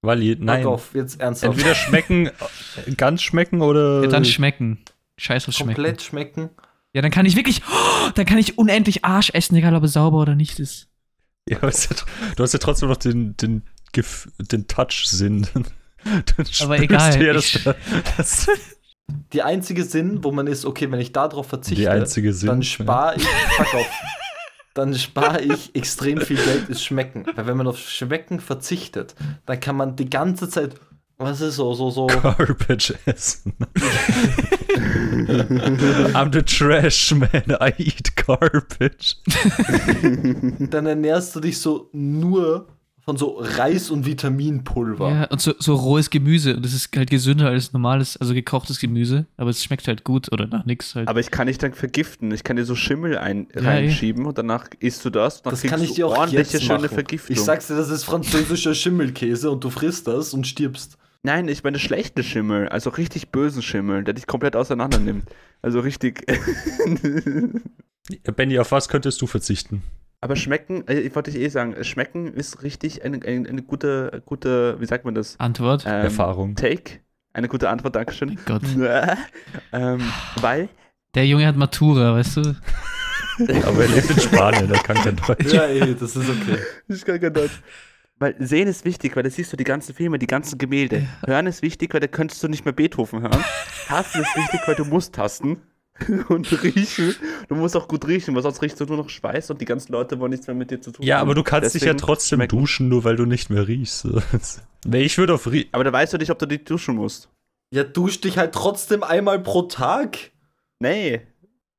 Wally, 0.02 0.36
Nein. 0.36 0.44
nein. 0.60 0.66
auf, 0.66 0.94
jetzt 0.94 1.20
ernsthaft. 1.20 1.54
Entweder 1.54 1.74
schmecken, 1.74 2.26
äh, 2.86 2.92
ganz 2.96 3.22
schmecken 3.22 3.60
oder. 3.62 4.02
Ja, 4.02 4.08
dann 4.08 4.24
schmecken. 4.24 4.78
Scheiß 5.16 5.48
aufs 5.48 5.56
Schmecken. 5.58 5.74
komplett 5.74 6.02
schmecken. 6.02 6.50
Ja, 6.94 7.02
dann 7.02 7.10
kann 7.10 7.26
ich 7.26 7.36
wirklich, 7.36 7.60
oh, 7.70 8.10
dann 8.14 8.24
kann 8.24 8.38
ich 8.38 8.56
unendlich 8.56 9.04
Arsch 9.04 9.30
essen, 9.34 9.56
egal 9.56 9.74
ob 9.74 9.82
er 9.82 9.88
sauber 9.88 10.18
oder 10.18 10.34
nicht 10.34 10.60
ist. 10.60 10.88
Ja, 11.48 11.58
aber 11.58 11.68
es 11.68 11.88
du 12.36 12.42
hast 12.42 12.52
ja 12.52 12.58
trotzdem 12.58 12.88
noch 12.88 12.96
den, 12.96 13.36
den, 13.36 13.62
Gef- 13.94 14.28
den 14.38 14.66
Touch-Sinn. 14.66 15.46
Aber 16.60 16.78
egal, 16.78 17.22
Ja, 17.22 17.32
dass 17.32 17.58
da, 17.64 17.74
das 18.16 18.46
Die 19.32 19.42
einzige 19.42 19.84
Sinn, 19.84 20.22
wo 20.22 20.32
man 20.32 20.46
ist, 20.46 20.64
okay, 20.64 20.90
wenn 20.90 21.00
ich 21.00 21.12
darauf 21.12 21.46
verzichte, 21.48 21.82
die 21.82 21.88
einzige 21.88 22.32
Sinn. 22.32 22.48
dann 22.48 22.62
spare 22.62 23.16
ich, 23.16 23.22
fuck 23.26 23.74
auf, 23.74 23.86
dann 24.74 24.94
spare 24.94 25.40
ich 25.42 25.74
extrem 25.74 26.20
viel 26.20 26.36
Geld, 26.36 26.68
ist 26.68 26.84
Schmecken. 26.84 27.24
Weil 27.34 27.46
wenn 27.46 27.56
man 27.56 27.66
auf 27.66 27.78
Schmecken 27.78 28.40
verzichtet, 28.40 29.14
dann 29.46 29.60
kann 29.60 29.76
man 29.76 29.96
die 29.96 30.10
ganze 30.10 30.48
Zeit, 30.48 30.76
was 31.24 31.40
ist 31.40 31.56
so, 31.56 31.74
so, 31.74 31.90
so, 31.90 32.06
Garbage 32.22 32.94
essen. 33.06 33.54
I'm 36.14 36.32
the 36.32 36.42
trash 36.42 37.12
man, 37.12 37.28
I 37.60 37.72
eat 37.78 38.14
garbage. 38.16 39.16
dann 40.70 40.86
ernährst 40.86 41.34
du 41.36 41.40
dich 41.40 41.58
so 41.58 41.88
nur 41.92 42.68
von 43.04 43.18
so 43.18 43.36
Reis 43.38 43.90
und 43.90 44.06
Vitaminpulver. 44.06 45.10
Ja, 45.10 45.24
und 45.24 45.38
so, 45.38 45.52
so 45.58 45.74
rohes 45.74 46.08
Gemüse. 46.08 46.56
Und 46.56 46.64
das 46.64 46.72
ist 46.72 46.88
halt 46.96 47.10
gesünder 47.10 47.48
als 47.48 47.74
normales, 47.74 48.16
also 48.16 48.32
gekochtes 48.32 48.80
Gemüse. 48.80 49.26
Aber 49.36 49.50
es 49.50 49.62
schmeckt 49.62 49.86
halt 49.88 50.04
gut 50.04 50.32
oder 50.32 50.46
nach 50.46 50.64
nix 50.64 50.94
halt. 50.94 51.06
Aber 51.08 51.20
ich 51.20 51.30
kann 51.30 51.46
dich 51.46 51.58
dann 51.58 51.74
vergiften. 51.74 52.32
Ich 52.32 52.44
kann 52.44 52.56
dir 52.56 52.64
so 52.64 52.74
Schimmel 52.74 53.18
ein, 53.18 53.48
Ja, 53.54 53.60
reinschieben 53.62 54.24
und 54.24 54.38
danach 54.38 54.68
isst 54.80 55.04
du 55.04 55.10
das. 55.10 55.38
Und 55.38 55.46
dann 55.46 55.50
Das 55.52 55.60
kriegst 55.60 55.74
kann 55.74 55.82
ich 55.82 55.90
du 55.90 55.94
dir 55.96 56.06
auch 56.06 56.16
ordentliche, 56.16 56.52
jetzt 56.54 56.62
schöne 56.64 56.78
machen. 56.80 56.94
Vergiftung. 56.94 57.36
Ich 57.36 57.42
sag's 57.42 57.66
dir, 57.66 57.76
das 57.76 57.90
ist 57.90 58.04
französischer 58.04 58.74
Schimmelkäse 58.74 59.50
und 59.50 59.62
du 59.62 59.68
frisst 59.68 60.06
das 60.06 60.32
und 60.32 60.46
stirbst. 60.46 60.96
Nein, 61.24 61.48
ich 61.48 61.64
meine 61.64 61.78
schlechte 61.78 62.22
Schimmel, 62.22 62.68
also 62.68 62.90
richtig 62.90 63.30
bösen 63.30 63.62
Schimmel, 63.62 64.04
der 64.04 64.12
dich 64.12 64.26
komplett 64.26 64.54
auseinander 64.56 64.98
nimmt. 64.98 65.24
Also 65.62 65.80
richtig. 65.80 66.22
Benny, 68.36 68.58
auf 68.58 68.72
was 68.72 68.90
könntest 68.90 69.22
du 69.22 69.26
verzichten? 69.26 69.82
Aber 70.20 70.36
schmecken, 70.36 70.86
äh, 70.86 71.00
ich 71.00 71.14
wollte 71.14 71.30
ich 71.30 71.36
eh 71.36 71.48
sagen, 71.48 71.82
schmecken 71.82 72.26
ist 72.26 72.62
richtig 72.62 73.04
eine, 73.06 73.22
eine, 73.24 73.48
eine 73.48 73.62
gute, 73.62 74.22
gute, 74.26 74.78
wie 74.80 74.84
sagt 74.84 75.06
man 75.06 75.14
das? 75.14 75.40
Antwort. 75.40 75.84
Ähm, 75.86 76.04
Erfahrung. 76.04 76.56
Take. 76.56 77.00
Eine 77.32 77.48
gute 77.48 77.70
Antwort, 77.70 77.96
Dankeschön. 77.96 78.34
Mein 78.34 78.44
Gott. 78.44 78.62
ähm, 79.72 80.02
weil, 80.42 80.68
Der 81.14 81.26
Junge 81.26 81.46
hat 81.46 81.56
Matura, 81.56 82.16
weißt 82.16 82.36
du? 82.36 82.40
Aber 83.64 83.82
er 83.82 83.88
lebt 83.88 84.10
in 84.10 84.20
Spanien, 84.20 84.70
er 84.70 84.82
kann 84.82 84.96
kein 84.96 85.16
Deutsch. 85.16 85.54
Ja, 85.54 85.62
ey, 85.62 85.94
das 85.94 86.16
ist 86.16 86.28
okay. 86.28 86.58
ich 86.86 87.02
kann 87.02 87.18
kein 87.18 87.32
Deutsch. 87.32 87.62
Weil 88.18 88.36
sehen 88.38 88.68
ist 88.68 88.84
wichtig, 88.84 89.16
weil 89.16 89.24
da 89.24 89.30
siehst 89.30 89.52
du 89.52 89.56
die 89.56 89.64
ganzen 89.64 89.94
Filme, 89.94 90.18
die 90.18 90.26
ganzen 90.26 90.56
Gemälde. 90.56 91.06
Hören 91.26 91.46
ist 91.46 91.62
wichtig, 91.62 91.92
weil 91.92 92.00
da 92.00 92.06
könntest 92.06 92.42
du 92.42 92.48
nicht 92.48 92.64
mehr 92.64 92.72
Beethoven 92.72 93.22
hören. 93.22 93.44
Tasten 93.88 94.20
ist 94.20 94.36
wichtig, 94.36 94.60
weil 94.66 94.76
du 94.76 94.84
musst 94.84 95.14
tasten. 95.14 95.62
Und 96.28 96.50
riechen. 96.64 97.14
Du 97.48 97.54
musst 97.54 97.76
auch 97.76 97.86
gut 97.86 98.06
riechen, 98.08 98.34
weil 98.34 98.42
sonst 98.42 98.60
riechst 98.62 98.80
du 98.80 98.84
nur 98.84 98.96
noch 98.96 99.08
Schweiß 99.08 99.50
und 99.52 99.60
die 99.60 99.64
ganzen 99.64 99.92
Leute 99.92 100.18
wollen 100.18 100.32
nichts 100.32 100.48
mehr 100.48 100.56
mit 100.56 100.68
dir 100.72 100.80
zu 100.80 100.90
tun 100.90 101.06
Ja, 101.06 101.20
aber 101.20 101.36
du 101.36 101.44
kannst 101.44 101.72
dich 101.72 101.84
ja 101.84 101.94
trotzdem 101.94 102.38
schmecken. 102.38 102.58
duschen, 102.58 102.88
nur 102.88 103.04
weil 103.04 103.14
du 103.14 103.26
nicht 103.26 103.50
mehr 103.50 103.66
riechst. 103.68 104.08
Nee, 104.86 105.02
ich 105.02 105.16
würde 105.16 105.32
auf 105.34 105.50
Rie 105.50 105.68
Aber 105.72 105.82
da 105.82 105.90
weißt 105.92 106.12
du 106.12 106.18
nicht, 106.18 106.30
ob 106.30 106.38
du 106.38 106.44
dich 106.46 106.64
duschen 106.64 106.96
musst. 106.96 107.30
Ja, 107.70 107.84
dusch 107.84 108.20
dich 108.20 108.36
halt 108.36 108.52
trotzdem 108.52 109.02
einmal 109.02 109.38
pro 109.38 109.62
Tag. 109.62 110.18
Nee. 110.78 111.22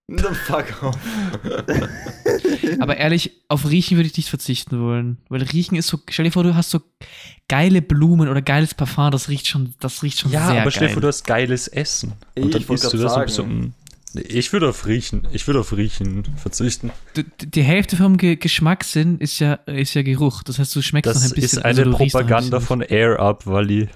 Na, 0.07 0.33
fuck 0.33 0.83
off. 0.83 0.97
Aber 2.79 2.97
ehrlich, 2.97 3.31
auf 3.47 3.67
Riechen 3.69 3.97
würde 3.97 4.07
ich 4.09 4.15
nicht 4.17 4.29
verzichten 4.29 4.79
wollen. 4.79 5.17
Weil 5.29 5.41
Riechen 5.43 5.75
ist 5.77 5.87
so, 5.87 5.99
stell 6.09 6.25
dir 6.25 6.31
vor, 6.31 6.43
du 6.43 6.55
hast 6.55 6.69
so 6.69 6.79
geile 7.47 7.81
Blumen 7.81 8.29
oder 8.29 8.41
geiles 8.41 8.73
Parfum, 8.75 9.09
das 9.11 9.29
riecht 9.29 9.47
schon, 9.47 9.73
das 9.79 10.03
riecht 10.03 10.19
schon 10.19 10.31
Ja, 10.31 10.47
sehr 10.51 10.61
aber 10.61 10.71
stell 10.71 10.81
dir 10.81 10.87
geil. 10.87 10.93
vor, 10.93 11.01
du 11.01 11.07
hast 11.07 11.25
geiles 11.25 11.67
Essen. 11.67 12.13
Ich 12.35 12.43
Und 12.43 12.53
dann 12.53 12.61
isst 12.61 12.69
du 12.93 12.97
das 12.97 13.13
so, 13.13 13.27
sagen. 13.43 13.59
mm, 13.59 13.73
nee, 14.13 14.21
ich 14.21 14.53
würde 14.53 14.69
auf 14.69 14.85
Riechen, 14.85 15.27
ich 15.31 15.47
würde 15.47 15.61
auf 15.61 15.75
Riechen 15.75 16.23
verzichten. 16.37 16.91
Du, 17.15 17.23
die 17.43 17.63
Hälfte 17.63 17.97
vom 17.97 18.17
Ge 18.17 18.35
Geschmackssinn 18.35 19.17
ist 19.17 19.39
ja, 19.39 19.53
ist 19.65 19.95
ja 19.95 20.03
Geruch. 20.03 20.43
Das 20.43 20.59
heißt, 20.59 20.75
du 20.75 20.81
schmeckst 20.83 21.07
noch 21.07 21.19
Das 21.19 21.31
ein 21.31 21.35
bisschen. 21.35 21.59
ist 21.59 21.65
also 21.65 21.81
eine 21.81 21.89
noch 21.91 21.99
ein 21.99 22.09
Propaganda 22.09 22.57
bisschen. 22.59 22.67
von 22.67 22.81
Air 22.81 23.19
Up, 23.19 23.47
Wally. 23.47 23.89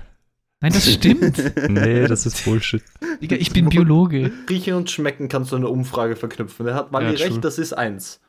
Nein, 0.61 0.73
das 0.73 0.91
stimmt. 0.91 1.37
Nee, 1.69 2.07
das 2.07 2.25
ist 2.25 2.43
Bullshit. 2.43 2.83
Digga, 3.21 3.37
ich 3.37 3.51
bin 3.53 3.69
Biologe. 3.69 4.31
Riechen 4.49 4.73
und 4.73 4.89
schmecken 4.91 5.29
kannst 5.29 5.51
du 5.51 5.55
eine 5.55 5.69
Umfrage 5.69 6.15
verknüpfen. 6.17 6.65
Der 6.65 6.75
hat 6.75 6.91
Wally 6.91 7.11
Ja, 7.11 7.13
true. 7.13 7.25
recht, 7.27 7.45
das 7.45 7.57
ist 7.57 7.73
eins. 7.73 8.19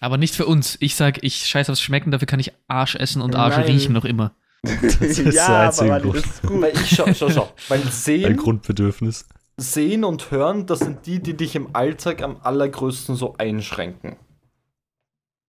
Aber 0.00 0.16
nicht 0.16 0.34
für 0.34 0.46
uns. 0.46 0.76
Ich 0.80 0.94
sag, 0.94 1.22
ich 1.22 1.46
scheiß 1.46 1.68
aufs 1.70 1.80
Schmecken, 1.80 2.10
dafür 2.10 2.26
kann 2.26 2.40
ich 2.40 2.52
Arsch 2.68 2.94
essen 2.96 3.20
und 3.22 3.34
Arsch 3.34 3.56
Nein. 3.56 3.66
riechen 3.66 3.92
noch 3.92 4.04
immer. 4.06 4.34
Das 4.62 4.96
ist 4.96 5.18
der 5.24 5.32
ja, 5.32 5.66
einzige 5.66 5.92
aber 5.94 6.02
Grund. 6.02 6.16
das 6.16 6.24
ist 6.26 6.42
gut. 6.42 6.62
Weil 6.62 6.72
ich 6.74 6.90
schau, 6.96 7.12
schau, 7.14 7.30
schau. 7.30 7.52
Weil 7.68 7.80
Ein 7.82 7.90
sehen, 7.90 8.36
Grundbedürfnis. 8.36 9.26
sehen 9.58 10.04
und 10.04 10.30
hören, 10.30 10.66
das 10.66 10.78
sind 10.80 11.06
die, 11.06 11.20
die 11.22 11.34
dich 11.36 11.54
im 11.56 11.74
Alltag 11.76 12.22
am 12.22 12.38
allergrößten 12.42 13.16
so 13.16 13.34
einschränken. 13.36 14.16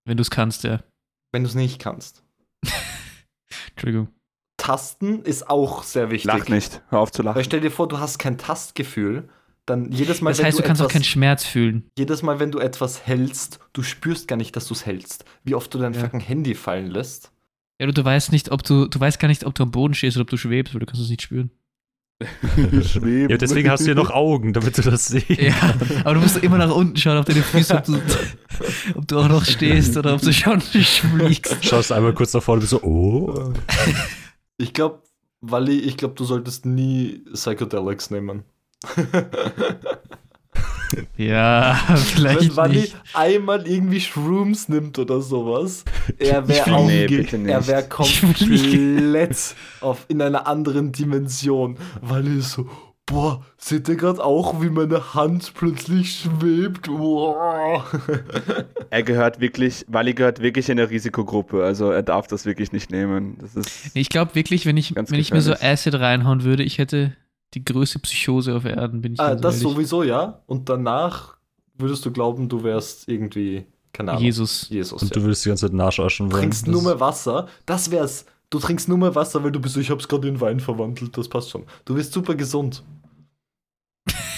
Wenn 0.05 0.17
du 0.17 0.21
es 0.21 0.29
kannst, 0.29 0.63
ja. 0.63 0.81
Wenn 1.31 1.43
du 1.43 1.49
es 1.49 1.55
nicht 1.55 1.79
kannst. 1.79 2.23
Entschuldigung. 3.71 4.09
Tasten 4.67 5.21
ist 5.23 5.49
auch 5.49 5.83
sehr 5.83 6.11
wichtig. 6.11 6.25
Lach 6.25 6.47
nicht. 6.49 6.81
Hör 6.89 6.99
auf 6.99 7.11
zu 7.11 7.19
Weil 7.19 7.25
lachen. 7.33 7.43
stell 7.43 7.61
dir 7.61 7.71
vor, 7.71 7.87
du 7.87 7.99
hast 7.99 8.17
kein 8.19 8.37
Tastgefühl, 8.37 9.29
dann 9.65 9.91
jedes 9.91 10.21
Mal, 10.21 10.31
Das 10.31 10.43
heißt, 10.43 10.59
du 10.59 10.63
kannst 10.63 10.81
auch 10.81 10.87
keinen 10.89 11.03
Schmerz 11.03 11.43
fühlen. 11.45 11.89
jedes 11.97 12.21
Mal, 12.21 12.39
wenn 12.39 12.51
du 12.51 12.59
etwas 12.59 13.05
hältst, 13.05 13.59
du 13.73 13.83
spürst 13.83 14.27
gar 14.27 14.35
nicht, 14.37 14.55
dass 14.55 14.67
du 14.67 14.73
es 14.73 14.85
hältst. 14.85 15.25
Wie 15.43 15.55
oft 15.55 15.73
du 15.73 15.77
dein 15.79 15.93
Ja. 15.93 16.01
fucking 16.01 16.19
Handy 16.19 16.53
fallen 16.55 16.87
lässt. 16.91 17.31
Ja, 17.79 17.85
du, 17.87 17.93
du 17.93 18.03
weißt 18.03 18.31
nicht, 18.31 18.51
ob 18.51 18.63
du, 18.63 18.87
du 18.87 18.99
weißt 18.99 19.19
gar 19.19 19.27
nicht, 19.27 19.45
ob 19.45 19.55
du 19.55 19.63
am 19.63 19.71
Boden 19.71 19.93
stehst 19.93 20.17
oder 20.17 20.23
ob 20.23 20.29
du 20.29 20.37
schwebst, 20.37 20.73
weil 20.73 20.79
du 20.79 20.85
kannst 20.85 21.01
es 21.01 21.09
nicht 21.09 21.21
spüren. 21.21 21.51
Schweben. 22.83 23.29
Ja, 23.29 23.37
deswegen 23.37 23.69
hast 23.69 23.83
du 23.85 23.89
ja 23.89 23.93
noch 23.95 24.09
Augen, 24.09 24.51
damit 24.53 24.75
du 24.77 24.81
das 24.81 25.05
siehst. 25.05 25.29
Ja, 25.29 25.53
aber 26.03 26.15
du 26.15 26.21
musst 26.21 26.37
immer 26.37 26.57
nach 26.57 26.73
unten 26.73 26.97
schauen 26.97 27.17
auf 27.17 27.25
deine 27.25 27.43
Füße, 27.43 27.75
ob 27.75 27.83
du, 27.83 27.99
ob 28.95 29.07
du 29.07 29.19
auch 29.19 29.27
noch 29.27 29.45
stehst 29.45 29.95
oder 29.97 30.15
ob 30.15 30.21
du 30.21 30.33
schon 30.33 30.59
fliegst. 30.61 31.63
Schaust 31.63 31.91
einmal 31.91 32.13
kurz 32.13 32.33
nach 32.33 32.41
vorne 32.41 32.57
und 32.57 32.61
bist 32.61 32.71
so, 32.71 32.81
oh. 32.81 33.53
Ich 34.57 34.73
glaube, 34.73 35.03
Wally, 35.41 35.79
ich 35.79 35.97
glaube, 35.97 36.15
du 36.15 36.23
solltest 36.23 36.65
nie 36.65 37.23
Psychedelics 37.33 38.09
nehmen. 38.11 38.43
Ja, 41.17 41.73
vielleicht 41.97 42.51
Wenn 42.51 42.55
Wally 42.55 42.79
nicht. 42.81 42.95
einmal 43.13 43.67
irgendwie 43.67 43.99
Shrooms 43.99 44.69
nimmt 44.69 44.97
oder 44.99 45.21
sowas, 45.21 45.83
er 46.17 46.47
wäre 46.47 46.85
Nee, 46.85 47.05
er 47.45 47.67
wäre 47.67 47.87
komplett 47.89 49.55
auf, 49.81 50.05
in 50.07 50.21
einer 50.21 50.47
anderen 50.47 50.91
Dimension. 50.91 51.77
Wally 52.01 52.39
ist 52.39 52.51
so, 52.51 52.69
boah, 53.07 53.43
seht 53.57 53.89
ihr 53.89 53.95
gerade 53.95 54.23
auch, 54.23 54.61
wie 54.61 54.69
meine 54.69 55.15
Hand 55.15 55.53
plötzlich 55.55 56.19
schwebt? 56.19 56.87
Wow. 56.87 57.83
Er 58.89 59.03
gehört 59.03 59.41
wirklich, 59.41 59.83
Wally 59.89 60.13
gehört 60.13 60.41
wirklich 60.41 60.69
in 60.69 60.77
der 60.77 60.89
Risikogruppe. 60.89 61.61
Also 61.61 61.91
er 61.91 62.03
darf 62.03 62.27
das 62.27 62.45
wirklich 62.45 62.71
nicht 62.71 62.89
nehmen. 62.89 63.37
Das 63.41 63.53
ist. 63.55 63.95
Ich 63.95 64.07
glaube 64.07 64.33
wirklich, 64.33 64.65
wenn 64.65 64.77
ich, 64.77 64.95
wenn 64.95 65.19
ich 65.19 65.33
mir 65.33 65.41
so. 65.41 65.53
Acid 65.53 65.95
reinhauen 65.95 66.45
würde, 66.45 66.63
ich 66.63 66.77
hätte 66.77 67.13
die 67.53 67.65
größte 67.65 67.99
Psychose 67.99 68.55
auf 68.55 68.63
Erden, 68.63 69.01
bin 69.01 69.13
ich 69.13 69.19
ah, 69.19 69.35
das 69.35 69.55
ehrlich. 69.55 69.73
sowieso, 69.73 70.03
ja. 70.03 70.41
Und 70.45 70.69
danach 70.69 71.35
würdest 71.77 72.05
du 72.05 72.11
glauben, 72.11 72.47
du 72.47 72.63
wärst 72.63 73.09
irgendwie, 73.09 73.65
keine 73.91 74.11
Ahnung. 74.11 74.23
Jesus. 74.23 74.69
Jesus. 74.69 75.01
Und 75.01 75.09
ja. 75.09 75.19
du 75.19 75.27
willst 75.27 75.43
die 75.43 75.49
ganze 75.49 75.65
Zeit 75.65 75.73
Nachaschen 75.73 76.29
Du 76.29 76.33
wollen. 76.33 76.43
trinkst 76.43 76.67
nur 76.67 76.81
mehr 76.81 76.99
Wasser. 77.01 77.47
Das 77.65 77.91
wär's. 77.91 78.25
Du 78.49 78.59
trinkst 78.59 78.87
nur 78.87 78.97
mehr 78.97 79.13
Wasser, 79.13 79.43
weil 79.43 79.51
du 79.51 79.59
bist 79.59 79.75
so, 79.75 79.81
ich 79.81 79.89
hab's 79.89 80.07
gerade 80.07 80.29
in 80.29 80.39
Wein 80.39 80.61
verwandelt, 80.61 81.17
das 81.17 81.27
passt 81.27 81.49
schon. 81.49 81.65
Du 81.83 81.95
bist 81.95 82.13
super 82.13 82.35
gesund. 82.35 82.83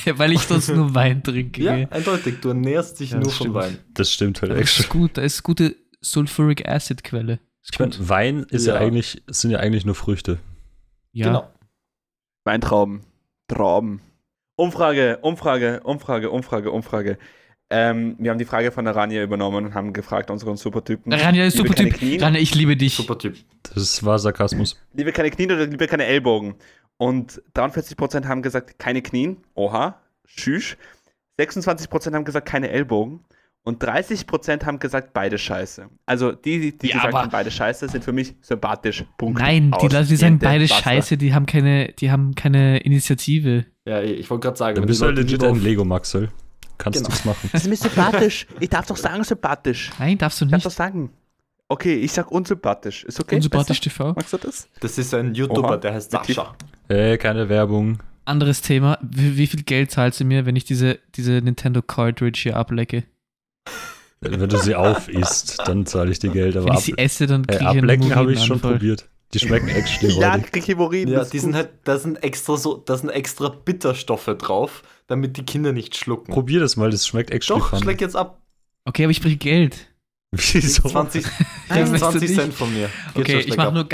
Ja, 0.05 0.17
weil 0.17 0.31
ich 0.33 0.41
sonst 0.41 0.69
nur 0.69 0.93
Wein 0.95 1.23
trinke. 1.23 1.61
Ja, 1.63 1.75
gell? 1.75 1.87
eindeutig. 1.91 2.35
Du 2.41 2.49
ernährst 2.49 2.99
dich 2.99 3.11
Ja, 3.11 3.19
nur 3.19 3.31
stimmt. 3.31 3.53
Wein. 3.55 3.77
Das 3.93 4.11
stimmt 4.11 4.41
halt 4.41 4.51
Aber 4.51 4.59
Das 4.61 4.69
echt. 4.71 4.79
ist 4.81 4.89
gut, 4.89 5.17
da 5.17 5.21
ist 5.21 5.43
gute 5.43 5.75
Sulfuric 6.01 6.67
Acid 6.67 7.03
Quelle. 7.03 7.39
Ist 7.61 7.73
Ich 7.73 7.79
meine. 7.79 7.93
Wein 8.09 8.45
ist 8.49 8.65
ja. 8.67 8.75
Ja. 8.75 8.81
eigentlich, 8.81 9.21
sind 9.27 9.51
ja 9.51 9.59
eigentlich 9.59 9.85
nur 9.85 9.95
Früchte. 9.95 10.39
Ja. 11.11 11.27
Genau. 11.27 11.49
Weintrauben. 12.45 13.01
Trauben. 13.47 14.01
Umfrage, 14.55 15.19
Umfrage, 15.21 15.79
Umfrage, 15.83 16.29
Umfrage, 16.31 16.71
Umfrage. 16.71 17.17
Ähm, 17.71 18.15
wir 18.17 18.31
haben 18.31 18.39
die 18.39 18.45
Frage 18.45 18.71
von 18.71 18.83
der 18.85 18.95
Rania 18.95 19.21
übernommen 19.23 19.67
und 19.67 19.73
haben 19.75 19.93
gefragt, 19.93 20.31
unseren 20.31 20.57
Supertypen. 20.57 21.13
Rania 21.13 21.45
ist 21.45 21.55
Liebe 21.55 21.67
super 21.69 21.77
keine 21.77 21.89
Typ. 21.91 21.99
Knie? 21.99 22.17
Rania, 22.17 22.41
ich 22.41 22.55
liebe 22.55 22.75
dich. 22.75 22.95
Super 22.95 23.17
Typ. 23.17 23.37
Das 23.75 24.03
war 24.03 24.17
Sarkasmus. 24.17 24.75
Liebe 24.93 25.11
keine 25.11 25.29
Knien 25.29 25.51
oder 25.51 25.67
liebe 25.67 25.85
keine 25.87 26.05
Ellbogen? 26.05 26.55
Und 26.99 27.41
43% 27.55 28.25
haben 28.27 28.41
gesagt, 28.41 28.77
keine 28.77 29.01
Knien. 29.01 29.37
Oha, 29.55 29.99
schüsch. 30.25 30.77
26% 31.39 32.13
haben 32.13 32.25
gesagt, 32.25 32.47
keine 32.47 32.69
Ellbogen. 32.69 33.21
Und 33.63 33.83
30% 33.83 34.65
haben 34.65 34.79
gesagt, 34.79 35.13
beide 35.13 35.37
scheiße. 35.37 35.87
Also 36.05 36.33
die, 36.33 36.77
die 36.77 36.87
Ja, 36.87 36.95
gesagt 36.97 37.13
haben, 37.13 37.29
beide 37.29 37.51
scheiße, 37.51 37.87
sind 37.87 38.03
für 38.03 38.11
mich 38.11 38.35
sympathisch. 38.41 39.05
Punkt. 39.17 39.39
Nein, 39.39 39.71
die 39.81 39.87
die 39.87 40.15
sagen 40.17 40.39
beide 40.39 40.65
Basta. 40.67 40.83
Scheiße, 40.83 41.17
die 41.17 41.33
haben 41.33 41.45
keine, 41.45 41.93
die 41.93 42.11
haben 42.11 42.35
keine 42.35 42.79
Initiative. 42.79 43.65
Ja, 43.85 44.01
ich 44.01 44.29
wollte 44.29 44.47
gerade 44.47 44.57
sagen, 44.57 44.75
Dann 44.75 44.83
wenn 44.83 44.87
bist 44.87 44.99
die 44.99 45.03
du 45.03 45.07
halt 45.07 45.17
Leute 45.17 45.27
legit 45.27 45.43
ein 45.43 45.51
auf- 45.51 45.61
Lego 45.63 45.85
Maxel. 45.85 46.29
Kannst 46.77 46.99
Genau. 46.99 47.09
du's 47.09 47.25
machen. 47.25 47.49
Das 47.53 47.63
ist 47.63 47.69
mir 47.69 47.75
sympathisch. 47.77 48.47
Ich 48.59 48.69
darf 48.69 48.85
doch 48.87 48.97
sagen, 48.97 49.23
sympathisch. 49.23 49.91
Nein, 49.99 50.17
darfst 50.17 50.41
du 50.41 50.45
Ich 50.45 50.51
darf 50.51 50.63
doch 50.63 50.69
nicht. 50.69 50.77
sagen. 50.77 51.11
Okay, 51.67 51.95
ich 51.95 52.11
sag 52.11 52.31
unsympathisch. 52.31 53.03
Ist 53.03 53.19
okay? 53.19 53.35
Unsympathisch 53.35 53.79
Besser? 53.81 53.89
TV. 53.97 54.13
Magst 54.15 54.33
du 54.33 54.37
das? 54.37 54.67
Das 54.79 54.97
ist 54.97 55.13
ein 55.13 55.33
YouTuber, 55.35 55.69
Oha, 55.69 55.77
der 55.77 55.93
heißt? 55.93 56.11
Sascha. 56.11 56.55
Äh, 56.89 57.17
keine 57.17 57.49
Werbung. 57.49 57.99
Anderes 58.25 58.61
Thema. 58.61 58.97
Wie, 59.01 59.37
wie 59.37 59.47
viel 59.47 59.63
Geld 59.63 59.91
zahlst 59.91 60.19
du 60.19 60.25
mir, 60.25 60.45
wenn 60.45 60.55
ich 60.55 60.65
diese, 60.65 60.99
diese 61.15 61.31
Nintendo 61.33 61.81
Cartridge 61.81 62.39
hier 62.43 62.57
ablecke? 62.57 63.03
Wenn 64.21 64.49
du 64.49 64.57
sie 64.57 64.75
aufisst, 64.75 65.59
dann 65.65 65.85
zahle 65.85 66.11
ich 66.11 66.19
dir 66.19 66.29
Geld. 66.31 66.57
Aber 66.57 66.65
Wenn 66.65 66.71
ab, 66.73 66.79
ich 66.79 66.85
sie 66.85 66.97
esse, 66.97 67.25
dann 67.25 67.43
äh, 67.43 67.47
kriege 67.47 67.63
ich 67.63 67.67
einen 67.69 67.79
ablecken 67.79 68.15
habe 68.15 68.33
ich 68.33 68.43
schon 68.43 68.59
probiert. 68.59 69.07
Die 69.33 69.39
schmecken 69.39 69.69
actually 69.69 70.19
Ja, 70.19 70.33
räudig. 70.33 70.51
krieg 70.51 70.67
Hämorrhoiden. 70.67 71.13
Ja, 71.13 71.23
die 71.23 71.39
sind 71.39 71.55
halt, 71.55 71.69
da 71.83 71.97
sind 71.99 72.21
extra 72.23 72.57
so, 72.57 72.77
da 72.77 72.97
sind 72.97 73.09
extra 73.09 73.49
Bitterstoffe 73.49 74.25
drauf, 74.39 74.83
damit 75.07 75.37
die 75.37 75.43
Kinder 75.45 75.71
nicht 75.71 75.95
schlucken. 75.95 76.33
Probier 76.33 76.59
das 76.59 76.75
mal, 76.77 76.89
das 76.89 77.05
schmeckt 77.07 77.29
actually 77.31 77.59
Doch, 77.61 77.69
fun. 77.69 77.79
schleck 77.81 78.01
jetzt 78.01 78.15
ab. 78.15 78.41
Okay, 78.85 79.03
aber 79.03 79.11
ich 79.11 79.21
kriege 79.21 79.37
Geld. 79.37 79.87
Wieso? 80.31 80.89
20, 80.89 81.25
Nein, 81.69 81.83
weißt 81.91 81.93
du 81.93 81.97
20 81.97 82.21
nicht. 82.21 82.35
Cent 82.35 82.53
von 82.53 82.73
mir. 82.73 82.89
Geht 83.13 83.23
Okay, 83.23 83.31
schon, 83.41 83.49
ich 83.51 83.57
mache 83.57 83.67
ab. 83.67 83.73
nur. 83.75 83.87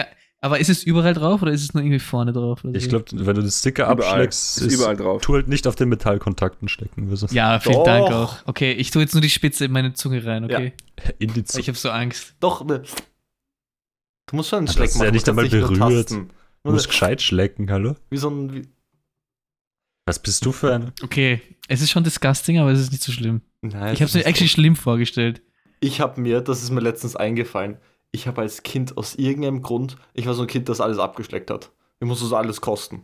Aber 0.46 0.60
ist 0.60 0.70
es 0.70 0.84
überall 0.84 1.16
drauf 1.16 1.42
oder 1.42 1.52
ist 1.52 1.64
es 1.64 1.74
nur 1.74 1.82
irgendwie 1.82 1.98
vorne 1.98 2.32
drauf? 2.32 2.64
oder 2.64 2.76
Ich 2.76 2.84
so? 2.84 2.90
glaube, 2.92 3.06
wenn 3.14 3.36
du 3.36 3.42
den 3.42 3.50
Sticker 3.50 3.92
Überall. 3.92 4.12
abschlägst, 4.12 4.62
Ist 4.62 4.72
überall 4.74 4.96
drauf. 4.96 5.22
tu 5.24 5.34
halt 5.34 5.48
nicht 5.48 5.66
auf 5.66 5.76
den 5.76 5.90
Metallkontakten 5.90 6.68
stecken. 6.68 7.10
wirst 7.10 7.24
du- 7.24 7.34
Ja, 7.34 7.60
vielen 7.60 7.78
Doch. 7.78 7.84
Dank 7.86 8.12
auch. 8.12 8.38
Okay, 8.46 8.72
ich 8.74 8.92
tue 8.92 9.02
jetzt 9.02 9.16
nur 9.16 9.22
die 9.22 9.32
Spitze 9.32 9.66
in 9.66 9.72
meine 9.72 9.94
Zunge 9.94 10.24
rein, 10.24 10.44
okay? 10.46 10.74
In 11.18 11.34
die 11.34 11.40
Ich 11.40 11.46
Zunge. 11.48 11.66
habe 11.66 11.78
so 11.78 11.90
Angst. 11.90 12.36
Doch, 12.40 12.64
ne. 12.64 12.84
Du 14.28 14.36
musst 14.36 14.50
schon 14.50 14.60
einen 14.60 14.68
Schleck 14.68 14.84
das 14.86 14.92
ist 14.92 14.98
machen. 14.98 15.06
ja 15.08 15.12
nicht 15.12 15.28
einmal 15.30 15.50
berührt. 15.50 16.12
Du 16.12 16.72
musst 16.72 16.88
gescheit 16.90 17.24
schlecken, 17.24 17.72
hallo? 17.72 17.96
Wie 18.12 18.18
so 18.18 18.30
ein. 18.30 18.54
Wie, 18.54 18.68
Was 20.06 20.20
bist 20.20 20.46
du 20.46 20.52
für 20.52 20.76
ein? 20.76 20.92
Okay, 21.02 21.42
es 21.68 21.82
ist 21.82 21.90
schon 21.90 22.04
disgusting, 22.04 22.60
aber 22.60 22.72
es 22.72 22.80
ist 22.80 22.92
nicht 22.92 23.02
so 23.04 23.12
schlimm. 23.12 23.42
nein, 23.62 23.72
Ich 23.74 23.80
habe 23.80 23.94
es 23.94 24.00
mir 24.00 24.06
das 24.06 24.16
ist 24.16 24.26
actually 24.28 24.50
schlimm 24.50 24.76
vorgestellt. 24.76 25.42
Ich 25.80 26.00
habe 26.02 26.22
mir, 26.22 26.42
das 26.42 26.62
ist 26.62 26.70
mir 26.70 26.82
letztens 26.82 27.16
eingefallen, 27.16 27.78
ich 28.16 28.28
habe 28.28 28.42
als 28.42 28.64
Kind 28.64 28.98
aus 28.98 29.16
irgendeinem 29.16 29.62
Grund, 29.62 29.98
ich 30.14 30.26
war 30.26 30.34
so 30.34 30.42
ein 30.42 30.48
Kind, 30.48 30.68
das 30.70 30.82
alles 30.82 30.98
abgeschleckt 31.00 31.52
hat. 31.52 31.72
Ich 32.00 32.08
musste 32.08 32.26
so 32.26 32.36
alles 32.36 32.62
kosten. 32.62 33.04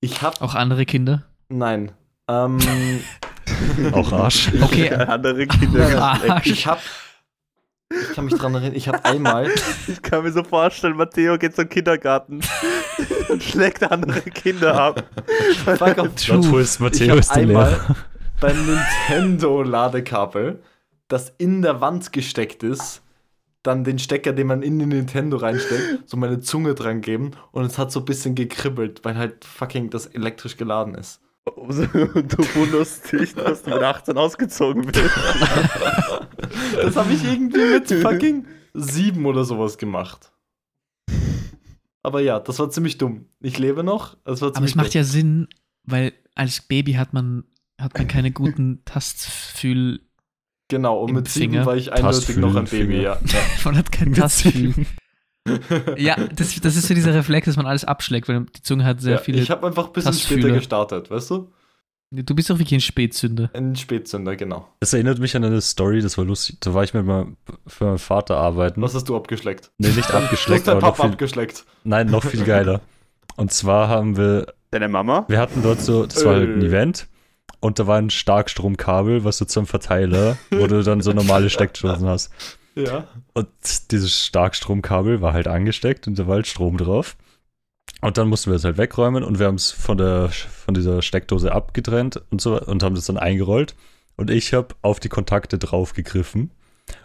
Ich 0.00 0.22
habe, 0.22 0.40
Auch 0.42 0.54
andere 0.54 0.84
Kinder. 0.86 1.24
nein, 1.48 1.92
ähm, 2.28 2.58
Auch 3.92 4.12
Arsch. 4.12 4.50
Okay, 4.60 4.90
Andere 4.94 5.46
Kinder. 5.46 6.02
Arsch. 6.30 6.46
ich 6.46 6.66
habe, 6.66 6.80
ich 7.90 8.14
kann 8.14 8.26
mich 8.26 8.34
dran 8.34 8.54
erinnern, 8.54 8.74
ich 8.76 8.86
habe 8.88 9.02
einmal, 9.04 9.50
Ich 9.86 10.02
kann 10.02 10.22
mir 10.22 10.32
so 10.32 10.44
vorstellen, 10.44 10.96
Matteo 10.96 11.38
geht 11.38 11.56
zum 11.56 11.68
Kindergarten 11.68 12.40
und 13.30 13.42
schlägt 13.42 13.82
andere 13.90 14.20
Kinder 14.20 14.78
ab. 14.78 15.04
fuck 15.64 15.98
off, 15.98 16.14
Twist, 16.16 16.74
ich 16.76 16.80
Matteo 16.80 17.08
habe 17.10 17.20
ist 17.20 17.30
einmal 17.32 17.70
Lehrer. 17.70 17.96
beim 18.40 18.66
Nintendo 18.66 19.62
Ladekabel, 19.62 20.62
das 21.08 21.32
in 21.38 21.62
der 21.62 21.80
Wand 21.80 22.12
gesteckt 22.12 22.62
ist, 22.62 23.02
dann 23.62 23.84
den 23.84 23.98
Stecker, 23.98 24.32
den 24.32 24.46
man 24.46 24.62
in 24.62 24.78
den 24.78 24.90
Nintendo 24.90 25.36
reinsteckt, 25.36 26.08
so 26.08 26.16
meine 26.16 26.40
Zunge 26.40 26.74
dran 26.74 27.00
geben 27.00 27.32
und 27.52 27.64
es 27.64 27.76
hat 27.78 27.90
so 27.92 28.00
ein 28.00 28.04
bisschen 28.04 28.34
gekribbelt, 28.34 29.04
weil 29.04 29.16
halt 29.16 29.44
fucking 29.44 29.90
das 29.90 30.06
elektrisch 30.06 30.56
geladen 30.56 30.94
ist. 30.94 31.20
Du 31.48 32.44
wunderst 32.54 33.10
dich, 33.10 33.34
dass 33.34 33.62
du 33.62 33.70
mit 33.70 33.82
18 33.82 34.16
ausgezogen 34.18 34.82
bist. 34.84 35.00
Das 36.76 36.96
habe 36.96 37.12
ich 37.12 37.24
irgendwie 37.24 37.72
mit 37.72 37.90
fucking 37.90 38.46
sieben 38.74 39.24
oder 39.26 39.44
sowas 39.44 39.78
gemacht. 39.78 40.30
Aber 42.02 42.20
ja, 42.20 42.38
das 42.38 42.58
war 42.58 42.70
ziemlich 42.70 42.98
dumm. 42.98 43.26
Ich 43.40 43.58
lebe 43.58 43.82
noch. 43.82 44.16
Das 44.24 44.40
war 44.40 44.54
Aber 44.54 44.64
es 44.64 44.74
macht 44.74 44.88
dumm. 44.88 45.00
ja 45.00 45.04
Sinn, 45.04 45.48
weil 45.84 46.12
als 46.34 46.60
Baby 46.60 46.92
hat 46.92 47.12
man 47.12 47.44
hat 47.80 47.96
man 47.96 48.08
keine 48.08 48.30
guten 48.32 48.84
Tastfühl. 48.84 50.00
Genau, 50.68 51.00
und 51.00 51.08
Im 51.10 51.14
mit 51.16 51.28
sieben 51.28 51.52
Finger. 51.52 51.66
war 51.66 51.76
ich 51.76 51.92
eindeutig 51.92 52.36
noch 52.36 52.54
ein 52.54 52.64
Baby, 52.66 53.02
ja. 53.02 53.18
Man 53.64 53.76
hat 53.76 53.90
kein 53.90 54.12
Tastfühl. 54.14 54.74
ja, 55.96 56.16
das, 56.36 56.60
das 56.60 56.76
ist 56.76 56.88
so 56.88 56.94
dieser 56.94 57.14
Reflex, 57.14 57.46
dass 57.46 57.56
man 57.56 57.66
alles 57.66 57.84
abschlägt, 57.84 58.28
weil 58.28 58.44
die 58.54 58.62
Zunge 58.62 58.84
hat 58.84 59.00
sehr 59.00 59.12
ja 59.14 59.18
viele. 59.18 59.40
ich 59.40 59.50
habe 59.50 59.66
einfach 59.66 59.86
ein 59.86 59.92
bisschen 59.92 60.12
Tastfühler. 60.12 60.42
später 60.42 60.54
gestartet, 60.56 61.10
weißt 61.10 61.30
du? 61.30 61.50
du 62.10 62.34
bist 62.34 62.48
doch 62.50 62.58
wirklich 62.58 62.74
ein 62.74 62.80
Spätzünder. 62.80 63.50
Ein 63.54 63.76
Spätzünder, 63.76 64.34
genau. 64.36 64.66
Das 64.80 64.92
erinnert 64.92 65.18
mich 65.18 65.36
an 65.36 65.44
eine 65.44 65.60
Story, 65.60 66.00
das 66.00 66.16
war 66.18 66.24
lustig. 66.24 66.56
Da 66.60 66.72
war 66.74 66.82
ich 66.84 66.92
mit 66.94 67.04
meinem, 67.04 67.36
für 67.66 67.84
meinen 67.84 67.98
Vater 67.98 68.36
arbeiten. 68.36 68.80
Was 68.82 68.94
hast 68.94 69.08
du 69.08 69.16
abgeschleckt? 69.16 69.70
Nee, 69.78 69.88
nicht 69.88 70.08
Du 70.08 70.12
hast 70.14 70.24
abgeschleckt, 70.24 70.66
deinen 70.66 70.76
aber 70.78 70.86
noch 70.86 70.94
Papa 70.96 71.02
viel, 71.04 71.12
abgeschleckt. 71.12 71.64
nein, 71.84 72.06
noch 72.08 72.24
viel 72.24 72.44
geiler. 72.44 72.80
Und 73.36 73.52
zwar 73.52 73.88
haben 73.88 74.16
wir, 74.16 74.52
Deine 74.70 74.88
Mama? 74.88 75.24
wir 75.28 75.38
hatten 75.38 75.62
dort 75.62 75.80
so, 75.80 76.04
das 76.06 76.24
war 76.26 76.34
halt 76.36 76.48
ein 76.48 76.62
Äh. 76.62 76.66
Event 76.66 77.08
und 77.60 77.78
da 77.78 77.86
war 77.86 77.98
ein 77.98 78.10
Starkstromkabel, 78.10 79.24
was 79.24 79.38
du 79.38 79.44
zum 79.44 79.66
Verteiler, 79.66 80.38
wo 80.50 80.66
du 80.66 80.82
dann 80.82 81.00
so 81.00 81.12
normale 81.12 81.50
Steckdosen 81.50 82.06
hast. 82.06 82.30
Ja. 82.74 83.08
Und 83.34 83.48
dieses 83.90 84.26
Starkstromkabel 84.26 85.20
war 85.20 85.32
halt 85.32 85.48
angesteckt 85.48 86.06
und 86.06 86.18
da 86.18 86.26
war 86.26 86.36
halt 86.36 86.46
Strom 86.46 86.76
drauf. 86.76 87.16
Und 88.00 88.16
dann 88.16 88.28
mussten 88.28 88.50
wir 88.50 88.56
es 88.56 88.64
halt 88.64 88.78
wegräumen 88.78 89.24
und 89.24 89.40
wir 89.40 89.46
haben 89.46 89.56
es 89.56 89.72
von, 89.72 89.98
der, 89.98 90.28
von 90.28 90.74
dieser 90.74 91.02
Steckdose 91.02 91.50
abgetrennt 91.50 92.22
und 92.30 92.40
so 92.40 92.60
und 92.60 92.82
haben 92.84 92.94
das 92.94 93.06
dann 93.06 93.16
eingerollt. 93.16 93.74
Und 94.16 94.30
ich 94.30 94.54
habe 94.54 94.68
auf 94.82 95.00
die 95.00 95.08
Kontakte 95.08 95.58
draufgegriffen 95.58 96.52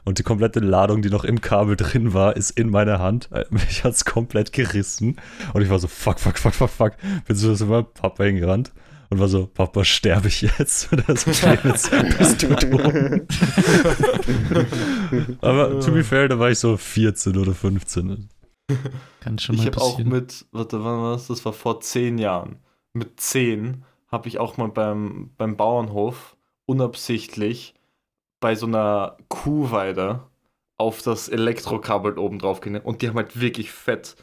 und 0.04 0.20
die 0.20 0.24
komplette 0.24 0.60
Ladung, 0.60 1.02
die 1.02 1.10
noch 1.10 1.24
im 1.24 1.42
Kabel 1.42 1.76
drin 1.76 2.14
war, 2.14 2.36
ist 2.36 2.52
in 2.52 2.70
meiner 2.70 3.00
Hand. 3.00 3.30
Mich 3.50 3.84
hat 3.84 3.94
es 3.94 4.06
komplett 4.06 4.54
gerissen. 4.54 5.18
Und 5.54 5.64
ich 5.64 5.70
war 5.70 5.80
so, 5.80 5.88
fuck, 5.88 6.20
fuck, 6.20 6.38
fuck, 6.38 6.54
fuck, 6.54 6.70
fuck. 6.70 6.94
Bin 7.26 7.36
so 7.36 7.56
zu 7.56 7.66
meinem 7.66 7.88
Papa 7.92 8.26
hingerannt 8.26 8.72
und 9.10 9.20
war 9.20 9.28
so, 9.28 9.48
Papa, 9.48 9.84
sterbe 9.84 10.28
ich 10.28 10.42
jetzt? 10.42 10.92
Und 10.92 11.08
er 11.08 11.16
so, 11.16 11.32
jetzt 11.32 11.92
bist 12.18 12.44
du 12.44 12.56
tot. 12.56 12.64
Aber 15.42 15.80
to 15.80 15.92
be 15.92 16.04
fair, 16.04 16.28
da 16.28 16.40
war 16.40 16.52
ich 16.52 16.60
so 16.60 16.78
14 16.78 17.38
oder 17.38 17.54
15. 17.54 18.30
Kann 19.20 19.40
schon 19.40 19.56
Ich 19.56 19.62
mal 19.62 19.68
habe 19.68 19.82
auch 19.82 20.00
mit, 20.00 20.46
warte, 20.52 20.84
wann 20.84 21.02
war 21.02 21.14
das? 21.14 21.28
Das 21.28 21.44
war 21.46 21.54
vor 21.54 21.82
zehn 21.82 22.18
Jahren. 22.18 22.58
Mit 22.94 23.20
zehn 23.20 23.84
habe 24.08 24.28
ich 24.28 24.40
auch 24.40 24.58
mal 24.58 24.70
beim, 24.70 25.32
beim 25.38 25.58
Bauernhof 25.58 26.36
unabsichtlich 26.66 27.74
bei 28.40 28.56
so 28.56 28.66
einer 28.66 29.18
Kuhweide 29.30 30.22
auf 30.78 31.02
das 31.02 31.30
Elektrokabel 31.30 32.18
oben 32.18 32.40
drauf 32.40 32.62
gelegt. 32.62 32.86
Und 32.86 33.02
die 33.02 33.10
haben 33.10 33.18
halt 33.18 33.40
wirklich 33.40 33.72
fett 33.72 34.16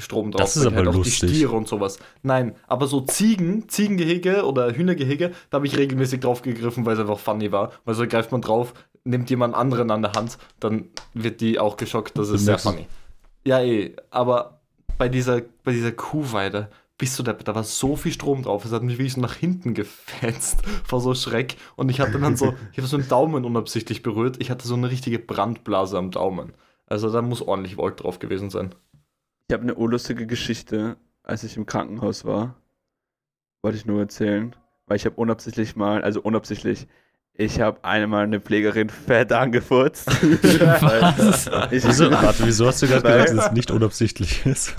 Strom 0.00 0.30
drauf. 0.30 0.40
Das 0.40 0.56
ist 0.56 0.66
aber 0.66 0.76
halt 0.76 0.88
auch 0.88 0.94
lustig. 0.94 1.30
Die 1.30 1.36
Stiere 1.36 1.52
und 1.52 1.68
sowas. 1.68 1.98
Nein, 2.22 2.54
aber 2.66 2.86
so 2.86 3.00
Ziegen, 3.00 3.68
Ziegengehege 3.68 4.44
oder 4.44 4.74
Hühnergehege, 4.74 5.32
da 5.50 5.56
habe 5.56 5.66
ich 5.66 5.76
regelmäßig 5.76 6.20
drauf 6.20 6.42
gegriffen, 6.42 6.86
weil 6.86 6.94
es 6.94 7.00
einfach 7.00 7.18
funny 7.18 7.52
war. 7.52 7.72
Weil 7.84 7.94
so 7.94 8.06
greift 8.06 8.32
man 8.32 8.42
drauf, 8.42 8.74
nimmt 9.04 9.30
jemand 9.30 9.54
anderen 9.54 9.90
an 9.90 10.02
der 10.02 10.12
Hand, 10.12 10.38
dann 10.58 10.88
wird 11.14 11.40
die 11.40 11.58
auch 11.58 11.76
geschockt. 11.76 12.18
Das 12.18 12.28
ist 12.28 12.44
sehr 12.44 12.58
funny. 12.58 12.86
Ja, 13.44 13.60
eh, 13.60 13.96
aber 14.10 14.60
bei 14.98 15.08
dieser, 15.08 15.42
bei 15.64 15.72
dieser 15.72 15.92
Kuhweide 15.92 16.68
bist 16.98 17.18
du 17.18 17.22
da, 17.22 17.32
da 17.32 17.54
war 17.54 17.64
so 17.64 17.96
viel 17.96 18.12
Strom 18.12 18.42
drauf, 18.42 18.66
es 18.66 18.72
hat 18.72 18.82
mich 18.82 18.98
wirklich 18.98 19.14
so 19.14 19.20
nach 19.22 19.34
hinten 19.34 19.72
gefetzt 19.72 20.58
vor 20.84 21.00
so 21.00 21.14
Schreck 21.14 21.56
und 21.76 21.88
ich 21.88 22.00
hatte 22.00 22.20
dann 22.20 22.36
so, 22.36 22.52
ich 22.72 22.78
habe 22.78 22.86
so 22.86 22.98
einen 22.98 23.08
Daumen 23.08 23.46
unabsichtlich 23.46 24.02
berührt, 24.02 24.36
ich 24.38 24.50
hatte 24.50 24.68
so 24.68 24.74
eine 24.74 24.90
richtige 24.90 25.18
Brandblase 25.18 25.96
am 25.96 26.10
Daumen. 26.10 26.52
Also 26.86 27.10
da 27.10 27.22
muss 27.22 27.40
ordentlich 27.40 27.78
Volt 27.78 28.02
drauf 28.02 28.18
gewesen 28.18 28.50
sein. 28.50 28.74
Ich 29.50 29.52
habe 29.52 29.64
eine 29.64 29.74
urlustige 29.74 30.28
Geschichte, 30.28 30.96
als 31.24 31.42
ich 31.42 31.56
im 31.56 31.66
Krankenhaus 31.66 32.24
war. 32.24 32.54
Wollte 33.62 33.78
ich 33.78 33.84
nur 33.84 33.98
erzählen. 33.98 34.54
Weil 34.86 34.96
ich 34.96 35.06
habe 35.06 35.16
unabsichtlich 35.16 35.74
mal, 35.74 36.02
also 36.02 36.20
unabsichtlich, 36.20 36.86
ich 37.34 37.60
habe 37.60 37.82
einmal 37.82 38.22
eine 38.22 38.40
Pflegerin 38.40 38.88
fett 39.06 39.32
angefurzt. 39.32 40.06
Was? 40.06 41.48
ich, 41.72 41.84
Wieso, 41.84 42.10
warte, 42.12 42.46
wieso 42.46 42.68
hast 42.68 42.80
du 42.82 42.86
gerade 42.86 43.02
gesagt, 43.02 43.38
dass 43.38 43.46
es 43.46 43.52
nicht 43.52 43.72
unabsichtlich 43.72 44.46
ist? 44.46 44.76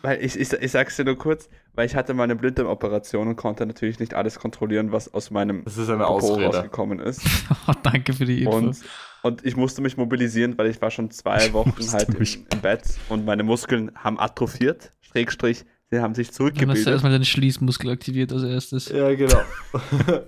Weil 0.00 0.24
ich, 0.24 0.40
ich, 0.40 0.50
ich 0.50 0.70
sag's 0.72 0.96
dir 0.96 1.04
nur 1.04 1.18
kurz, 1.18 1.50
weil 1.74 1.84
ich 1.84 1.94
hatte 1.94 2.14
mal 2.14 2.24
eine 2.24 2.36
Blinddarmoperation 2.36 3.28
und 3.28 3.36
konnte 3.36 3.66
natürlich 3.66 3.98
nicht 3.98 4.14
alles 4.14 4.38
kontrollieren, 4.38 4.92
was 4.92 5.12
aus 5.12 5.30
meinem 5.30 5.64
Das 5.64 5.76
ist 5.76 5.90
eine 5.90 6.06
Ausrede. 6.06 6.46
rausgekommen 6.46 7.00
ist. 7.00 7.20
Oh, 7.66 7.74
danke 7.82 8.14
für 8.14 8.24
die 8.24 8.44
Info. 8.44 8.56
Und, 8.56 8.78
und 9.22 9.44
ich 9.44 9.56
musste 9.56 9.80
mich 9.82 9.96
mobilisieren, 9.96 10.56
weil 10.58 10.68
ich 10.70 10.80
war 10.80 10.90
schon 10.90 11.10
zwei 11.10 11.52
Wochen 11.52 11.74
halt 11.92 12.08
im, 12.08 12.18
mich- 12.18 12.38
im 12.52 12.60
Bett 12.60 12.82
und 13.08 13.24
meine 13.24 13.42
Muskeln 13.42 13.90
haben 13.96 14.18
atrophiert, 14.18 14.90
Schrägstrich, 15.00 15.64
sie 15.90 16.00
haben 16.00 16.14
sich 16.14 16.28
Dann 16.28 16.32
hast 16.32 16.38
du 16.40 16.44
zurückgebildet. 16.44 16.86
erstmal 16.86 17.12
deinen 17.12 17.24
Schließmuskel 17.24 17.90
aktiviert 17.90 18.32
als 18.32 18.42
erstes. 18.42 18.88
Ja, 18.90 19.14
genau. 19.14 19.40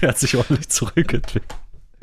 Der 0.00 0.08
hat 0.10 0.18
sich 0.18 0.36
ordentlich 0.36 0.68
zurückentwickelt. 0.68 1.44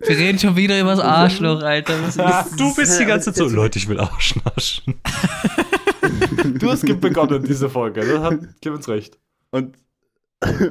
Wir 0.00 0.16
reden 0.16 0.38
schon 0.38 0.54
wieder 0.56 0.80
über 0.80 0.90
das 0.90 1.00
Arschloch, 1.00 1.60
Alter. 1.62 1.94
Was 2.02 2.16
ist 2.50 2.60
Du 2.60 2.74
bist 2.74 3.00
die 3.00 3.04
ganze 3.04 3.32
Zeit 3.32 3.48
so, 3.48 3.54
Leute, 3.54 3.78
ich 3.78 3.88
will 3.88 3.98
Arsch 4.00 4.34
naschen. 4.44 4.94
Du 6.58 6.70
hast 6.70 6.86
begonnen, 7.00 7.44
diese 7.44 7.68
Folge, 7.68 8.00
da 8.00 8.22
hat 8.22 8.38
Clemens 8.62 8.88
recht. 8.88 9.18
Und, 9.50 9.76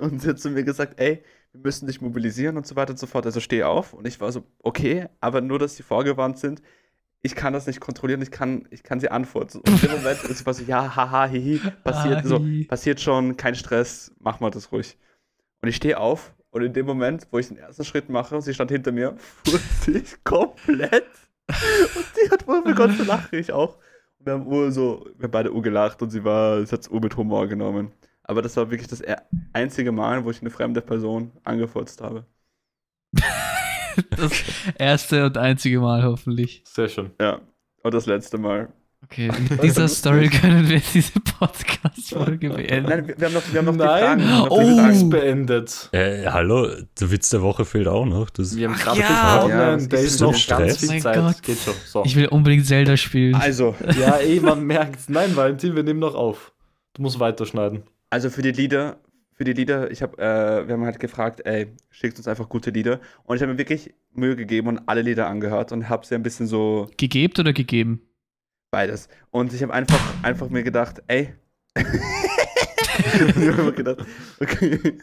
und 0.01 0.21
sie 0.21 0.30
hat 0.30 0.39
zu 0.39 0.49
mir 0.49 0.63
gesagt, 0.63 0.99
ey, 0.99 1.21
wir 1.54 1.62
müssen 1.62 1.88
dich 1.88 2.02
mobilisieren 2.02 2.58
und 2.58 2.68
so 2.68 2.76
weiter 2.76 2.91
und 2.91 3.00
so 3.00 3.08
fort. 3.08 3.26
Also 3.26 3.39
steh 3.39 3.64
auf. 3.64 3.93
Und 3.93 4.08
ich 4.08 4.20
war 4.20 4.32
so, 4.32 4.43
okay, 4.64 5.08
aber 5.20 5.41
nur, 5.41 5.60
dass 5.60 5.76
sie 5.76 5.84
vorgewarnt 5.84 6.38
sind. 6.38 6.62
Ich 7.24 7.36
kann 7.36 7.52
das 7.52 7.66
nicht 7.66 7.80
kontrollieren, 7.80 8.22
ich 8.22 8.32
kann, 8.32 8.68
ich 8.70 8.84
kann 8.84 9.00
sie 9.00 9.10
antworten. 9.10 9.60
Und 9.60 9.84
im 9.84 9.91
Moment 9.91 10.24
ist 10.24 10.45
war 10.45 10.54
so, 10.54 10.64
ja, 10.64 10.95
haha, 10.95 11.26
hihi, 11.26 11.60
passiert, 11.84 12.26
so, 12.26 12.45
passiert 12.68 13.02
schon, 13.02 13.36
kein 13.36 13.56
Stress, 13.56 14.14
mach 14.20 14.39
mal 14.39 14.52
das 14.52 14.72
ruhig. 14.72 14.98
Und 15.62 15.70
ich 15.70 15.76
stehe 15.76 16.00
auf 16.00 16.36
und 16.52 16.62
in 16.62 16.74
dem 16.74 16.86
Moment, 16.86 17.28
wo 17.32 17.39
ich 17.39 17.48
den 17.48 17.58
ersten 17.58 17.84
Schritt 17.84 18.10
mache 18.10 18.36
und 18.36 18.41
sie 18.41 18.54
stand 18.54 18.72
hinter 18.72 18.91
mir, 18.91 19.16
furze 19.18 19.98
ich 19.98 20.16
komplett. 20.24 21.08
Und 21.48 22.06
sie 22.16 22.30
hat 22.30 22.48
wohl 22.48 22.62
begonnen 22.62 22.95
zu 22.95 23.04
lachen, 23.04 23.38
ich 23.38 23.52
auch. 23.52 23.78
Und 24.20 24.26
wir 24.26 24.34
haben 24.34 24.48
Ur 24.48 24.72
so, 24.72 25.06
wir 25.18 25.24
haben 25.24 25.32
beide 25.32 25.54
Ur 25.54 25.62
gelacht 25.62 26.02
und 26.02 26.12
sie 26.12 26.24
war, 26.24 26.66
sie 26.66 26.72
hat 26.72 26.82
es 26.82 26.89
Ur 26.89 27.02
mit 27.02 27.18
Humor 27.18 27.48
genommen. 27.48 27.91
Aber 28.28 28.41
das 28.41 28.57
war 28.57 28.69
wirklich 28.69 28.89
das 28.89 29.01
einzige 29.53 29.91
Mal, 29.91 30.23
wo 30.25 30.32
ich 30.32 30.41
eine 30.41 30.49
fremde 30.49 30.82
Person 30.82 31.32
angefurzt 31.45 32.01
habe. 32.01 32.25
das 34.11 34.32
erste 34.78 35.25
und 35.25 35.38
einzige 35.38 35.80
Mal 35.80 36.03
hoffentlich. 36.03 36.61
Sehr 36.65 36.89
schön. 36.89 37.11
Ja. 37.19 37.39
Und 37.84 37.93
das 37.93 38.05
letzte 38.05 38.38
Mal. 38.38 38.67
Okay, 39.03 39.32
mit 39.49 39.63
dieser 39.63 39.88
Story 39.88 40.28
können 40.28 40.67
wir 40.67 40.82
diese 40.93 41.19
Podcast-Folge 41.21 42.49
beenden. 42.49 42.89
Nein, 42.89 43.07
wir, 43.07 43.17
wir 43.17 43.28
haben 43.28 43.34
noch, 43.36 43.53
wir 43.53 43.59
haben 43.59 43.65
noch 43.65 43.75
Nein. 43.75 44.19
die 44.19 44.25
Fragen. 44.25 44.28
wir 44.28 44.30
haben 44.30 44.75
noch 44.75 44.89
Oh. 44.89 44.91
die 44.91 45.09
beendet. 45.09 45.89
Äh, 45.93 46.25
hallo, 46.28 46.67
der 46.99 47.11
Witz 47.11 47.30
der 47.30 47.41
Woche 47.41 47.63
fehlt 47.63 47.88
auch 47.88 48.05
noch. 48.05 48.30
Das 48.32 48.55
Wir 48.57 48.67
haben 48.67 48.75
gerade 48.75 48.99
ja. 48.99 49.36
begonnen, 49.38 49.57
Ja, 49.59 49.75
was 49.75 49.88
da 49.88 49.97
ist 49.97 50.19
noch 50.19 50.36
Stress? 50.36 50.78
viel 50.80 50.99
Zeit. 51.01 51.15
Gott. 51.15 51.41
Geht 51.43 51.59
schon. 51.59 51.73
So. 51.86 52.03
Ich 52.05 52.15
will 52.17 52.28
unbedingt 52.28 52.65
Zelda 52.65 52.97
spielen. 52.97 53.36
Also, 53.36 53.75
Ja, 53.97 54.17
eh, 54.19 54.39
man 54.41 54.63
merkt 54.65 55.09
Nein, 55.09 55.34
Valentin, 55.36 55.75
wir 55.75 55.84
nehmen 55.84 55.99
noch 56.01 56.15
auf. 56.15 56.51
Du 56.93 57.03
musst 57.03 57.19
weiterschneiden. 57.19 57.84
Also 58.10 58.30
für 58.30 58.41
die 58.41 58.51
Lieder, 58.51 58.97
für 59.34 59.43
die 59.43 59.53
Lieder, 59.53 59.91
ich 59.91 60.01
habe, 60.01 60.18
äh, 60.18 60.68
wir 60.68 60.74
haben 60.74 60.86
halt 60.86 60.99
gefragt, 60.99 61.41
ey, 61.45 61.68
schickt 61.89 62.18
uns 62.18 62.28
einfach 62.28 62.49
gute 62.49 62.72
Lieder. 62.72 62.99
Und 63.24 63.36
ich 63.36 63.41
habe 63.41 63.51
mir 63.51 63.58
wirklich 63.58 63.93
Mühe 64.14 64.36
gegeben 64.36 64.68
und 64.68 64.80
alle 64.88 65.01
Lieder 65.01 65.28
angehört 65.28 65.72
und 65.72 65.89
habe 65.89 66.05
sie 66.05 66.16
ein 66.16 66.24
bisschen 66.24 66.47
so 66.47 66.89
Gegebt 66.97 67.39
oder 67.39 67.53
gegeben? 67.53 68.01
Beides. 68.72 69.08
Und 69.32 69.53
ich 69.53 69.62
habe 69.62 69.74
einfach, 69.74 69.99
einfach 70.24 70.49
mir 70.49 70.64
gedacht, 70.64 71.01
ey. 71.08 71.34
ich 71.78 73.47
habe 73.47 73.64
mir 73.64 73.74
gedacht, 73.74 74.05
okay, 74.39 74.97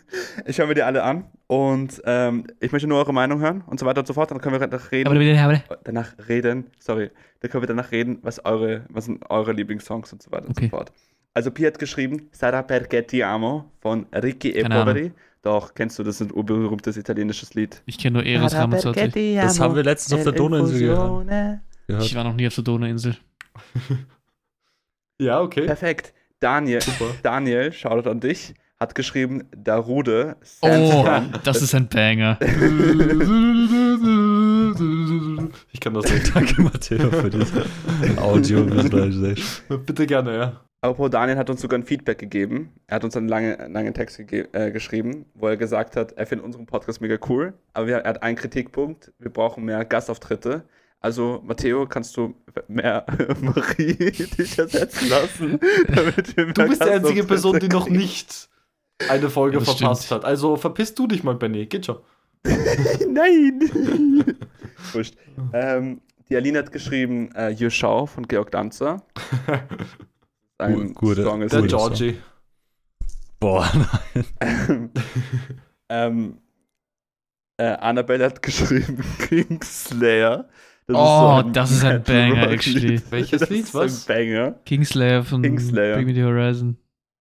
ich 0.46 0.58
höre 0.58 0.66
mir 0.66 0.74
die 0.74 0.82
alle 0.82 1.02
an 1.04 1.26
und 1.46 2.02
ähm, 2.04 2.46
ich 2.60 2.72
möchte 2.72 2.88
nur 2.88 2.98
eure 2.98 3.14
Meinung 3.14 3.40
hören 3.40 3.62
und 3.66 3.78
so 3.78 3.86
weiter 3.86 4.00
und 4.00 4.06
so 4.06 4.14
fort. 4.14 4.30
Dann 4.30 4.40
können 4.40 4.54
wir 4.60 4.66
danach 4.66 4.90
reden. 4.90 5.06
Aber 5.06 5.18
aber 5.68 5.78
danach 5.84 6.14
reden, 6.28 6.70
sorry, 6.80 7.10
dann 7.40 7.50
können 7.50 7.62
wir 7.62 7.68
danach 7.68 7.92
reden, 7.92 8.18
was 8.22 8.44
eure, 8.44 8.84
was 8.88 9.04
sind 9.04 9.24
eure 9.30 9.52
Lieblingssongs 9.52 10.12
und 10.12 10.22
so 10.22 10.32
weiter 10.32 10.46
und 10.46 10.56
Okay. 10.58 10.66
so 10.66 10.76
fort. 10.76 10.92
Also 11.34 11.50
Pi 11.50 11.64
hat 11.64 11.78
geschrieben, 11.80 12.28
Sarà 12.32 12.62
perché 12.62 13.04
ti 13.04 13.20
amo 13.22 13.72
von 13.80 14.06
Ricky 14.12 14.52
e. 14.52 14.62
Poveri. 14.62 15.12
Doch, 15.42 15.74
kennst 15.74 15.98
du, 15.98 16.04
das 16.04 16.20
ist 16.20 16.28
ein 16.28 16.32
urberühmtes 16.32 16.96
italienisches 16.96 17.52
Lied. 17.54 17.82
ich 17.84 17.98
kenne 17.98 18.18
nur 18.18 18.24
Eros 18.24 18.54
Ramazzotti. 18.54 19.34
Das 19.34 19.60
haben 19.60 19.74
wir 19.74 19.82
letztens 19.82 20.14
auf 20.14 20.22
der 20.22 20.32
Donauinsel 20.32 20.78
gehört. 20.78 21.60
Ich 22.02 22.14
war 22.14 22.24
noch 22.24 22.34
nie 22.34 22.46
auf 22.46 22.54
der 22.54 22.64
Donauinsel. 22.64 23.16
Ja, 25.20 25.40
okay. 25.40 25.64
Perfekt. 25.66 26.12
Daniel, 26.40 26.80
Super. 26.80 27.06
Daniel, 27.22 27.72
Shoutout 27.72 28.10
an 28.10 28.18
dich, 28.18 28.52
hat 28.80 28.96
geschrieben, 28.96 29.44
Darude, 29.56 30.36
Oh, 30.60 31.06
das 31.44 31.62
ist 31.62 31.72
ein 31.72 31.86
Banger. 31.88 32.36
Ich 35.70 35.80
kann 35.80 35.94
das 35.94 36.12
nicht. 36.12 36.34
Danke, 36.34 36.62
Matteo, 36.62 37.10
für 37.12 37.30
diese 37.30 37.64
Audio-Visualisation. 38.20 39.84
Bitte 39.86 40.04
gerne, 40.06 40.36
ja. 40.36 40.60
Apropos, 40.84 41.08
Daniel 41.08 41.38
hat 41.38 41.48
uns 41.48 41.62
sogar 41.62 41.78
ein 41.78 41.84
Feedback 41.84 42.18
gegeben. 42.18 42.74
Er 42.88 42.96
hat 42.96 43.04
uns 43.04 43.16
einen 43.16 43.26
langen, 43.26 43.72
langen 43.72 43.94
Text 43.94 44.18
gege- 44.18 44.52
äh, 44.52 44.70
geschrieben, 44.70 45.24
wo 45.32 45.48
er 45.48 45.56
gesagt 45.56 45.96
hat, 45.96 46.12
er 46.12 46.26
findet 46.26 46.44
unseren 46.44 46.66
Podcast 46.66 47.00
mega 47.00 47.16
cool, 47.26 47.54
aber 47.72 47.86
wir, 47.86 47.96
er 48.00 48.10
hat 48.10 48.22
einen 48.22 48.36
Kritikpunkt, 48.36 49.10
wir 49.18 49.30
brauchen 49.32 49.64
mehr 49.64 49.82
Gastauftritte. 49.86 50.64
Also, 51.00 51.40
Matteo, 51.42 51.86
kannst 51.86 52.14
du 52.18 52.34
mehr 52.68 53.06
Marie 53.40 53.94
dich 53.94 54.58
ersetzen 54.58 55.08
lassen? 55.08 55.58
damit 55.88 56.36
wir 56.36 56.44
mehr 56.44 56.52
Du 56.54 56.68
bist 56.68 56.84
die 56.84 56.90
einzige 56.90 57.24
Person, 57.24 57.58
die 57.60 57.68
noch 57.68 57.88
nicht 57.88 58.50
eine 59.08 59.30
Folge 59.30 59.60
Ja, 59.60 59.64
verpasst 59.64 60.04
stimmt. 60.04 60.22
hat. 60.22 60.28
Also 60.28 60.56
verpiss 60.56 60.94
du 60.94 61.06
dich 61.06 61.24
mal, 61.24 61.34
Benny. 61.34 61.64
Geht 61.64 61.86
schon. 61.86 61.96
Nein! 63.08 63.58
Wurscht. 64.92 65.14
Ähm, 65.54 66.02
die 66.28 66.36
Aline 66.36 66.58
hat 66.58 66.72
geschrieben, 66.72 67.32
äh, 67.32 67.70
Show 67.70 68.04
von 68.04 68.28
Georg 68.28 68.50
Danzer. 68.50 69.02
Ein 70.58 70.94
Gu- 70.94 71.08
gute- 71.08 71.22
Song 71.24 71.42
ist 71.42 71.52
Der 71.52 71.62
Georgie. 71.62 72.16
Boah, 73.40 73.70
ähm, 75.88 76.38
äh, 77.58 77.64
Annabelle 77.64 78.24
hat 78.24 78.42
geschrieben 78.42 79.04
Kingslayer. 79.18 80.48
Das 80.86 80.96
Oh, 80.98 81.42
so 81.42 81.50
das 81.50 81.70
ist 81.70 81.84
ein 81.84 82.02
Banger, 82.02 82.50
actually. 82.50 83.00
Welches 83.10 83.40
das 83.40 83.50
Lied? 83.50 83.64
Ist 83.64 83.74
Was? 83.74 84.08
ein 84.08 84.14
Banger. 84.16 84.52
Kingslayer 84.64 85.24
von 85.24 85.42
Kingslayer. 85.42 85.96
Bring 85.96 86.06
Me 86.06 86.14
the 86.14 86.22
Horizon. 86.24 86.76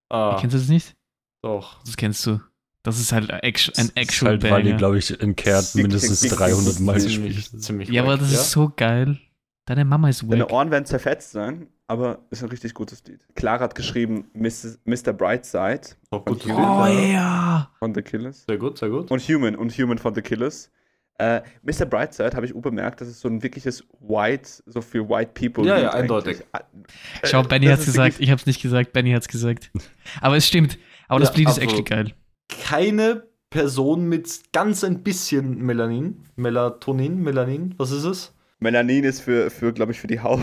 Ah, 0.09 0.37
Kennst 0.39 0.53
du 0.53 0.59
das 0.59 0.67
nicht? 0.67 0.95
doch. 1.41 1.81
Das 1.83 1.97
kennst 1.97 2.25
du. 2.25 2.39
Das 2.83 2.99
ist 2.99 3.11
halt 3.13 3.31
ein 3.31 3.39
ist 3.53 3.95
actual 3.97 4.31
halt, 4.33 4.43
weil 4.43 4.63
die, 4.63 4.69
Banger. 4.69 4.77
glaube 4.77 4.97
ich, 4.97 5.09
in 5.21 5.35
Sick, 5.37 5.75
mindestens 5.75 6.19
sick, 6.21 6.31
sick, 6.31 6.39
300 6.39 6.79
Mal 6.81 6.93
gespielt. 6.95 7.13
Ziemlich, 7.45 7.51
ziemlich 7.61 7.89
ja, 7.89 8.03
aber 8.03 8.17
das 8.17 8.31
ist 8.31 8.51
so 8.51 8.71
geil. 8.75 9.17
Deine 9.65 9.85
Mama 9.85 10.09
ist 10.09 10.23
Deine 10.29 10.43
wack. 10.43 10.51
Ohren 10.51 10.71
werden 10.71 10.85
zerfetzt 10.85 11.31
sein, 11.31 11.67
aber 11.93 12.19
ist 12.29 12.43
ein 12.43 12.49
richtig 12.49 12.73
gutes 12.73 13.03
Lied. 13.05 13.19
Clara 13.35 13.63
hat 13.63 13.75
geschrieben 13.75 14.25
Mrs. 14.33 14.79
Mr. 14.85 15.13
Brightside 15.13 15.81
Doch 16.11 16.25
gut 16.25 16.43
Und 16.43 16.45
Lied, 16.45 16.55
Oh 16.55 16.85
ja. 16.85 17.01
ja. 17.13 17.71
von 17.79 17.93
The 17.95 18.01
Killers. 18.01 18.43
Sehr 18.47 18.57
gut, 18.57 18.77
sehr 18.77 18.89
gut. 18.89 19.09
Und 19.11 19.21
Human 19.29 19.55
und 19.55 19.71
Human 19.77 19.97
von 19.97 20.13
The 20.13 20.21
Killers. 20.21 20.69
Äh, 21.19 21.41
Mr. 21.61 21.85
Brightside 21.85 22.35
habe 22.35 22.45
ich 22.47 22.55
auch 22.55 22.61
bemerkt, 22.61 22.99
das 22.99 23.07
ist 23.07 23.19
so 23.21 23.29
ein 23.29 23.43
wirkliches 23.43 23.85
White, 23.99 24.49
so 24.65 24.81
für 24.81 25.07
White 25.07 25.31
People. 25.35 25.65
Ja, 25.65 25.77
ja, 25.79 25.91
eindeutig. 25.93 26.43
eigentlich. 26.51 26.97
Schau, 27.23 27.41
Äh, 27.41 27.47
Benny 27.47 27.65
das 27.67 27.73
hat's 27.73 27.87
ist 27.87 27.93
gesagt. 27.93 28.15
Ich 28.19 28.31
hab's 28.31 28.45
nicht 28.47 28.61
gesagt. 28.61 28.93
Benny 28.93 29.11
hat's 29.11 29.27
gesagt. 29.27 29.71
Aber 30.21 30.35
es 30.35 30.47
stimmt. 30.47 30.77
Aber 31.07 31.19
das 31.19 31.29
Ja, 31.29 31.35
Lied 31.37 31.47
ist 31.49 31.59
absolut. 31.61 31.79
actually 31.91 32.03
geil. 32.05 32.13
Keine 32.63 33.23
Person 33.51 34.09
mit 34.09 34.51
ganz 34.53 34.83
ein 34.83 35.03
bisschen 35.03 35.59
Melanin. 35.61 36.23
Melatonin, 36.35 37.21
Melanin, 37.21 37.75
was 37.77 37.91
ist 37.91 38.03
es? 38.05 38.32
Melanin 38.63 39.03
ist 39.03 39.21
für, 39.21 39.49
für 39.51 39.71
glaube 39.73 39.91
ich, 39.91 39.99
für 39.99 40.07
die 40.07 40.19
Haut. 40.19 40.39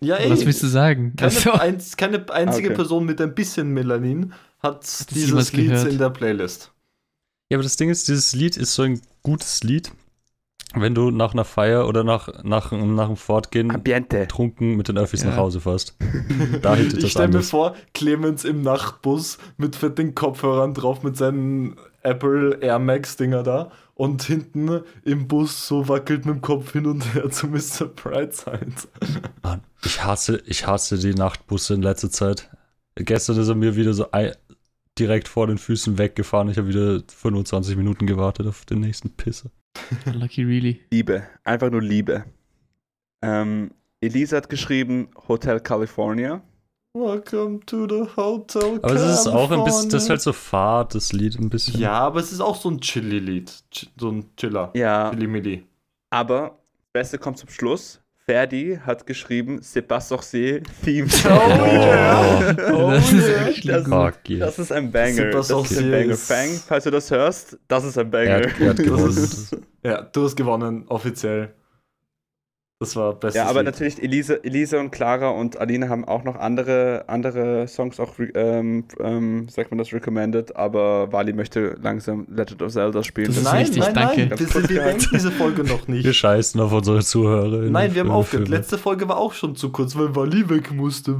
Ja, 0.00 0.16
ey. 0.16 0.30
Was 0.30 0.44
willst 0.44 0.62
du 0.62 0.66
sagen? 0.66 1.14
Keine, 1.16 1.30
Also, 1.32 1.52
einz, 1.52 1.96
keine 1.96 2.30
einzige 2.30 2.68
Okay. 2.68 2.76
Person 2.76 3.06
mit 3.06 3.20
ein 3.20 3.34
bisschen 3.34 3.70
Melanin 3.72 4.32
hat 4.62 4.84
jemals 4.84 5.06
dieses 5.08 5.52
Lied 5.54 5.70
gehört? 5.70 5.88
in 5.88 5.98
der 5.98 6.10
Playlist. 6.10 6.72
Ja, 7.50 7.56
aber 7.56 7.62
das 7.62 7.76
Ding 7.76 7.88
ist, 7.90 8.08
dieses 8.08 8.34
Lied 8.34 8.56
ist 8.56 8.74
so 8.74 8.82
ein 8.82 9.00
gutes 9.22 9.62
Lied, 9.62 9.90
wenn 10.74 10.94
du 10.94 11.10
nach 11.10 11.34
einer 11.34 11.44
Feier 11.44 11.86
oder 11.86 12.02
nach, 12.04 12.42
nach, 12.44 12.72
nach 12.72 13.06
einem 13.06 13.16
Fortgehen 13.16 13.70
Ambiente. 13.70 14.26
trunken 14.26 14.76
mit 14.76 14.88
den 14.88 14.96
Öffis 14.98 15.22
Ja. 15.22 15.30
nach 15.30 15.36
Hause 15.36 15.60
fährst. 15.60 15.96
Da 16.62 16.74
hittet 16.76 16.94
Ich 16.98 17.02
das 17.02 17.10
stelle 17.10 17.28
mir 17.28 17.42
vor, 17.42 17.74
Clemens 17.92 18.44
im 18.44 18.62
Nachtbus 18.62 19.38
mit 19.58 19.76
fetten 19.76 20.14
Kopfhörern 20.14 20.72
drauf 20.74 21.02
mit 21.02 21.16
seinen 21.16 21.76
Apple 22.02 22.56
Air 22.62 22.78
Max 22.78 23.16
Dinger 23.16 23.42
da 23.42 23.70
und 23.94 24.22
hinten 24.22 24.80
im 25.04 25.28
Bus 25.28 25.66
so 25.68 25.88
wackelt 25.88 26.24
mit 26.26 26.34
dem 26.36 26.40
Kopf 26.40 26.72
hin 26.72 26.86
und 26.86 27.14
her 27.14 27.30
zu 27.30 27.46
Mr. 27.48 27.86
Brightside. 27.94 28.72
Mann, 29.42 29.62
ich 29.84 30.02
hasse, 30.04 30.42
ich 30.46 30.66
hasse 30.66 30.98
die 30.98 31.14
Nachtbusse 31.14 31.74
in 31.74 31.82
letzter 31.82 32.10
Zeit. 32.10 32.50
Gestern 32.94 33.38
ist 33.38 33.48
er 33.48 33.54
mir 33.54 33.76
wieder 33.76 33.94
so 33.94 34.10
ei- 34.12 34.34
direkt 34.98 35.28
vor 35.28 35.46
den 35.46 35.58
Füßen 35.58 35.98
weggefahren. 35.98 36.48
Ich 36.50 36.58
habe 36.58 36.68
wieder 36.68 37.02
25 37.06 37.76
Minuten 37.76 38.06
gewartet 38.06 38.46
auf 38.46 38.64
den 38.64 38.80
nächsten 38.80 39.10
Pisser. 39.10 39.50
Lucky 40.12 40.42
really. 40.42 40.80
Liebe. 40.90 41.26
Einfach 41.44 41.70
nur 41.70 41.82
Liebe. 41.82 42.24
Ähm, 43.22 43.70
Elisa 44.00 44.36
hat 44.36 44.48
geschrieben 44.50 45.08
Hotel 45.28 45.60
California. 45.60 46.42
Welcome 46.94 47.60
to 47.64 47.86
the 47.88 48.06
Hotel 48.18 48.78
Aber 48.82 48.92
es 48.94 49.20
ist 49.20 49.26
auch 49.26 49.50
ein 49.50 49.64
bisschen, 49.64 49.88
das 49.88 50.02
ist 50.04 50.10
halt 50.10 50.20
so 50.20 50.34
fad, 50.34 50.94
das 50.94 51.14
Lied 51.14 51.38
ein 51.38 51.48
bisschen. 51.48 51.80
Ja, 51.80 51.92
aber 51.92 52.20
es 52.20 52.30
ist 52.32 52.40
auch 52.42 52.54
so 52.54 52.68
ein 52.68 52.80
Chilly-Lied. 52.82 53.50
Ch 53.70 53.86
so 53.98 54.10
ein 54.10 54.26
Chiller. 54.36 54.70
Ja, 54.74 55.08
Chilly-Milli. 55.10 55.64
aber 56.10 56.58
das 56.82 56.92
Beste 56.92 57.16
kommt 57.18 57.38
zum 57.38 57.48
Schluss. 57.48 57.98
Ferdi 58.26 58.78
hat 58.84 59.06
geschrieben 59.06 59.60
sorcier 59.62 60.62
Theme 60.84 61.06
Oh, 61.06 61.16
Song. 61.16 61.30
yeah. 61.32 62.72
Oh, 62.74 62.90
das 62.90 63.10
ist 63.10 63.26
yeah. 63.26 63.46
actually 63.46 63.72
Das-. 63.72 63.88
Fuck. 63.88 64.38
Das 64.38 64.58
ist 64.58 64.72
ein 64.72 64.92
Banger. 64.92 65.30
Das 65.30 65.50
ist 65.50 65.78
ein 65.78 65.90
Banger. 65.90 66.14
Fang, 66.16 66.48
falls 66.68 66.84
du 66.84 66.90
das 66.90 67.10
hörst, 67.10 67.58
das 67.68 67.84
ist 67.84 67.96
ein 67.96 68.10
Banger. 68.10 68.28
Er 68.28 68.50
hat, 68.50 68.60
er 68.60 68.68
hat 68.70 68.76
gewonnen. 68.76 69.08
ist- 69.16 69.56
Ja, 69.82 70.02
du 70.02 70.24
hast 70.24 70.36
gewonnen, 70.36 70.84
offiziell. 70.88 71.54
Das 72.82 72.96
war 72.96 73.14
bestes 73.14 73.36
Ja, 73.42 73.48
aber 73.48 73.60
Lied. 73.60 73.66
natürlich, 73.72 74.02
Elise, 74.02 74.42
Elise 74.44 74.78
und 74.78 74.90
Clara 74.90 75.30
und 75.30 75.58
Aline 75.58 75.88
haben 75.88 76.04
auch 76.04 76.24
noch 76.24 76.36
andere, 76.36 77.04
andere 77.06 77.66
Songs 77.68 77.98
auch, 78.00 78.12
ähm, 78.34 78.84
ähm, 79.00 79.48
sagt 79.48 79.70
man 79.70 79.78
das, 79.78 79.92
recommended, 79.92 80.54
aber 80.56 81.12
Wally 81.12 81.32
möchte 81.32 81.76
langsam 81.82 82.26
Legend 82.30 82.62
of 82.62 82.72
Zelda 82.72 83.02
spielen. 83.02 83.28
Das 83.28 83.36
ist 83.38 83.44
Nein, 83.44 83.56
richtig, 83.62 83.82
nein, 83.82 83.94
danke. 83.94 84.26
nein, 84.26 84.38
wir, 84.38 84.68
wir 84.68 84.82
beenden 84.82 85.06
diese 85.12 85.30
Folge 85.30 85.64
noch 85.64 85.86
Wir 85.88 85.94
nicht. 85.94 86.14
scheißen 86.16 86.60
auf 86.60 86.72
unsere 86.72 87.02
Zuhörer. 87.02 87.58
Nein, 87.70 87.94
wir 87.94 88.00
haben 88.02 88.10
aufgehört. 88.10 88.48
Letzte 88.48 88.78
Folge 88.78 89.08
war 89.08 89.16
auch 89.18 89.32
schon 89.32 89.56
zu 89.56 89.70
kurz, 89.70 89.96
weil 89.96 90.14
Wally 90.14 90.48
weg 90.50 90.72
musste. 90.72 91.12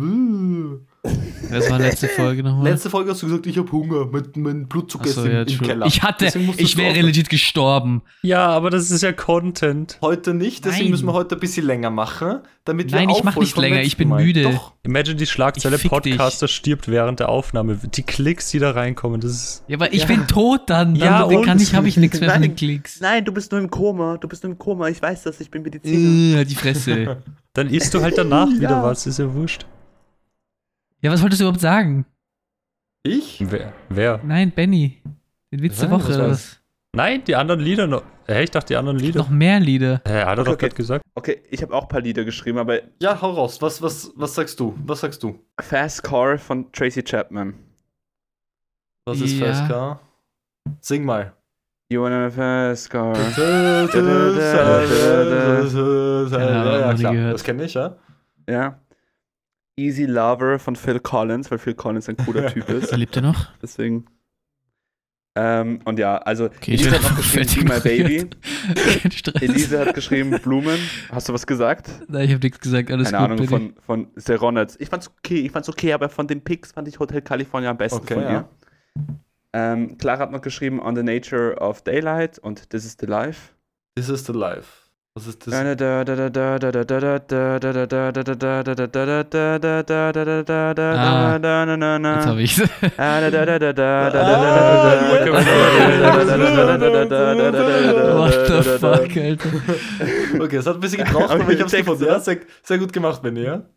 Das 1.51 1.69
war 1.69 1.81
letzte 1.81 2.07
Folge 2.09 2.43
nochmal. 2.45 2.71
Letzte 2.71 2.89
Folge 2.89 3.11
hast 3.11 3.23
du 3.23 3.27
gesagt, 3.27 3.47
ich 3.47 3.59
habe 3.59 3.71
Hunger. 3.73 4.07
Mein, 4.11 4.23
mein 4.37 4.67
Blutzucker 4.69 5.11
im, 5.25 5.33
ja, 5.33 5.41
im 5.43 5.47
true. 5.49 5.67
Keller. 5.69 5.87
Ich 5.87 6.03
hatte, 6.03 6.27
ich 6.57 6.77
wäre 6.77 7.01
legit 7.01 7.29
gestorben. 7.29 8.03
Ja, 8.23 8.47
aber 8.47 8.71
das 8.71 8.91
ist 8.91 9.03
ja 9.03 9.13
Content. 9.13 9.99
Heute 10.01 10.33
nicht, 10.33 10.65
deswegen 10.65 10.85
Nein. 10.85 10.91
müssen 10.93 11.07
wir 11.07 11.13
heute 11.13 11.35
ein 11.37 11.41
bisschen 11.41 11.67
länger 11.67 11.91
machen, 11.91 12.39
damit 12.65 12.93
wir 12.93 13.01
Nein, 13.01 13.11
ich 13.11 13.25
mach 13.25 13.33
aufholen 13.33 13.45
nicht 13.47 13.57
länger, 13.59 13.83
ich 13.83 13.97
bin 13.97 14.09
Mal. 14.09 14.23
müde. 14.25 14.45
Doch. 14.45 14.73
Imagine 14.85 15.17
die 15.17 15.27
Schlagzeile 15.27 15.75
Ich 15.77 15.83
fick 15.83 15.91
dich. 16.03 16.13
Podcaster 16.17 16.47
stirbt 16.49 16.87
während 16.89 17.19
der 17.21 17.29
Aufnahme. 17.29 17.77
Die 17.83 18.03
Klicks, 18.05 18.51
die 18.51 18.61
da 18.61 18.71
reinkommen, 18.71 19.21
das 19.21 19.33
ist. 19.33 19.65
Ja, 19.67 19.77
aber 19.77 19.93
ich 19.93 20.03
Ja. 20.03 20.07
bin 20.07 20.27
tot 20.29 20.63
dann. 20.71 20.95
dann 20.95 21.09
Ja, 21.09 21.23
und? 21.25 21.45
kann 21.45 21.61
ich, 21.61 21.75
habe 21.75 21.89
ich 21.89 21.97
nichts 21.97 22.21
mehr 22.21 22.31
von 22.31 22.41
Nein. 22.41 22.51
den 22.51 22.57
Klicks. 22.57 23.01
Nein, 23.01 23.25
du 23.25 23.33
bist 23.33 23.51
nur 23.51 23.61
im 23.61 23.71
Koma, 23.71 24.17
du 24.19 24.29
bist 24.29 24.45
nur 24.45 24.53
im 24.53 24.59
Koma, 24.59 24.89
ich 24.89 25.03
weiß 25.03 25.25
das, 25.25 25.41
ich 25.41 25.51
bin 25.51 25.63
Mediziner. 25.63 26.41
Äh, 26.41 26.45
die 26.45 26.55
Fresse. 26.55 27.19
Dann 27.55 27.69
isst 27.69 27.93
du 27.93 28.01
halt 28.01 28.17
danach 28.17 28.49
Ja. 28.55 28.61
wieder 28.61 28.83
was, 28.85 29.07
ist 29.07 29.19
ja 29.19 29.35
wurscht. 29.35 29.67
Ja, 31.03 31.11
was 31.11 31.21
wolltest 31.23 31.41
du 31.41 31.45
überhaupt 31.45 31.61
sagen? 31.61 32.07
Ich? 33.03 33.43
Wer? 33.51 33.73
Wer? 33.89 34.21
Nein, 34.25 34.53
Benny. 34.53 35.03
Den 35.53 35.63
Witz 35.63 35.79
der 35.79 35.89
Nein, 35.89 35.99
Woche 36.01 36.09
was 36.11 36.17
oder 36.17 36.31
was? 36.31 36.61
Nein, 36.95 37.25
die 37.25 37.35
anderen 37.35 37.61
Lieder 37.61 37.87
noch. 37.87 38.05
Hä, 38.29 38.45
ich 38.45 38.51
dachte, 38.51 38.69
die 38.69 38.77
anderen 38.77 38.99
Lieder. 38.99 39.19
Noch 39.19 39.29
mehr 39.31 39.59
Lieder. 39.59 40.01
Hä, 40.07 40.23
hat 40.25 40.39
er 40.39 40.39
Okay, 40.39 40.45
doch 40.45 40.53
okay. 40.53 40.57
gerade 40.67 40.75
gesagt. 40.77 41.05
Okay, 41.15 41.43
ich 41.51 41.61
habe 41.63 41.75
auch 41.75 41.83
ein 41.83 41.89
paar 41.89 42.01
Lieder 42.01 42.25
geschrieben, 42.25 42.59
aber 42.59 42.81
Ja, 43.01 43.21
hau 43.21 43.31
raus. 43.33 43.61
Was, 43.61 43.83
was, 43.83 44.13
was 44.15 44.35
sagst 44.35 44.61
du? 44.61 44.79
Was 44.87 45.01
sagst 45.01 45.23
du? 45.23 45.39
Fast 45.61 46.03
Car 46.05 46.39
von 46.39 46.71
Tracy 46.73 47.03
Chapman. 47.03 47.55
Was 49.07 49.21
ist 49.21 49.33
Ja. 49.39 49.47
Fast 49.47 49.69
Car? 49.69 50.01
Sing 50.81 51.05
mal. 51.05 51.33
You 51.91 52.03
wanna 52.03 52.31
fast 52.31 52.89
car? 52.89 53.15
Ahnung, 53.15 53.33
Ja, 56.81 56.95
klar. 56.95 57.33
Das 57.33 57.43
kenne 57.45 57.65
ich, 57.65 57.75
ja. 57.75 57.97
Ja. 58.49 58.79
Easy 59.87 60.05
Lover 60.05 60.59
von 60.59 60.76
Phil 60.76 61.01
Collins, 61.01 61.51
weil 61.51 61.59
Phil 61.59 61.74
Collins 61.74 62.09
ein 62.09 62.16
cooler 62.16 62.47
Typ 62.53 62.68
ist. 62.68 62.91
Lebt 62.97 63.16
er 63.16 63.22
noch? 63.22 63.49
Deswegen. 63.61 64.07
Ähm, 65.35 65.80
und 65.87 65.99
ja, 65.99 66.18
also 66.18 66.45
Okay, 66.45 66.76
bin 66.76 66.91
hat 66.91 67.03
noch 67.03 67.16
geschrieben, 67.16 67.64
Be 67.66 67.74
My 67.74 67.80
Baby. 67.80 68.16
ignoriert. 68.16 68.37
Kein 69.03 69.11
Stress. 69.12 69.43
Elise 69.43 69.78
hat 69.80 69.95
geschrieben, 69.95 70.30
Blumen. 70.43 70.78
Hast 71.11 71.28
du 71.28 71.33
was 71.33 71.47
gesagt? 71.47 71.89
Nein, 72.09 72.24
ich 72.26 72.35
habe 72.35 72.43
nichts 72.43 72.61
gesagt. 72.61 72.91
Alles 72.91 73.11
Keine 73.11 73.16
gut, 73.16 73.24
Ahnung, 73.24 73.37
Benny. 73.49 73.72
von, 73.87 74.05
von 74.07 74.12
Seronets. 74.16 74.76
Ich 74.78 74.91
fand's 74.91 75.09
okay, 75.09 75.41
ich 75.41 75.51
fand's 75.51 75.70
okay, 75.70 75.95
aber 75.95 76.11
von 76.11 76.26
den 76.26 76.43
Picks 76.43 76.72
fand 76.72 76.87
ich 76.87 76.99
Hotel 76.99 77.22
California 77.22 77.70
am 77.70 77.78
besten 77.78 78.01
Okay, 78.01 78.14
von 78.14 78.22
ja. 78.24 78.30
ihr. 78.30 78.49
Ähm, 79.55 79.97
Clara 79.97 80.18
hat 80.20 80.33
noch 80.33 80.43
geschrieben 80.43 80.80
On 80.83 80.95
the 80.95 81.03
Nature 81.03 81.57
of 81.59 81.80
Daylight 81.83 82.39
und 82.39 82.68
This 82.68 82.85
is 82.85 82.97
the 83.01 83.07
Life. 83.07 83.53
This 83.95 84.11
is 84.11 84.26
the 84.26 84.33
life. 84.33 84.82
Was 85.15 85.27
ist 85.27 85.47
das? 85.47 85.53
Jetzt 85.53 85.81
Jetzt 92.17 92.27
habe 92.27 92.43
ich's. 92.43 92.59
What 98.17 98.33
the 98.49 98.63
fuck, 98.79 99.17
Alter. 99.17 99.51
Okay, 100.41 100.57
es 100.57 100.67
hat 100.67 100.75
ein 100.77 100.81
bisschen 100.81 101.05
gebraucht, 101.05 101.31
Aber 101.31 101.51
ich 101.51 101.61
hab's 101.61 101.73
gefunden. 101.73 102.05
Ja, 102.05 102.19
sehr, 102.21 102.39
sehr 102.63 102.79
gut 102.79 102.93
gemacht, 102.95 103.21
Benny, 103.23 103.43
ja? 103.43 103.69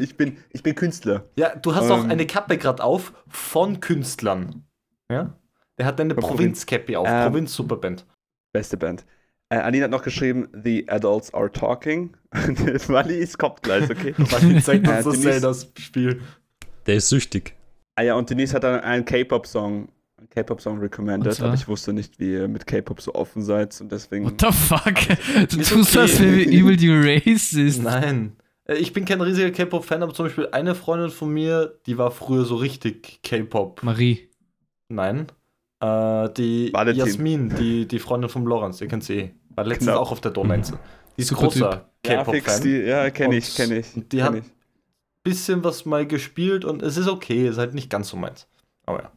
ich, 0.00 0.16
bin, 0.16 0.36
ich 0.50 0.62
bin 0.62 0.74
Künstler. 0.74 1.24
Ja, 1.36 1.56
du 1.56 1.74
hast 1.74 1.90
auch 1.90 2.04
Ähm. 2.04 2.10
eine 2.10 2.26
Kappe 2.26 2.56
gerade 2.58 2.84
auf 2.84 3.12
von 3.28 3.80
Künstlern. 3.80 4.64
Ja? 5.10 5.34
Der 5.78 5.86
hat 5.86 6.00
eine 6.00 6.14
Provinz-Cappy 6.14 6.94
auf. 6.96 7.08
Ähm. 7.08 7.24
Provinz-Superband. 7.26 8.06
Beste 8.52 8.76
Band. 8.76 9.04
Äh, 9.50 9.56
Aline 9.56 9.84
hat 9.84 9.90
noch 9.90 10.02
geschrieben, 10.02 10.48
The 10.62 10.88
Adults 10.88 11.32
Are 11.32 11.50
Talking. 11.50 12.14
Wally, 12.32 13.20
es 13.22 13.38
kommt 13.38 13.62
gleich, 13.62 13.88
okay? 13.90 14.14
Was 14.18 14.64
zeigt 14.64 14.86
Äh, 14.86 14.90
uns 14.90 15.04
das 15.04 15.14
Denise- 15.20 15.22
Zelda-Spiel? 15.22 16.20
Der 16.86 16.96
ist 16.96 17.08
süchtig. 17.08 17.54
Ah 17.96 18.02
ja, 18.02 18.14
und 18.14 18.28
Denise 18.30 18.54
hat 18.54 18.64
dann 18.64 18.80
einen 18.80 19.04
K-Pop-Song 19.04 19.88
einen 20.18 20.28
K-Pop-Song 20.30 20.78
recommended, 20.80 21.40
aber 21.40 21.54
ich 21.54 21.66
wusste 21.68 21.92
nicht, 21.92 22.18
wie 22.18 22.32
ihr 22.32 22.48
mit 22.48 22.66
K-Pop 22.66 23.00
so 23.00 23.14
offen 23.14 23.40
seid 23.42 23.80
und 23.80 23.90
deswegen. 23.92 24.24
What 24.26 24.40
the 24.40 24.52
fuck? 24.52 24.94
Du 25.48 25.56
tust 25.58 25.72
okay. 25.96 26.06
das 26.06 26.20
wie 26.20 26.42
übel 26.58 26.76
die 26.76 26.90
Racist. 26.90 27.82
Nein. 27.82 28.36
Äh, 28.64 28.74
Ich 28.76 28.92
bin 28.92 29.04
kein 29.04 29.20
riesiger 29.20 29.50
K-Pop-Fan, 29.50 30.02
aber 30.02 30.12
zum 30.14 30.26
Beispiel 30.26 30.48
eine 30.52 30.74
Freundin 30.74 31.10
von 31.10 31.30
mir, 31.32 31.78
die 31.86 31.96
war 31.98 32.10
früher 32.10 32.44
so 32.44 32.56
richtig 32.56 33.20
K-Pop. 33.22 33.82
Marie. 33.82 34.28
Nein. 34.88 35.26
Äh, 35.80 36.28
die 36.36 36.70
Valentin. 36.72 37.06
Jasmin, 37.06 37.54
die, 37.56 37.86
die 37.86 37.98
Freundin 38.00 38.28
vom 38.28 38.44
Lorenz, 38.46 38.80
ihr 38.80 38.88
kennt 38.88 39.04
sie 39.04 39.14
eh. 39.18 39.30
War 39.58 39.64
letztens 39.64 39.88
Knapp. 39.88 39.98
auch 40.00 40.12
auf 40.12 40.20
der 40.20 40.30
Donauinsel. 40.30 40.78
Die 41.16 41.22
ist 41.22 41.28
Super 41.28 41.42
großer 41.42 41.70
Ja, 42.06 42.22
K-Pop-Fan. 42.24 42.62
die, 42.62 42.76
ja, 42.78 43.10
kenne 43.10 43.36
ich, 43.36 43.48
Und 43.50 43.56
kenne 43.56 43.78
ich. 43.80 43.86
die 43.94 44.02
kenn 44.18 44.22
hat- 44.24 44.34
ich. 44.36 44.44
Bisschen 45.24 45.64
was 45.64 45.84
mal 45.84 46.06
gespielt 46.06 46.64
und 46.64 46.80
es 46.80 46.96
ist 46.96 47.08
okay, 47.08 47.48
ist 47.48 47.58
halt 47.58 47.74
nicht 47.74 47.90
ganz 47.90 48.08
so 48.08 48.16
meins. 48.16 48.46
Aber 48.86 49.02
ja. 49.02 49.12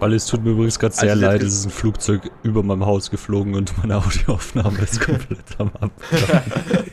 Weil 0.00 0.14
es 0.14 0.26
tut 0.26 0.42
mir 0.42 0.50
übrigens 0.50 0.78
gerade 0.78 0.94
sehr 0.94 1.10
Also 1.12 1.22
leid, 1.24 1.40
es 1.42 1.54
ist 1.54 1.66
ein 1.66 1.70
Flugzeug 1.70 2.28
über 2.42 2.62
meinem 2.64 2.84
Haus 2.84 3.08
geflogen 3.10 3.54
und 3.54 3.78
meine 3.78 3.96
Audioaufnahme 3.98 4.78
ist 4.80 5.00
komplett 5.00 5.38
am 5.58 5.70
Ab. 5.80 5.92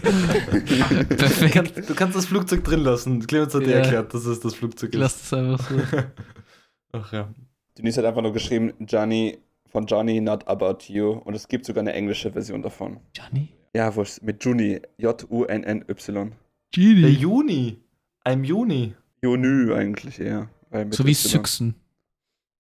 Du, 1.10 1.50
kannst, 1.50 1.90
du 1.90 1.96
kannst 1.96 2.16
das 2.16 2.26
Flugzeug 2.28 2.64
drin 2.64 2.82
lassen. 2.82 3.26
Clemens 3.26 3.54
hat 3.56 3.64
dir 3.64 3.72
Ja. 3.72 3.78
erklärt, 3.78 4.14
dass 4.14 4.26
es 4.26 4.40
das 4.40 4.54
Flugzeug 4.56 4.94
ist. 4.94 5.00
Lass 5.00 5.24
es 5.24 5.34
einfach 5.34 5.68
so. 5.70 5.76
Ach 6.94 7.12
ja. 7.14 7.34
Denise 7.78 7.98
hat 7.98 8.06
einfach 8.06 8.22
nur 8.22 8.34
geschrieben, 8.34 8.74
Johnny 8.80 9.40
von 9.76 9.86
Johnny, 9.88 10.22
not 10.22 10.48
about 10.48 10.78
you. 10.88 11.12
Und 11.26 11.34
es 11.36 11.50
gibt 11.50 11.66
sogar 11.66 11.82
eine 11.82 11.92
englische 11.92 12.32
Version 12.32 12.62
davon. 12.62 13.02
Johnny? 13.14 13.50
Ja, 13.76 13.94
wo 13.94 14.04
ist 14.04 14.24
mit 14.24 14.42
Juni. 14.42 14.80
J-U-N-N-Y. 14.98 16.14
Der 16.14 16.30
Genie. 16.72 17.08
Juni. 17.10 17.78
Ein 18.24 18.46
Juni. 18.46 18.94
Juni 19.22 19.74
eigentlich 19.74 20.22
eher. 20.22 20.48
weil 20.70 20.86
mit 20.86 20.94
So 20.94 21.06
wie. 21.06 21.14
Süchsen. 21.14 21.76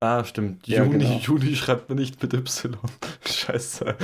Ah, 0.01 0.25
stimmt. 0.25 0.67
Ja, 0.67 0.83
Juni, 0.83 1.05
genau. 1.05 1.19
Juni 1.19 1.55
schreibt 1.55 1.87
man 1.87 1.99
nicht 1.99 2.21
mit 2.21 2.33
Y. 2.33 2.75
Scheiße. 3.25 3.95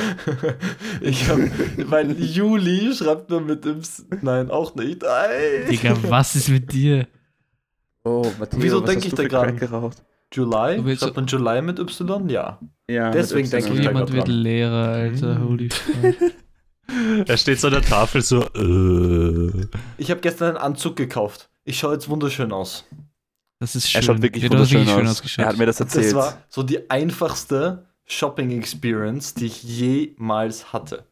Ich 1.01 1.27
hab, 1.27 1.37
weil 1.91 2.17
Juli 2.17 2.93
schreibt 2.95 3.29
man 3.29 3.45
mit 3.45 3.65
Y. 3.65 4.05
Nein, 4.21 4.49
auch 4.49 4.73
nicht. 4.75 5.03
Ei. 5.03 5.65
Digga, 5.69 5.97
was 6.03 6.35
ist 6.35 6.47
mit 6.47 6.71
dir? 6.71 7.07
Oh, 8.05 8.25
Matthias, 8.39 8.63
Wieso 8.63 8.81
was 8.81 8.85
denk 8.89 8.99
hast 8.99 9.07
ich 9.07 9.13
du 9.15 9.27
da 9.27 9.51
geraucht? 9.51 10.01
July? 10.33 10.77
Du 10.77 10.85
willst- 10.85 11.03
Schreibt 11.03 11.15
man 11.15 11.27
July 11.27 11.61
mit 11.61 11.79
Y? 11.79 12.29
Ja. 12.29 12.59
Ja, 12.89 13.11
Deswegen 13.11 13.43
mit 13.43 13.53
denk 13.53 13.63
So 13.65 13.73
ich 13.73 13.77
da 13.79 13.83
jemand 13.83 14.05
grad 14.07 14.15
wird 14.15 14.27
dran. 14.27 14.35
Lehrer, 14.35 14.87
Alter. 14.87 15.35
Hm. 15.35 15.47
Holy 15.49 15.69
fuck. 15.71 16.31
Er 17.27 17.37
steht 17.37 17.59
so 17.59 17.67
an 17.67 17.73
der 17.73 17.81
Tafel 17.83 18.21
so, 18.21 18.41
äh. 18.43 19.67
Ich 19.97 20.11
habe 20.11 20.19
gestern 20.21 20.49
einen 20.49 20.57
Anzug 20.57 20.95
gekauft. 20.97 21.49
Ich 21.63 21.77
schaue 21.79 21.93
jetzt 21.93 22.09
wunderschön 22.09 22.51
aus. 22.51 22.85
Das 23.59 23.75
ist 23.75 23.89
schön. 23.89 24.01
Er 24.01 24.03
schaut 24.03 24.21
wirklich 24.21 24.43
Ja, 24.43 24.49
wunderschön 24.49 24.79
wirklich 24.85 24.95
aus. 25.05 25.11
ausgeschaut. 25.11 25.45
Er 25.45 25.49
hat 25.49 25.57
mir 25.57 25.67
das 25.67 25.79
erzählt. 25.79 26.07
Das 26.07 26.15
war 26.15 26.37
so 26.49 26.63
die 26.63 26.89
einfachste 26.89 27.85
Shopping-Experience, 28.07 29.35
die 29.35 29.45
ich 29.45 29.63
jemals 29.63 30.73
hatte. 30.73 31.05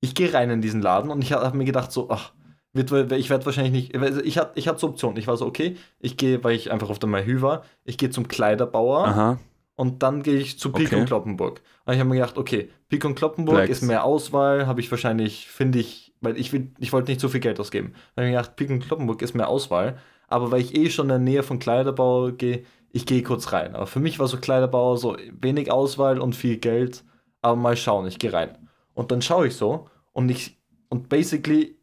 Ich 0.00 0.14
gehe 0.14 0.32
rein 0.32 0.50
in 0.50 0.62
diesen 0.62 0.80
Laden 0.82 1.10
und 1.10 1.22
ich 1.22 1.32
habe 1.32 1.56
mir 1.56 1.64
gedacht, 1.66 1.92
so, 1.92 2.10
ach, 2.10 2.32
wird, 2.72 3.12
ich 3.12 3.30
werde 3.30 3.46
wahrscheinlich 3.46 3.72
nicht. 3.90 3.96
also 3.96 4.20
Ich 4.22 4.38
hatte 4.38 4.52
ich 4.58 4.68
hatte 4.68 4.78
so 4.78 4.88
Optionen. 4.88 5.16
Ich 5.18 5.26
war 5.26 5.36
so, 5.36 5.46
okay, 5.46 5.76
ich 5.98 6.16
gehe, 6.16 6.42
weil 6.44 6.54
ich 6.54 6.70
einfach 6.70 6.90
auf 6.90 6.98
der 6.98 7.08
Mahü 7.08 7.40
war, 7.42 7.64
ich 7.84 7.98
gehe 7.98 8.10
zum 8.10 8.28
Kleiderbauer 8.28 9.06
Aha. 9.08 9.38
und 9.74 10.02
dann 10.02 10.22
gehe 10.22 10.36
ich 10.38 10.58
zu 10.58 10.70
Pik 10.72 10.86
Okay. 10.88 11.00
und 11.00 11.06
Kloppenburg. 11.06 11.60
Und 11.84 11.94
ich 11.94 11.98
habe 12.00 12.08
mir 12.08 12.16
gedacht, 12.16 12.38
okay, 12.38 12.70
Pik 12.88 13.04
und 13.04 13.14
Kloppenburg 13.16 13.56
Flex. 13.56 13.70
ist 13.78 13.82
mehr 13.82 14.04
Auswahl, 14.04 14.66
habe 14.66 14.80
ich 14.80 14.90
wahrscheinlich, 14.90 15.48
finde 15.48 15.78
ich, 15.80 16.14
weil 16.20 16.38
ich, 16.38 16.52
will- 16.52 16.72
ich 16.78 16.92
wollte 16.92 17.10
nicht 17.10 17.20
so 17.20 17.28
viel 17.28 17.40
Geld 17.40 17.58
ausgeben. 17.58 17.92
Dann 18.14 18.24
habe 18.24 18.26
ich 18.26 18.32
mir 18.34 18.38
gedacht, 18.40 18.56
Pik 18.56 18.70
und 18.70 18.80
Kloppenburg 18.86 19.22
ist 19.22 19.34
mehr 19.34 19.48
Auswahl, 19.48 19.98
aber 20.28 20.50
weil 20.52 20.60
ich 20.60 20.76
eh 20.76 20.90
schon 20.90 21.06
in 21.06 21.08
der 21.08 21.18
Nähe 21.18 21.42
von 21.42 21.58
Kleiderbauer 21.58 22.32
gehe, 22.32 22.64
ich 22.92 23.06
gehe 23.06 23.22
kurz 23.22 23.52
rein. 23.52 23.74
Aber 23.74 23.86
für 23.86 24.00
mich 24.00 24.18
war 24.18 24.28
so 24.28 24.36
Kleiderbauer 24.36 24.96
so 24.98 25.16
wenig 25.40 25.70
Auswahl 25.72 26.20
und 26.20 26.34
viel 26.36 26.56
Geld, 26.58 27.04
aber 27.42 27.56
mal 27.56 27.76
schauen, 27.76 28.06
ich 28.06 28.18
gehe 28.18 28.32
rein. 28.32 28.68
Und 28.94 29.10
dann 29.10 29.22
schaue 29.22 29.46
ich 29.48 29.56
so 29.56 29.88
und 30.12 30.28
ich, 30.28 30.60
und 30.88 31.08
basically 31.08 31.76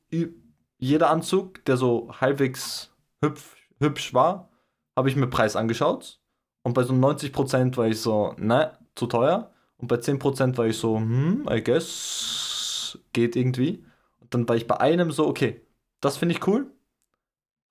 jeder 0.78 1.10
Anzug, 1.10 1.64
der 1.66 1.78
so 1.78 2.10
halbwegs 2.22 2.92
hübsch, 3.22 3.70
hübsch 3.80 4.14
war, 4.14 4.50
habe 4.96 5.10
ich 5.10 5.16
mir 5.16 5.28
Preis 5.28 5.56
angeschaut. 5.56 6.20
Und 6.64 6.74
bei 6.74 6.84
so 6.84 6.94
90% 6.94 7.78
war 7.78 7.88
ich 7.88 8.02
so, 8.02 8.34
ne, 8.38 8.78
zu 8.96 9.08
teuer. 9.08 9.52
Und 9.78 9.88
bei 9.88 9.98
10% 9.98 10.58
war 10.58 10.66
ich 10.66 10.78
so, 10.78 10.98
hm, 10.98 11.48
I 11.50 11.64
guess, 11.64 13.00
geht 13.14 13.36
irgendwie. 13.36 13.86
Und 14.20 14.34
dann 14.34 14.50
war 14.50 14.56
ich 14.56 14.68
bei 14.68 14.80
einem 14.80 15.12
so, 15.12 15.28
okay, 15.28 15.62
das 16.02 16.18
finde 16.18 16.36
ich 16.36 16.46
cool. 16.48 16.72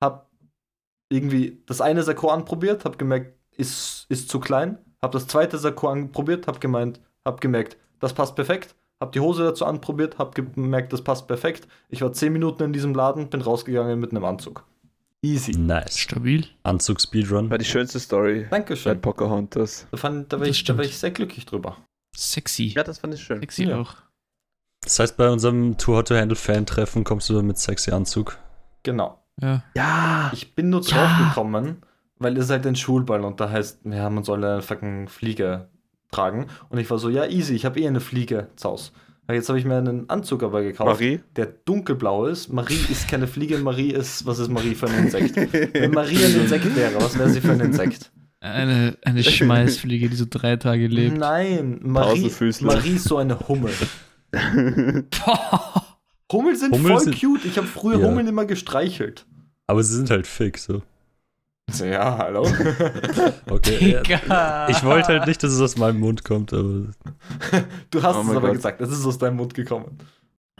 Hab 0.00 0.30
irgendwie 1.08 1.62
das 1.66 1.80
eine 1.80 2.02
Sakko 2.02 2.30
anprobiert, 2.30 2.84
hab 2.84 2.98
gemerkt, 2.98 3.34
ist, 3.56 4.06
ist 4.08 4.28
zu 4.28 4.40
klein. 4.40 4.78
Hab 5.02 5.12
das 5.12 5.26
zweite 5.26 5.58
Sakko 5.58 5.88
anprobiert, 5.88 6.46
hab 6.46 6.60
gemeint, 6.60 7.00
hab 7.24 7.40
gemerkt, 7.40 7.76
das 8.00 8.14
passt 8.14 8.34
perfekt. 8.34 8.74
Hab 9.00 9.12
die 9.12 9.20
Hose 9.20 9.44
dazu 9.44 9.66
anprobiert, 9.66 10.18
hab 10.18 10.34
gemerkt, 10.34 10.92
das 10.92 11.02
passt 11.02 11.26
perfekt. 11.28 11.68
Ich 11.90 12.00
war 12.00 12.12
10 12.12 12.32
Minuten 12.32 12.62
in 12.62 12.72
diesem 12.72 12.94
Laden, 12.94 13.28
bin 13.28 13.42
rausgegangen 13.42 14.00
mit 14.00 14.10
einem 14.10 14.24
Anzug. 14.24 14.64
Easy. 15.22 15.52
Nice. 15.52 15.98
Stabil. 15.98 16.46
Anzug-Speedrun. 16.62 17.50
War 17.50 17.58
die 17.58 17.64
schönste 17.64 17.98
Story 18.00 18.42
bei 18.48 18.58
Dankeschön. 18.58 19.00
Pocahontas. 19.00 19.86
Da, 19.90 19.96
fand, 19.96 20.32
da, 20.32 20.38
war 20.38 20.46
Das 20.46 20.56
ich, 20.56 20.64
da 20.64 20.76
war 20.76 20.84
ich 20.84 20.96
sehr 20.96 21.10
glücklich 21.10 21.44
drüber. 21.46 21.76
Sexy. 22.16 22.68
Ja, 22.68 22.84
das 22.84 22.98
fand 22.98 23.14
ich 23.14 23.22
schön. 23.22 23.40
Sexy 23.40 23.64
Ja. 23.64 23.80
auch. 23.80 23.94
Das 24.82 24.98
heißt, 25.00 25.16
bei 25.16 25.28
unserem 25.28 25.76
Too 25.78 25.96
Hot 25.96 26.08
to 26.08 26.14
Handle 26.14 26.36
Fan-Treffen 26.36 27.02
kommst 27.04 27.28
du 27.28 27.34
dann 27.34 27.46
mit 27.46 27.58
sexy 27.58 27.90
Anzug. 27.90 28.38
Genau. 28.84 29.20
Ja. 29.42 29.62
Ja! 29.74 30.30
Ich 30.32 30.54
bin 30.54 30.70
nur 30.70 30.82
Ja. 30.82 30.88
drauf 30.96 31.28
gekommen, 31.28 31.82
weil 32.18 32.36
es 32.38 32.48
halt 32.48 32.66
ein 32.66 32.76
Schulball 32.76 33.24
und 33.24 33.40
da 33.40 33.50
heißt, 33.50 33.80
ja, 33.84 34.08
man 34.08 34.22
soll 34.22 34.44
eine 34.44 34.62
fucking 34.62 35.08
Fliege 35.08 35.68
tragen. 36.10 36.46
Und 36.68 36.78
ich 36.78 36.90
war 36.90 36.98
so, 36.98 37.08
ja, 37.08 37.26
easy, 37.26 37.54
ich 37.54 37.64
habe 37.64 37.80
eh 37.80 37.86
eine 37.86 38.00
Fliege 38.00 38.48
zu 38.56 38.68
Hause. 38.70 38.90
Aber 39.26 39.34
Jetzt 39.34 39.48
habe 39.48 39.58
ich 39.58 39.64
mir 39.64 39.76
einen 39.76 40.08
Anzug 40.08 40.42
aber 40.44 40.62
gekauft, 40.62 41.00
Marie? 41.00 41.20
der 41.34 41.46
dunkelblau 41.46 42.26
ist. 42.26 42.52
Marie 42.52 42.78
ist 42.90 43.08
keine 43.08 43.26
Fliege, 43.26 43.58
Marie 43.58 43.90
ist, 43.90 44.24
was 44.24 44.38
ist 44.38 44.48
Marie 44.50 44.74
für 44.76 44.88
ein 44.88 45.04
Insekt? 45.06 45.34
Wenn 45.74 45.90
Marie 45.90 46.24
ein 46.24 46.40
Insekt 46.42 46.76
wäre, 46.76 46.94
was 47.00 47.18
wäre 47.18 47.28
sie 47.30 47.40
für 47.40 47.50
ein 47.52 47.60
Insekt? 47.60 48.12
Eine, 48.38 48.96
eine 49.02 49.24
Schmeißfliege, 49.24 50.08
die 50.08 50.14
so 50.16 50.26
drei 50.30 50.54
Tage 50.56 50.86
lebt. 50.86 51.18
Nein, 51.18 51.80
Marie. 51.82 52.30
Marie 52.60 52.94
ist 52.94 53.04
so 53.08 53.16
eine 53.16 53.36
Hummel. 53.48 53.72
Hummeln 56.32 56.56
sind 56.56 56.72
Hummeln 56.74 56.94
voll 56.94 57.00
sind- 57.04 57.20
cute. 57.20 57.44
Ich 57.44 57.56
habe 57.56 57.66
früher 57.66 57.98
Ja. 58.00 58.06
Hummeln 58.06 58.26
immer 58.26 58.44
gestreichelt. 58.44 59.26
Aber 59.66 59.82
sie 59.82 59.94
sind 59.96 60.10
halt 60.10 60.26
fake, 60.26 60.58
so. 60.58 60.82
Ja, 61.74 62.16
hallo. 62.18 62.46
Okay. 63.50 63.92
ja. 63.92 64.00
Digga. 64.02 64.68
Ich 64.68 64.82
wollte 64.84 65.08
halt 65.08 65.26
nicht, 65.26 65.42
dass 65.42 65.52
es 65.52 65.60
aus 65.60 65.76
meinem 65.76 65.98
Mund 66.00 66.24
kommt, 66.24 66.52
aber 66.52 66.86
Du 67.90 68.02
hast 68.02 68.16
Oh 68.16 68.22
es 68.22 68.30
aber 68.30 68.40
Gott. 68.40 68.52
gesagt, 68.54 68.80
es 68.80 68.90
ist 68.90 69.04
aus 69.04 69.18
deinem 69.18 69.36
Mund 69.36 69.54
gekommen. 69.54 69.98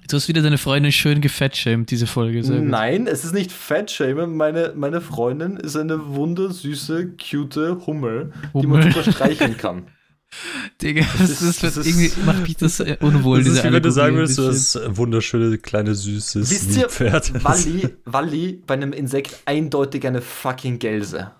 Du 0.09 0.16
hast 0.16 0.28
wieder 0.28 0.42
deine 0.42 0.59
Freundin 0.59 0.92
schön 0.92 1.20
gefettshamed, 1.20 1.90
diese 1.90 2.07
Folge. 2.07 2.42
Sehr 2.44 2.59
gut. 2.61 2.68
Nein, 2.68 3.07
es 3.07 3.24
ist 3.24 3.34
nicht 3.34 3.50
Fettshaming. 3.52 4.36
Meine, 4.36 4.72
meine 4.76 5.00
Freundin 5.00 5.57
ist 5.57 5.76
eine 5.76 6.14
wundersüße, 6.14 7.14
cute 7.16 7.86
Hummel, 7.86 8.32
die 8.54 8.66
man 8.66 8.80
Hummel. 8.82 8.92
super 8.92 9.12
streicheln 9.12 9.57
kann. 9.57 9.86
Digga, 10.83 11.05
das, 11.18 11.31
ist- 11.31 11.43
ist, 11.43 11.62
das 11.62 11.77
ist- 11.77 11.87
irgendwie 11.87 12.11
macht 12.24 12.43
mich 12.43 12.57
das 12.57 12.81
äh, 12.81 12.97
unwohl, 13.01 13.39
das 13.39 13.45
diese 13.47 13.59
ist 13.61 13.64
wie 13.64 13.72
wenn 13.72 13.83
du 13.83 13.91
sagen 13.91 14.16
würdest, 14.16 14.39
du 14.39 14.49
hast 14.49 14.79
wunderschöne, 14.97 15.57
kleine, 15.59 15.95
süßes 15.95 16.51
Wisst 16.51 16.77
ihr, 16.77 16.89
Pferd. 16.89 17.33
Walli, 17.45 17.89
Walli 18.05 18.62
bei 18.66 18.74
einem 18.74 18.93
Insekt 18.93 19.39
eindeutig 19.47 20.07
eine 20.07 20.20
fucking 20.20 20.79
Gelse. 20.79 21.31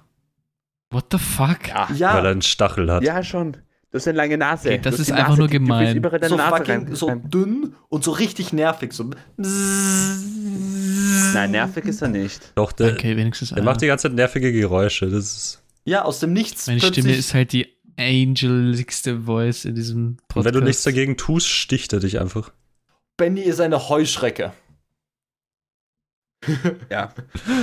What 0.91 1.07
the 1.11 1.18
fuck? 1.18 1.68
Ja. 1.68 1.89
Ja, 1.95 2.14
Weil 2.14 2.26
er 2.26 2.30
einen 2.30 2.43
Stachel 2.43 2.91
hat. 2.91 3.03
Ja, 3.03 3.22
schon. 3.24 3.53
Du 3.91 3.99
hast 3.99 4.07
eine 4.09 4.16
lange 4.16 4.39
Nase. 4.39 4.68
Okay, 4.68 4.80
das 4.82 4.99
ist 5.01 5.11
einfach 5.11 5.30
Nase, 5.30 5.41
nur 5.41 5.49
gemein. 5.49 6.03
so 6.28 6.37
Nase 6.37 6.57
fucking 6.57 6.74
rein. 6.87 6.95
so 6.95 7.11
dünn 7.14 7.74
und 7.89 8.05
so 8.05 8.12
richtig 8.12 8.53
nervig. 8.53 8.93
So. 8.93 9.11
Nein, 11.34 11.51
nervig 11.51 11.84
ist 11.87 12.03
er 12.03 12.09
nicht. 12.09 12.53
Doch, 12.55 12.72
der, 12.72 12.93
Okay, 12.93 13.16
wenigstens 13.16 13.49
der 13.51 13.59
einer. 13.59 13.64
macht 13.66 13.80
die 13.82 13.87
ganze 13.87 14.09
Zeit 14.09 14.14
nervige 14.14 14.53
Geräusche. 14.53 15.09
Das 15.11 15.24
ist. 15.24 15.62
Ja, 15.84 16.03
aus 16.03 16.18
dem 16.20 16.32
Nichts. 16.32 16.66
Meine 16.66 16.80
Stimme 16.80 17.14
ist 17.14 17.32
halt 17.34 17.53
die 17.53 17.75
angeligste 17.99 19.22
Voice 19.22 19.64
in 19.64 19.74
diesem 19.74 20.07
Und 20.07 20.28
Podcast. 20.28 20.47
wenn 20.47 20.61
du 20.61 20.66
nichts 20.66 20.82
dagegen 20.82 21.16
tust, 21.16 21.49
sticht 21.49 21.92
er 21.92 22.01
dich 22.01 22.20
einfach. 22.20 22.53
Benny 23.16 23.40
ist 23.42 23.61
eine 23.61 23.88
Heuschrecke. 23.88 24.53
Ja. 26.90 27.12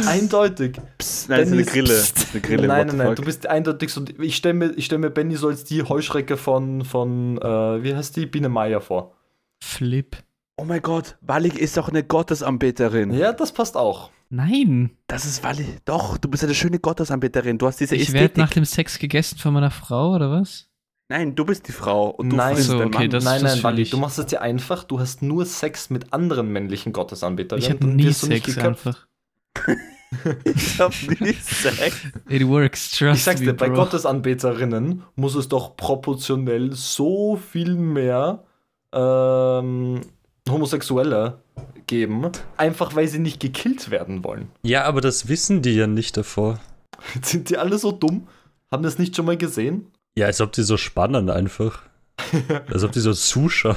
Eindeutig. 0.08 0.78
Psst, 0.98 1.30
nein, 1.30 1.40
das 1.42 1.50
ist 1.50 1.54
eine 1.54 1.56
Benny 1.56 1.62
ist- 1.62 1.72
Grille. 1.74 1.94
Ist 1.94 2.28
eine 2.34 2.42
Grille. 2.42 2.68
nein, 2.68 2.88
nein, 2.88 2.98
nein, 2.98 3.16
du 3.16 3.24
bist 3.24 3.48
eindeutig 3.48 3.92
so. 3.92 4.04
Ich 4.20 4.36
stelle 4.36 4.56
mir, 4.56 4.72
ich 4.76 4.86
stell 4.86 4.98
mir 4.98 5.10
Benny 5.10 5.36
so 5.36 5.48
als 5.48 5.64
die 5.64 5.84
Heuschrecke 5.84 6.36
von, 6.38 6.84
von 6.84 7.38
äh, 7.38 7.84
wie 7.84 7.96
heißt 7.96 8.16
die? 8.18 8.26
Biene 8.26 8.50
Meier 8.50 8.82
vor. 8.82 9.16
Flip. 9.64 10.18
Oh 10.64 10.66
mein 10.66 10.82
Gott, 10.82 11.18
Wallig 11.20 11.60
ist 11.60 11.76
doch 11.76 11.90
eine 11.90 12.04
Gottesanbeterin. 12.04 13.12
Ja, 13.14 13.34
das 13.34 13.52
passt 13.52 13.76
auch. 13.76 14.12
Nein. 14.30 14.92
Das 15.08 15.26
ist 15.26 15.44
Wallig. 15.44 15.68
Doch, 15.84 16.18
du 16.18 16.30
bist 16.30 16.42
eine 16.46 16.54
schöne 16.56 16.80
Gottesanbeterin. 16.80 17.58
Du 17.58 17.68
hast 17.68 17.82
diese 17.82 17.98
Ich 17.98 18.14
werde 18.14 18.40
nach 18.40 18.50
dem 18.50 18.64
Sex 18.64 18.98
gegessen 18.98 19.38
von 19.40 19.54
meiner 19.54 19.72
Frau, 19.72 20.16
oder 20.16 20.32
was? 20.32 20.70
Nein, 21.10 21.36
du 21.36 21.44
bist 21.44 21.68
die 21.68 21.74
Frau 21.74 22.12
und 22.12 22.30
du 22.30 22.38
Nein. 22.38 22.56
So, 22.56 22.78
okay, 22.80 22.88
Mann. 22.98 23.10
das- 23.10 23.26
nein, 23.26 23.42
nein, 23.42 23.52
fühl 23.56 23.64
Wally, 23.66 23.84
du 23.84 23.98
machst 23.98 24.20
es 24.20 24.28
dir 24.28 24.42
einfach. 24.42 24.86
Du 24.86 25.02
hast 25.02 25.22
nur 25.22 25.46
Sex 25.46 25.90
mit 25.90 26.14
anderen 26.14 26.48
männlichen 26.54 26.94
Gottesanbetern. 26.94 27.60
Ich 27.60 27.70
hatte 27.70 27.86
nie 27.86 28.14
Sex 28.14 28.58
einfach. 28.58 29.06
ich 30.46 30.80
hab 30.80 30.94
nie 31.20 31.34
Sex. 31.42 31.98
It 32.30 32.48
works, 32.48 32.90
trust 32.92 33.18
Ich 33.18 33.24
sag's 33.26 33.42
me, 33.42 33.48
dir, 33.48 33.54
bei. 33.54 33.68
Gottesanbeterinnen 33.68 35.04
muss 35.18 35.36
es 35.36 35.50
doch 35.50 35.76
proportionell 35.76 36.72
so 36.72 37.36
viel 37.36 37.76
mehr 37.76 38.46
ähm, 38.94 40.00
Homosexuelle 40.50 41.40
geben, 41.88 42.30
einfach 42.58 42.96
weil 42.96 43.08
sie 43.08 43.20
nicht 43.20 43.40
gekillt 43.40 43.92
werden 43.92 44.24
wollen. 44.24 44.50
Ja, 44.64 44.86
aber 44.86 45.02
das 45.02 45.28
wissen 45.28 45.62
die 45.62 45.76
ja 45.76 45.88
nicht 45.88 46.18
davor. 46.18 46.60
Sind 47.22 47.50
die 47.50 47.58
alle 47.58 47.78
so 47.78 47.92
dumm? 47.92 48.28
Haben 48.72 48.84
das 48.84 48.98
nicht 48.98 49.16
schon 49.16 49.26
mal 49.26 49.38
gesehen? 49.38 49.88
Ja, 50.18 50.28
als 50.28 50.42
ob 50.42 50.52
die 50.52 50.64
so 50.64 50.78
spannen 50.78 51.30
einfach. 51.30 51.84
als 52.72 52.84
ob 52.84 52.92
die 52.92 53.00
so 53.00 53.14
zuschauen. 53.14 53.76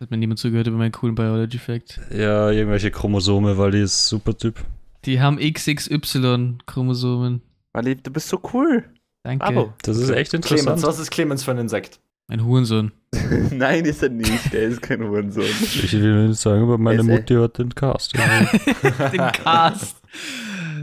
Hat 0.00 0.10
mir 0.10 0.18
niemand 0.18 0.38
zugehört 0.38 0.66
über 0.66 0.76
meinen 0.76 0.92
coolen 0.92 1.14
Biology 1.14 1.58
Fact. 1.58 2.00
Ja, 2.10 2.50
irgendwelche 2.50 2.90
Chromosome, 2.90 3.56
weil 3.56 3.70
die 3.70 3.80
ist 3.80 4.08
super 4.08 4.36
Typ. 4.36 4.62
Die 5.04 5.20
haben 5.20 5.38
XXY-Chromosomen. 5.38 7.42
Wally, 7.72 7.96
du 7.96 8.10
bist 8.10 8.28
so 8.28 8.40
cool. 8.52 8.84
Danke. 9.22 9.44
Bravo. 9.44 9.72
Das 9.82 9.96
ist 9.96 10.10
echt 10.10 10.30
Clemens, 10.30 10.50
interessant. 10.50 10.82
was 10.82 10.98
ist 10.98 11.10
Clemens 11.10 11.44
für 11.44 11.52
ein 11.52 11.58
Insekt? 11.58 12.00
Ein 12.28 12.44
Hurensohn. 12.44 12.92
Nein, 13.52 13.84
ist 13.84 14.02
er 14.02 14.08
nicht. 14.10 14.52
Der 14.52 14.62
ist 14.62 14.82
kein 14.82 15.02
Hurensohn. 15.02 15.44
Ich 15.44 15.92
will 15.92 16.28
nicht 16.28 16.40
sagen, 16.40 16.62
aber 16.62 16.78
meine. 16.78 17.02
Mutti 17.02 17.34
hat 17.34 17.58
den 17.58 17.74
Cast. 17.74 18.14
Den 19.12 19.32
Cast. 19.32 19.96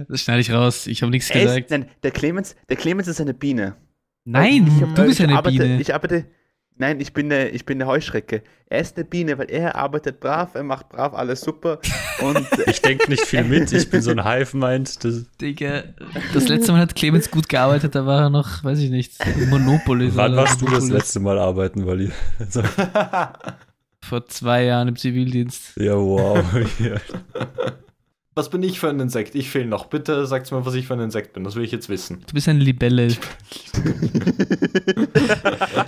Das 0.08 0.22
schneide 0.22 0.42
ich 0.42 0.52
raus. 0.52 0.88
Ich 0.88 1.02
habe 1.02 1.12
nichts 1.12 1.30
Er 1.30 1.42
ist, 1.44 1.48
gesagt. 1.48 1.70
nein, 1.72 1.86
der 2.04 2.12
Clemens, 2.12 2.56
der 2.70 2.78
Clemens 2.78 3.08
ist 3.08 3.22
eine 3.22 3.34
Biene. 3.34 3.76
Nein, 4.26 4.68
Ich 4.76 4.82
hab- 4.82 4.96
du 4.96 5.04
bist 5.04 5.20
ich 5.20 5.24
eine 5.26 5.38
arbeite, 5.38 5.58
Biene. 5.58 5.82
Ich 5.82 5.94
arbeite. 5.94 6.26
Nein, 6.78 7.00
ich 7.00 7.14
bin 7.14 7.32
eine, 7.32 7.50
ich 7.50 7.66
bin 7.66 7.80
eine 7.82 7.90
Heuschrecke. 7.90 8.42
Er 8.68 8.80
ist 8.80 8.96
eine 8.98 9.06
Biene, 9.06 9.38
weil 9.38 9.50
er 9.52 9.76
arbeitet 9.76 10.20
brav, 10.20 10.56
er 10.56 10.64
macht 10.64 10.90
brav 10.90 11.14
alles 11.14 11.42
super. 11.42 11.80
Und 12.22 12.48
Ich 12.68 12.82
denke 12.82 13.10
nicht 13.12 13.26
viel 13.26 13.44
mit, 13.44 13.72
ich 13.72 13.90
bin 13.92 14.02
so 14.02 14.10
ein 14.12 14.24
Hive-Mind. 14.26 15.04
das- 15.04 15.26
Digga, 15.40 15.84
das 16.34 16.48
letzte 16.48 16.72
Mal 16.72 16.82
hat 16.82 16.96
Clemens 16.96 17.30
gut 17.30 17.48
gearbeitet, 17.48 17.94
da 17.94 18.06
war 18.08 18.22
er 18.24 18.30
noch, 18.32 18.64
weiß 18.64 18.80
ich 18.80 18.90
nicht, 18.90 19.14
Monopoly. 19.50 20.10
Wann 20.16 20.34
oder 20.34 20.42
warst 20.44 20.62
du 20.62 20.66
das 20.66 20.74
Monopoly. 20.76 20.98
letzte 20.98 21.20
Mal 21.20 21.38
arbeiten, 21.38 21.86
Wally? 21.86 22.12
So, 22.50 22.64
Vor 24.02 24.26
zwei 24.28 24.64
Jahren 24.66 24.88
im 24.90 24.96
Zivildienst. 24.96 25.78
ja, 25.78 25.96
wow. 25.96 26.44
Was 28.36 28.50
bin 28.50 28.64
ich 28.64 28.80
für 28.80 28.90
ein 28.90 29.00
Insekt? 29.00 29.36
Ich 29.36 29.50
fehle 29.50 29.68
noch. 29.68 29.86
Bitte 29.86 30.26
sagt 30.26 30.52
mir, 30.52 30.66
was 30.66 30.74
ich 30.74 30.88
für 30.88 30.94
ein 30.96 31.00
Insekt 31.02 31.34
bin. 31.34 31.44
Das 31.44 31.56
will 31.56 31.64
ich 31.64 31.72
jetzt 31.72 31.88
wissen. 31.90 32.24
Du 32.28 32.34
bist 32.34 32.48
eine 32.50 32.60
Libelle. 32.60 33.08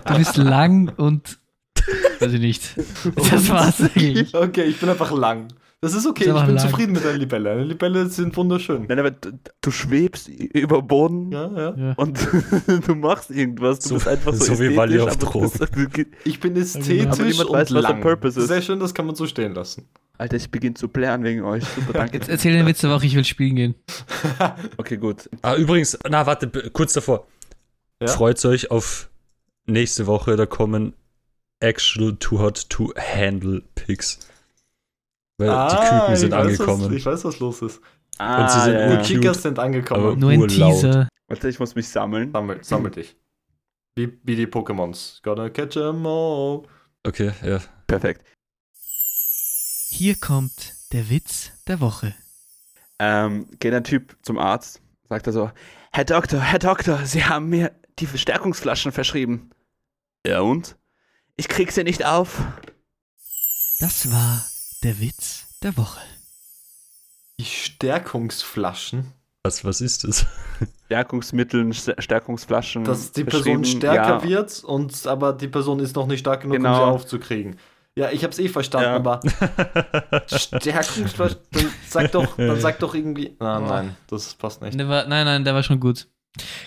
Du 0.07 0.17
bist 0.17 0.37
lang 0.37 0.89
und. 0.97 1.39
Weiß 2.19 2.31
ich 2.33 2.39
nicht. 2.39 2.75
Das 3.15 3.49
war's 3.49 3.81
eigentlich. 3.81 4.33
Okay, 4.33 4.63
ich 4.63 4.79
bin 4.79 4.89
einfach 4.89 5.11
lang. 5.11 5.47
Das 5.81 5.93
ist 5.93 6.07
okay, 6.07 6.23
ich 6.25 6.33
bin 6.45 6.55
lang. 6.55 6.57
zufrieden 6.57 6.93
mit 6.93 7.05
einer 7.05 7.17
Libelle. 7.17 7.51
Eine 7.51 7.63
Libelle 7.65 8.07
sind 8.07 8.35
wunderschön. 8.37 8.85
Nein, 8.87 8.97
aber 8.99 9.11
du, 9.11 9.37
du 9.61 9.71
schwebst 9.71 10.29
über 10.29 10.79
den 10.81 10.87
Boden 10.87 11.31
Ja, 11.31 11.51
ja. 11.51 11.75
Ja. 11.77 11.93
und 11.97 12.17
du 12.87 12.95
machst 12.95 13.29
irgendwas. 13.29 13.79
Du 13.79 13.89
So- 13.89 13.95
bist 13.95 14.07
einfach 14.07 14.33
so, 14.33 14.55
so 14.55 14.59
wie 14.59 14.75
Wally 14.75 14.99
auf 14.99 15.11
aber 15.21 15.41
bist- 15.41 16.07
Ich 16.23 16.39
bin 16.39 16.53
Aber 16.53 16.61
ästhetisch 16.61 16.87
niemand 17.27 17.49
und 17.49 17.53
weiß, 17.53 17.53
was 17.53 17.67
der 17.73 17.81
lang. 17.81 18.01
Purpose 18.01 18.39
ist. 18.39 18.47
Sehr 18.47 18.61
schön, 18.61 18.79
das 18.79 18.93
kann 18.93 19.05
man 19.05 19.15
so 19.15 19.27
stehen 19.27 19.53
lassen. 19.53 19.87
Alter, 20.17 20.37
ich 20.37 20.49
beginne 20.51 20.75
zu 20.75 20.87
blären 20.87 21.23
wegen 21.23 21.43
euch. 21.43 21.63
Super, 21.65 21.93
danke. 21.93 22.17
Jetzt 22.17 22.29
erzähl 22.29 22.53
den 22.53 22.65
Witz 22.65 22.81
der 22.81 22.89
Woche, 22.89 23.05
ich 23.05 23.15
will 23.15 23.25
spielen 23.25 23.55
gehen. 23.55 23.75
Okay, 24.77 24.97
gut. 24.97 25.29
Ah, 25.41 25.55
übrigens, 25.55 25.97
na, 26.09 26.25
warte, 26.25 26.47
kurz 26.71 26.93
davor. 26.93 27.27
Ja? 28.01 28.07
Freut 28.07 28.43
euch 28.45 28.71
auf 28.71 29.09
nächste 29.65 30.05
Woche, 30.07 30.35
da 30.35 30.45
kommen 30.45 30.93
actual 31.59 32.15
too 32.17 32.39
hot 32.39 32.69
to 32.69 32.93
handle 32.97 33.61
Pics. 33.75 34.19
Weil 35.37 35.49
die 35.49 35.75
Küken 35.75 36.15
sind 36.15 36.33
Ah, 36.33 36.45
ich 36.45 36.51
weiß, 36.51 36.59
angekommen. 36.59 36.85
Was, 36.89 36.91
ich 36.97 37.05
weiß, 37.05 37.25
was 37.25 37.39
los 37.39 37.61
ist. 37.61 37.81
Ah, 38.17 38.43
Und 38.43 38.51
sie 38.51 38.59
sind 38.61 38.73
ja, 38.73 38.89
ja. 38.93 39.01
Kickers 39.01 39.41
sind 39.41 39.59
angekommen. 39.59 40.17
Nur 40.19 40.31
ein. 40.31 40.47
Teaser. 40.47 41.09
Warte, 41.27 41.49
ich 41.49 41.59
muss 41.59 41.75
mich 41.75 41.87
sammeln. 41.89 42.31
Sammel, 42.31 42.63
sammel 42.63 42.91
dich. 42.91 43.15
Wie, 43.95 44.17
wie 44.23 44.35
die 44.35 44.47
Pokémons. 44.47 45.21
Gonna 45.23 45.49
catch 45.49 45.75
'em 45.77 46.05
all. 46.05 46.63
Okay, 47.05 47.31
ja. 47.43 47.59
Perfekt. 47.87 48.25
Hier 49.97 50.15
kommt 50.17 50.73
der 50.91 51.09
Witz 51.09 51.51
der 51.69 51.79
Woche. 51.79 52.13
Ähm, 52.99 53.47
geht 53.61 53.73
ein 53.73 53.85
Typ 53.85 54.17
zum 54.23 54.37
Arzt, 54.37 54.81
sagt 55.07 55.25
er 55.27 55.31
so, 55.31 55.51
Herr 55.93 56.03
Doktor, 56.03 56.41
Herr 56.41 56.59
Doktor, 56.59 57.05
Sie 57.05 57.23
haben 57.23 57.47
mir 57.47 57.71
die 57.99 58.05
Verstärkungsflaschen 58.05 58.91
verschrieben. 58.91 59.51
Ja 60.27 60.41
und? 60.41 60.75
Ich 61.37 61.47
krieg 61.47 61.71
sie 61.71 61.85
nicht 61.85 62.05
auf. 62.05 62.41
Das 63.79 64.11
war 64.11 64.45
der 64.83 64.99
Witz 64.99 65.45
der 65.63 65.77
Woche. 65.77 66.01
Die 67.39 67.45
Stärkungsflaschen. 67.45 69.13
Was, 69.43 69.63
was 69.63 69.79
ist 69.79 70.03
das? 70.03 70.25
Stärkungsmittel, 70.87 71.61
St- 71.69 72.01
Stärkungsflaschen. 72.01 72.83
Dass 72.83 73.13
die. 73.13 73.23
Person 73.23 73.63
stärker 73.63 74.17
ja. 74.17 74.23
wird, 74.23 74.61
und 74.65 75.07
aber 75.07 75.31
die 75.31 75.47
Person 75.47 75.79
ist 75.79 75.95
noch 75.95 76.07
nicht 76.07 76.19
stark 76.19 76.41
genug, 76.41 76.57
um 76.57 76.63
Genau. 76.63 76.75
sie 76.75 76.81
aufzukriegen. 76.83 77.57
Ja, 77.97 78.11
ich 78.11 78.23
hab's 78.25 78.39
eh 78.39 78.49
verstanden, 78.49 78.89
Ja. 78.89 78.95
aber 78.95 79.21
Stärkungsflaschen, 80.27 81.37
dann 81.51 81.71
sag 81.89 82.11
doch, 82.11 82.35
dann 82.37 82.59
sag 82.59 82.79
doch 82.79 82.93
irgendwie. 82.93 83.35
Ah, 83.39 83.59
nein, 83.59 83.95
das 84.07 84.33
passt 84.35 84.61
nicht. 84.61 84.77
War, 84.77 85.07
nein, 85.07 85.25
nein, 85.25 85.43
der 85.43 85.53
war 85.53 85.63
schon 85.63 85.79
gut. 85.79 86.07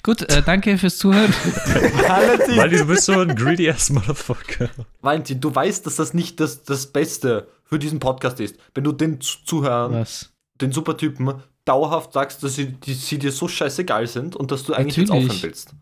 Gut, 0.03 0.23
äh, 0.23 0.43
danke 0.43 0.79
fürs 0.79 0.97
Zuhören. 0.97 1.31
Valentin, 1.35 2.57
Weil 2.57 2.71
du 2.71 2.87
bist 2.87 3.05
so 3.05 3.13
ein 3.21 3.35
greedy 3.37 3.69
ass 3.69 3.91
Motherfucker. 3.91 4.71
Valentin, 5.03 5.41
du 5.43 5.55
weißt, 5.55 5.85
dass 5.85 5.97
das 5.97 6.15
nicht 6.15 6.41
das, 6.41 6.63
das 6.65 6.87
Beste 6.87 7.49
für 7.65 7.79
diesen 7.79 7.99
Podcast 8.01 8.41
ist. 8.41 8.57
Wenn 8.75 8.85
du 8.85 8.93
den 8.93 9.21
Zu- 9.21 9.45
Zuhörern, 9.45 9.93
Was? 9.93 10.33
den 10.63 10.73
Supertypen, 10.73 11.43
dauerhaft 11.67 12.15
sagst, 12.15 12.43
dass 12.43 12.55
sie, 12.55 12.69
die, 12.73 12.95
sie 12.95 13.19
dir 13.19 13.31
so 13.31 13.47
scheißegal 13.47 14.07
sind 14.07 14.35
und 14.35 14.51
dass 14.51 14.63
du 14.65 14.73
eigentlich 14.73 14.97
jetzt 14.97 15.09
Natürlich. 15.11 15.29
aufhören 15.33 15.43
willst. 15.43 15.75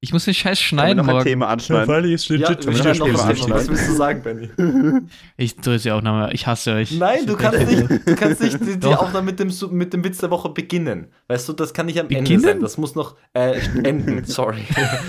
Ich 0.00 0.12
muss 0.12 0.26
den 0.26 0.34
Scheiß 0.34 0.58
wir 0.60 0.62
schneiden 0.64 0.98
noch 0.98 1.08
ein 1.08 1.12
morgen. 1.14 1.24
Thema 1.24 1.48
anschneiden. 1.48 1.88
Wally 1.88 2.14
ist 2.14 2.28
Ja, 2.28 2.36
legit 2.36 2.66
wir 2.66 2.72
wieder 2.74 2.94
schneiden 2.94 2.98
noch 2.98 3.06
Thema 3.06 3.18
was 3.18 3.24
anschneiden. 3.26 3.54
Was 3.56 3.68
willst 3.68 3.88
du 3.88 3.92
sagen, 3.94 4.22
Benny? 4.22 4.48
Ich 5.36 5.56
tue 5.56 5.74
es 5.74 5.82
ja 5.84 5.96
auch 5.96 6.02
nochmal. 6.02 6.32
Ich 6.32 6.46
hasse 6.46 6.72
euch. 6.74 6.92
Nein, 6.92 7.26
du 7.26 7.36
kannst 7.36 7.66
nicht, 7.66 7.90
du 8.06 8.14
kannst 8.14 8.40
nicht 8.40 8.60
die, 8.60 8.78
die. 8.78 8.86
Aufnahme 8.86 9.26
mit 9.26 9.40
dem, 9.40 9.50
mit 9.76 9.92
dem 9.92 10.04
Witz 10.04 10.18
der 10.18 10.30
Woche 10.30 10.50
beginnen. 10.50 11.08
Weißt 11.26 11.48
du, 11.48 11.52
das 11.52 11.74
kann 11.74 11.86
nicht 11.86 11.98
am 11.98 12.06
Ende 12.06 12.20
Beginnen? 12.20 12.42
sein. 12.42 12.60
Das 12.60 12.78
muss 12.78 12.94
noch 12.94 13.16
äh, 13.34 13.58
enden, 13.82 14.24
sorry. 14.26 14.62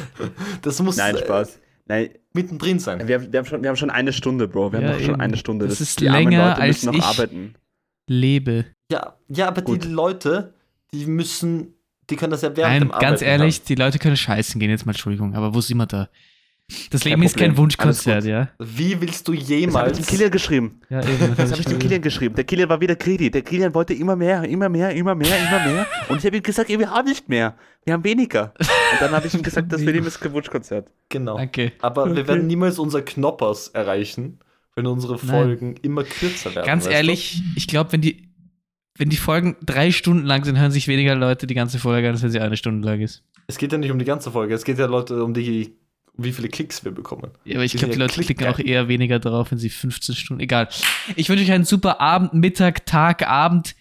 Das 0.63 0.81
muss 0.81 0.97
Nein, 0.97 1.15
äh, 1.15 1.19
Spaß. 1.19 1.59
Nein, 1.85 2.09
mittendrin 2.33 2.79
sein. 2.79 3.07
wir, 3.07 3.15
haben- 3.19 3.31
wir, 3.31 3.39
haben 3.39 3.45
schon, 3.45 3.61
wir 3.61 3.69
haben 3.69 3.75
schon 3.77 3.89
eine 3.91 4.11
Stunde, 4.13 4.47
Bro. 4.47 4.71
Wir 4.73 4.81
Ja, 4.81 4.87
haben 4.87 4.93
noch 4.95 5.01
schon 5.01 5.13
eben. 5.13 5.21
eine 5.21 5.37
Stunde. 5.37 5.67
Das 5.67 5.81
ist 5.81 5.99
die 5.99 6.09
armen 6.09 6.29
länger, 6.31 6.49
Leute 6.49 6.61
als 6.61 6.83
müssen 6.83 6.85
noch 6.87 6.95
ich- 6.95 7.03
arbeiten. 7.19 7.53
Lebe. 8.07 8.65
Ja, 8.91 9.17
ja 9.27 9.47
aber 9.47 9.61
Gut. 9.61 9.83
die 9.83 9.87
Leute, 9.87 10.53
die 10.91 11.05
müssen, 11.05 11.75
die 12.10 12.16
können 12.16 12.32
das 12.32 12.41
ja 12.41 12.55
während 12.55 12.72
Nein, 12.72 12.82
dem 12.82 12.89
ganz 12.91 13.22
Arbeiten 13.22 13.24
ehrlich, 13.26 13.64
die 13.64 13.76
Leute 13.76 13.99
können 13.99 14.18
scheißen 14.18 14.60
gehen. 14.60 14.70
Jetzt 14.70 14.86
mal 14.86 14.91
Entschuldigung, 14.93 15.36
aber 15.36 15.53
wo 15.53 15.62
sind 15.62 15.78
wir 15.78 15.86
da? 15.86 16.10
Das 16.91 17.01
Kein 17.01 17.14
Leben 17.14 17.24
ist 17.24 17.36
kein. 17.36 17.57
Wunschkonzert, 17.57 18.26
ja? 18.26 18.41
haben. 18.41 18.49
Wie 18.60 19.01
willst 19.01 19.28
du 19.28 19.32
Das 19.34 19.41
habe 19.41 19.51
ich 19.53 19.60
jemals. 19.60 19.97
dem 19.97 20.05
Kilian 20.05 20.30
geschrieben. 20.30 20.82
Ja, 20.89 20.99
eben. 21.01 21.36
Das 21.36 21.49
habe 21.51 21.62
ich 21.62 21.66
dem 21.68 21.80
Kilian 21.80 22.01
geschrieben. 22.01 22.36
Der 22.36 22.43
Kilian 22.43 22.70
war 22.70 22.80
wieder 22.80 22.95
greedy. 22.95 23.32
Der 23.32 23.41
Kilian 23.41 23.74
wollte 23.74 23.95
immer 23.95 24.16
mehr, 24.16 24.43
immer 24.43 24.70
mehr, 24.70 24.91
immer 24.91 25.16
mehr, 25.16 25.36
immer 25.47 25.66
mehr. 25.66 25.88
Und 26.10 26.20
ich 26.20 26.26
habe 26.28 26.38
ihm 26.38 26.43
gesagt, 26.43 26.70
wir 26.70 26.91
haben 26.91 27.07
nicht 27.07 27.28
mehr. 27.28 27.55
Wir 27.86 27.93
haben 27.93 28.03
weniger. 28.03 28.53
Und 28.60 29.01
dann 29.01 29.12
habe 29.12 29.26
ich 29.26 29.34
ihm 29.34 29.41
gesagt, 29.41 29.72
das 29.72 29.82
ihn 29.82 29.88
ist 29.89 30.20
kein 30.22 30.32
Wunschkonzert. 30.32 30.88
Genau. 31.10 31.38
Danke. 31.38 31.72
Aber 31.82 32.05
wir 32.05 32.12
Okay. 32.12 32.28
werden 32.28 32.45
niemals 32.45 32.78
unser 32.78 33.01
Knoppers 33.01 33.70
erreichen, 33.70 34.38
wenn 34.76 34.86
unsere 34.86 35.18
Folgen 35.18 35.76
immer 35.82 36.03
kürzer 36.03 36.53
werden. 36.53 36.68
Ganz 36.68 36.86
ehrlich, 36.86 37.41
ich 37.55 37.66
glaube, 37.68 37.93
wenn 37.93 38.01
die, 38.01 38.28
wenn 38.99 39.09
die 39.09 39.17
Folgen 39.17 39.55
drei 39.65 39.91
Stunden 39.91 40.25
lang 40.27 40.43
sind, 40.43 40.59
hören 40.59 40.69
sich 40.71 40.87
weniger 40.87 41.15
Leute 41.15 41.47
die 41.47 41.55
ganze 41.55 41.79
Folge 41.79 42.07
an, 42.07 42.13
als 42.13 42.21
wenn 42.21 42.29
sie 42.29 42.39
eine 42.39 42.55
Stunde 42.57 42.87
lang 42.87 43.01
ist. 43.01 43.23
Es 43.47 43.57
geht 43.57 43.71
ja 43.71 43.79
nicht 43.79 43.89
um 43.91 43.97
die 43.97 44.05
ganze 44.05 44.29
Folge, 44.29 44.53
es 44.53 44.63
geht 44.63 44.77
ja 44.77 44.85
Leute 44.85 45.23
um 45.23 45.33
die, 45.33 45.73
wie 46.17 46.31
viele 46.33 46.49
Klicks 46.49 46.85
wir 46.85 46.91
bekommen. 46.91 47.31
Ja, 47.45 47.55
aber 47.55 47.63
ich 47.65 47.73
glaube, 47.73 47.93
die 47.93 47.99
Leute 47.99 48.13
klicken 48.13 48.35
klickgeil. 48.37 48.53
auch 48.53 48.59
eher 48.59 48.87
weniger 48.87 49.17
drauf, 49.19 49.49
wenn 49.51 49.57
sie 49.57 49.69
15 49.69 50.13
Stunden. 50.15 50.41
Egal. 50.43 50.67
Ich 51.15 51.29
wünsche 51.29 51.43
euch 51.43 51.51
einen 51.51 51.63
super 51.65 51.99
Abend, 51.99 52.33
Mittag, 52.35 52.85
Tag, 52.85 53.27
Abend. 53.27 53.75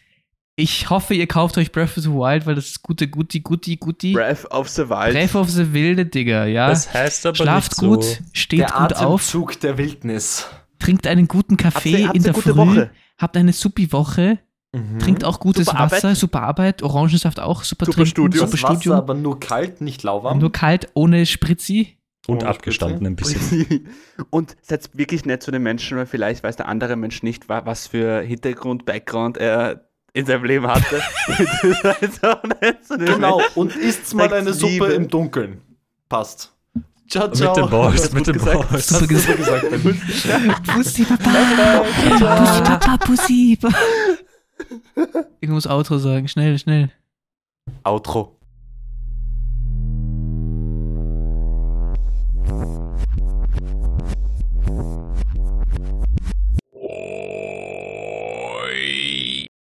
Ich 0.60 0.90
hoffe, 0.90 1.14
ihr 1.14 1.26
kauft 1.28 1.56
euch 1.58 1.70
Breath 1.70 1.96
of 1.96 2.02
the 2.02 2.10
Wild, 2.10 2.46
weil 2.46 2.54
das 2.56 2.66
ist 2.66 2.82
gute, 2.82 3.06
guti, 3.08 3.40
guti, 3.40 3.76
guti. 3.76 4.12
Breath 4.12 4.44
of 4.50 4.68
the 4.68 4.88
Wild. 4.88 5.12
Breath 5.12 5.34
of 5.36 5.48
the 5.50 5.72
Wilde, 5.72 6.06
Digga, 6.06 6.46
ja. 6.46 6.68
Das 6.68 6.92
heißt 6.92 7.26
aber 7.26 7.36
Schlaft 7.36 7.72
nicht 7.80 7.88
gut, 7.88 8.02
so. 8.04 8.16
steht 8.32 8.60
der 8.60 8.66
gut 8.68 8.92
auf, 8.94 9.20
Atemzug 9.20 9.60
der 9.60 9.78
Wildnis. 9.78 10.46
trinkt 10.80 11.06
einen 11.06 11.28
guten 11.28 11.52
Habt 11.54 11.74
Kaffee 11.74 11.90
ihr- 12.00 12.06
habt 12.08 12.16
in 12.16 12.22
der 12.24 12.32
gute 12.32 12.50
Früh, 12.54 12.56
Woche? 12.56 12.90
habt 13.18 13.36
eine 13.36 13.52
supi 13.52 13.92
Woche, 13.92 14.38
Mhm. 14.72 14.98
trinkt 14.98 15.24
auch 15.24 15.40
gutes 15.40 15.66
Super 15.66 15.78
Wasser, 15.80 15.96
Arbeit. 16.08 16.16
super 16.18 16.42
Arbeit, 16.42 16.82
Orangensaft 16.82 17.40
auch, 17.40 17.64
super, 17.64 17.86
Super 17.86 17.94
trinken, 17.96 18.10
Studium. 18.10 18.46
super 18.46 18.50
Das 18.52 18.62
Wasser 18.62 18.74
Studium. 18.74 18.96
aber 18.96 19.14
nur 19.14 19.40
kalt, 19.40 19.80
nicht 19.80 20.02
lauwarm. 20.02 20.38
Nur 20.38 20.52
kalt, 20.52 20.88
ohne 20.94 21.24
Spritzi. 21.26 21.94
Und 22.26 22.42
Oh, 22.44 22.46
abgestanden 22.46 23.06
ein 23.06 23.16
bisschen. 23.16 23.88
Und 24.30 24.54
seid 24.60 24.90
wirklich 24.92 25.24
nett 25.24 25.42
zu 25.42 25.50
den 25.50 25.62
Menschen, 25.62 25.96
weil 25.96 26.04
vielleicht 26.04 26.44
weiß 26.44 26.56
der 26.56 26.68
andere 26.68 26.94
Mensch 26.96 27.22
nicht, 27.22 27.48
wa- 27.48 27.62
was 27.64 27.86
für 27.86 28.20
Hintergrund, 28.20 28.84
Background 28.84 29.38
er 29.38 29.88
in 30.12 30.26
seinem 30.26 30.44
Leben 30.44 30.66
hatte. 30.66 31.00
Den 32.90 33.06
genau, 33.06 33.40
und 33.54 33.74
isst 33.76 34.14
mal 34.14 34.30
eine 34.30 34.52
Suppe 34.52 34.72
Liebe. 34.72 34.86
im 34.88 35.08
Dunkeln. 35.08 35.62
Passt. 36.10 36.52
Ciao, 37.08 37.30
ciao. 37.30 37.54
Mit 37.54 37.64
dem 37.64 37.70
Boys, 37.70 38.12
mit 38.12 38.26
dem 38.26 38.34
gesagt? 38.34 38.68
Boys. 38.70 38.88
Super 38.88 39.00
Hast 39.00 39.00
du 39.00 39.06
gesagt. 39.06 40.64
Pussy, 40.66 41.04
Papa. 41.04 41.30
Pussy, 42.04 42.62
Papa, 42.62 42.96
Pussy. 42.98 43.58
Ich 45.40 45.48
muss 45.48 45.66
Outro 45.66 45.98
sagen. 45.98 46.28
Schnell, 46.28 46.58
schnell. 46.58 46.90
Outro. 47.84 48.38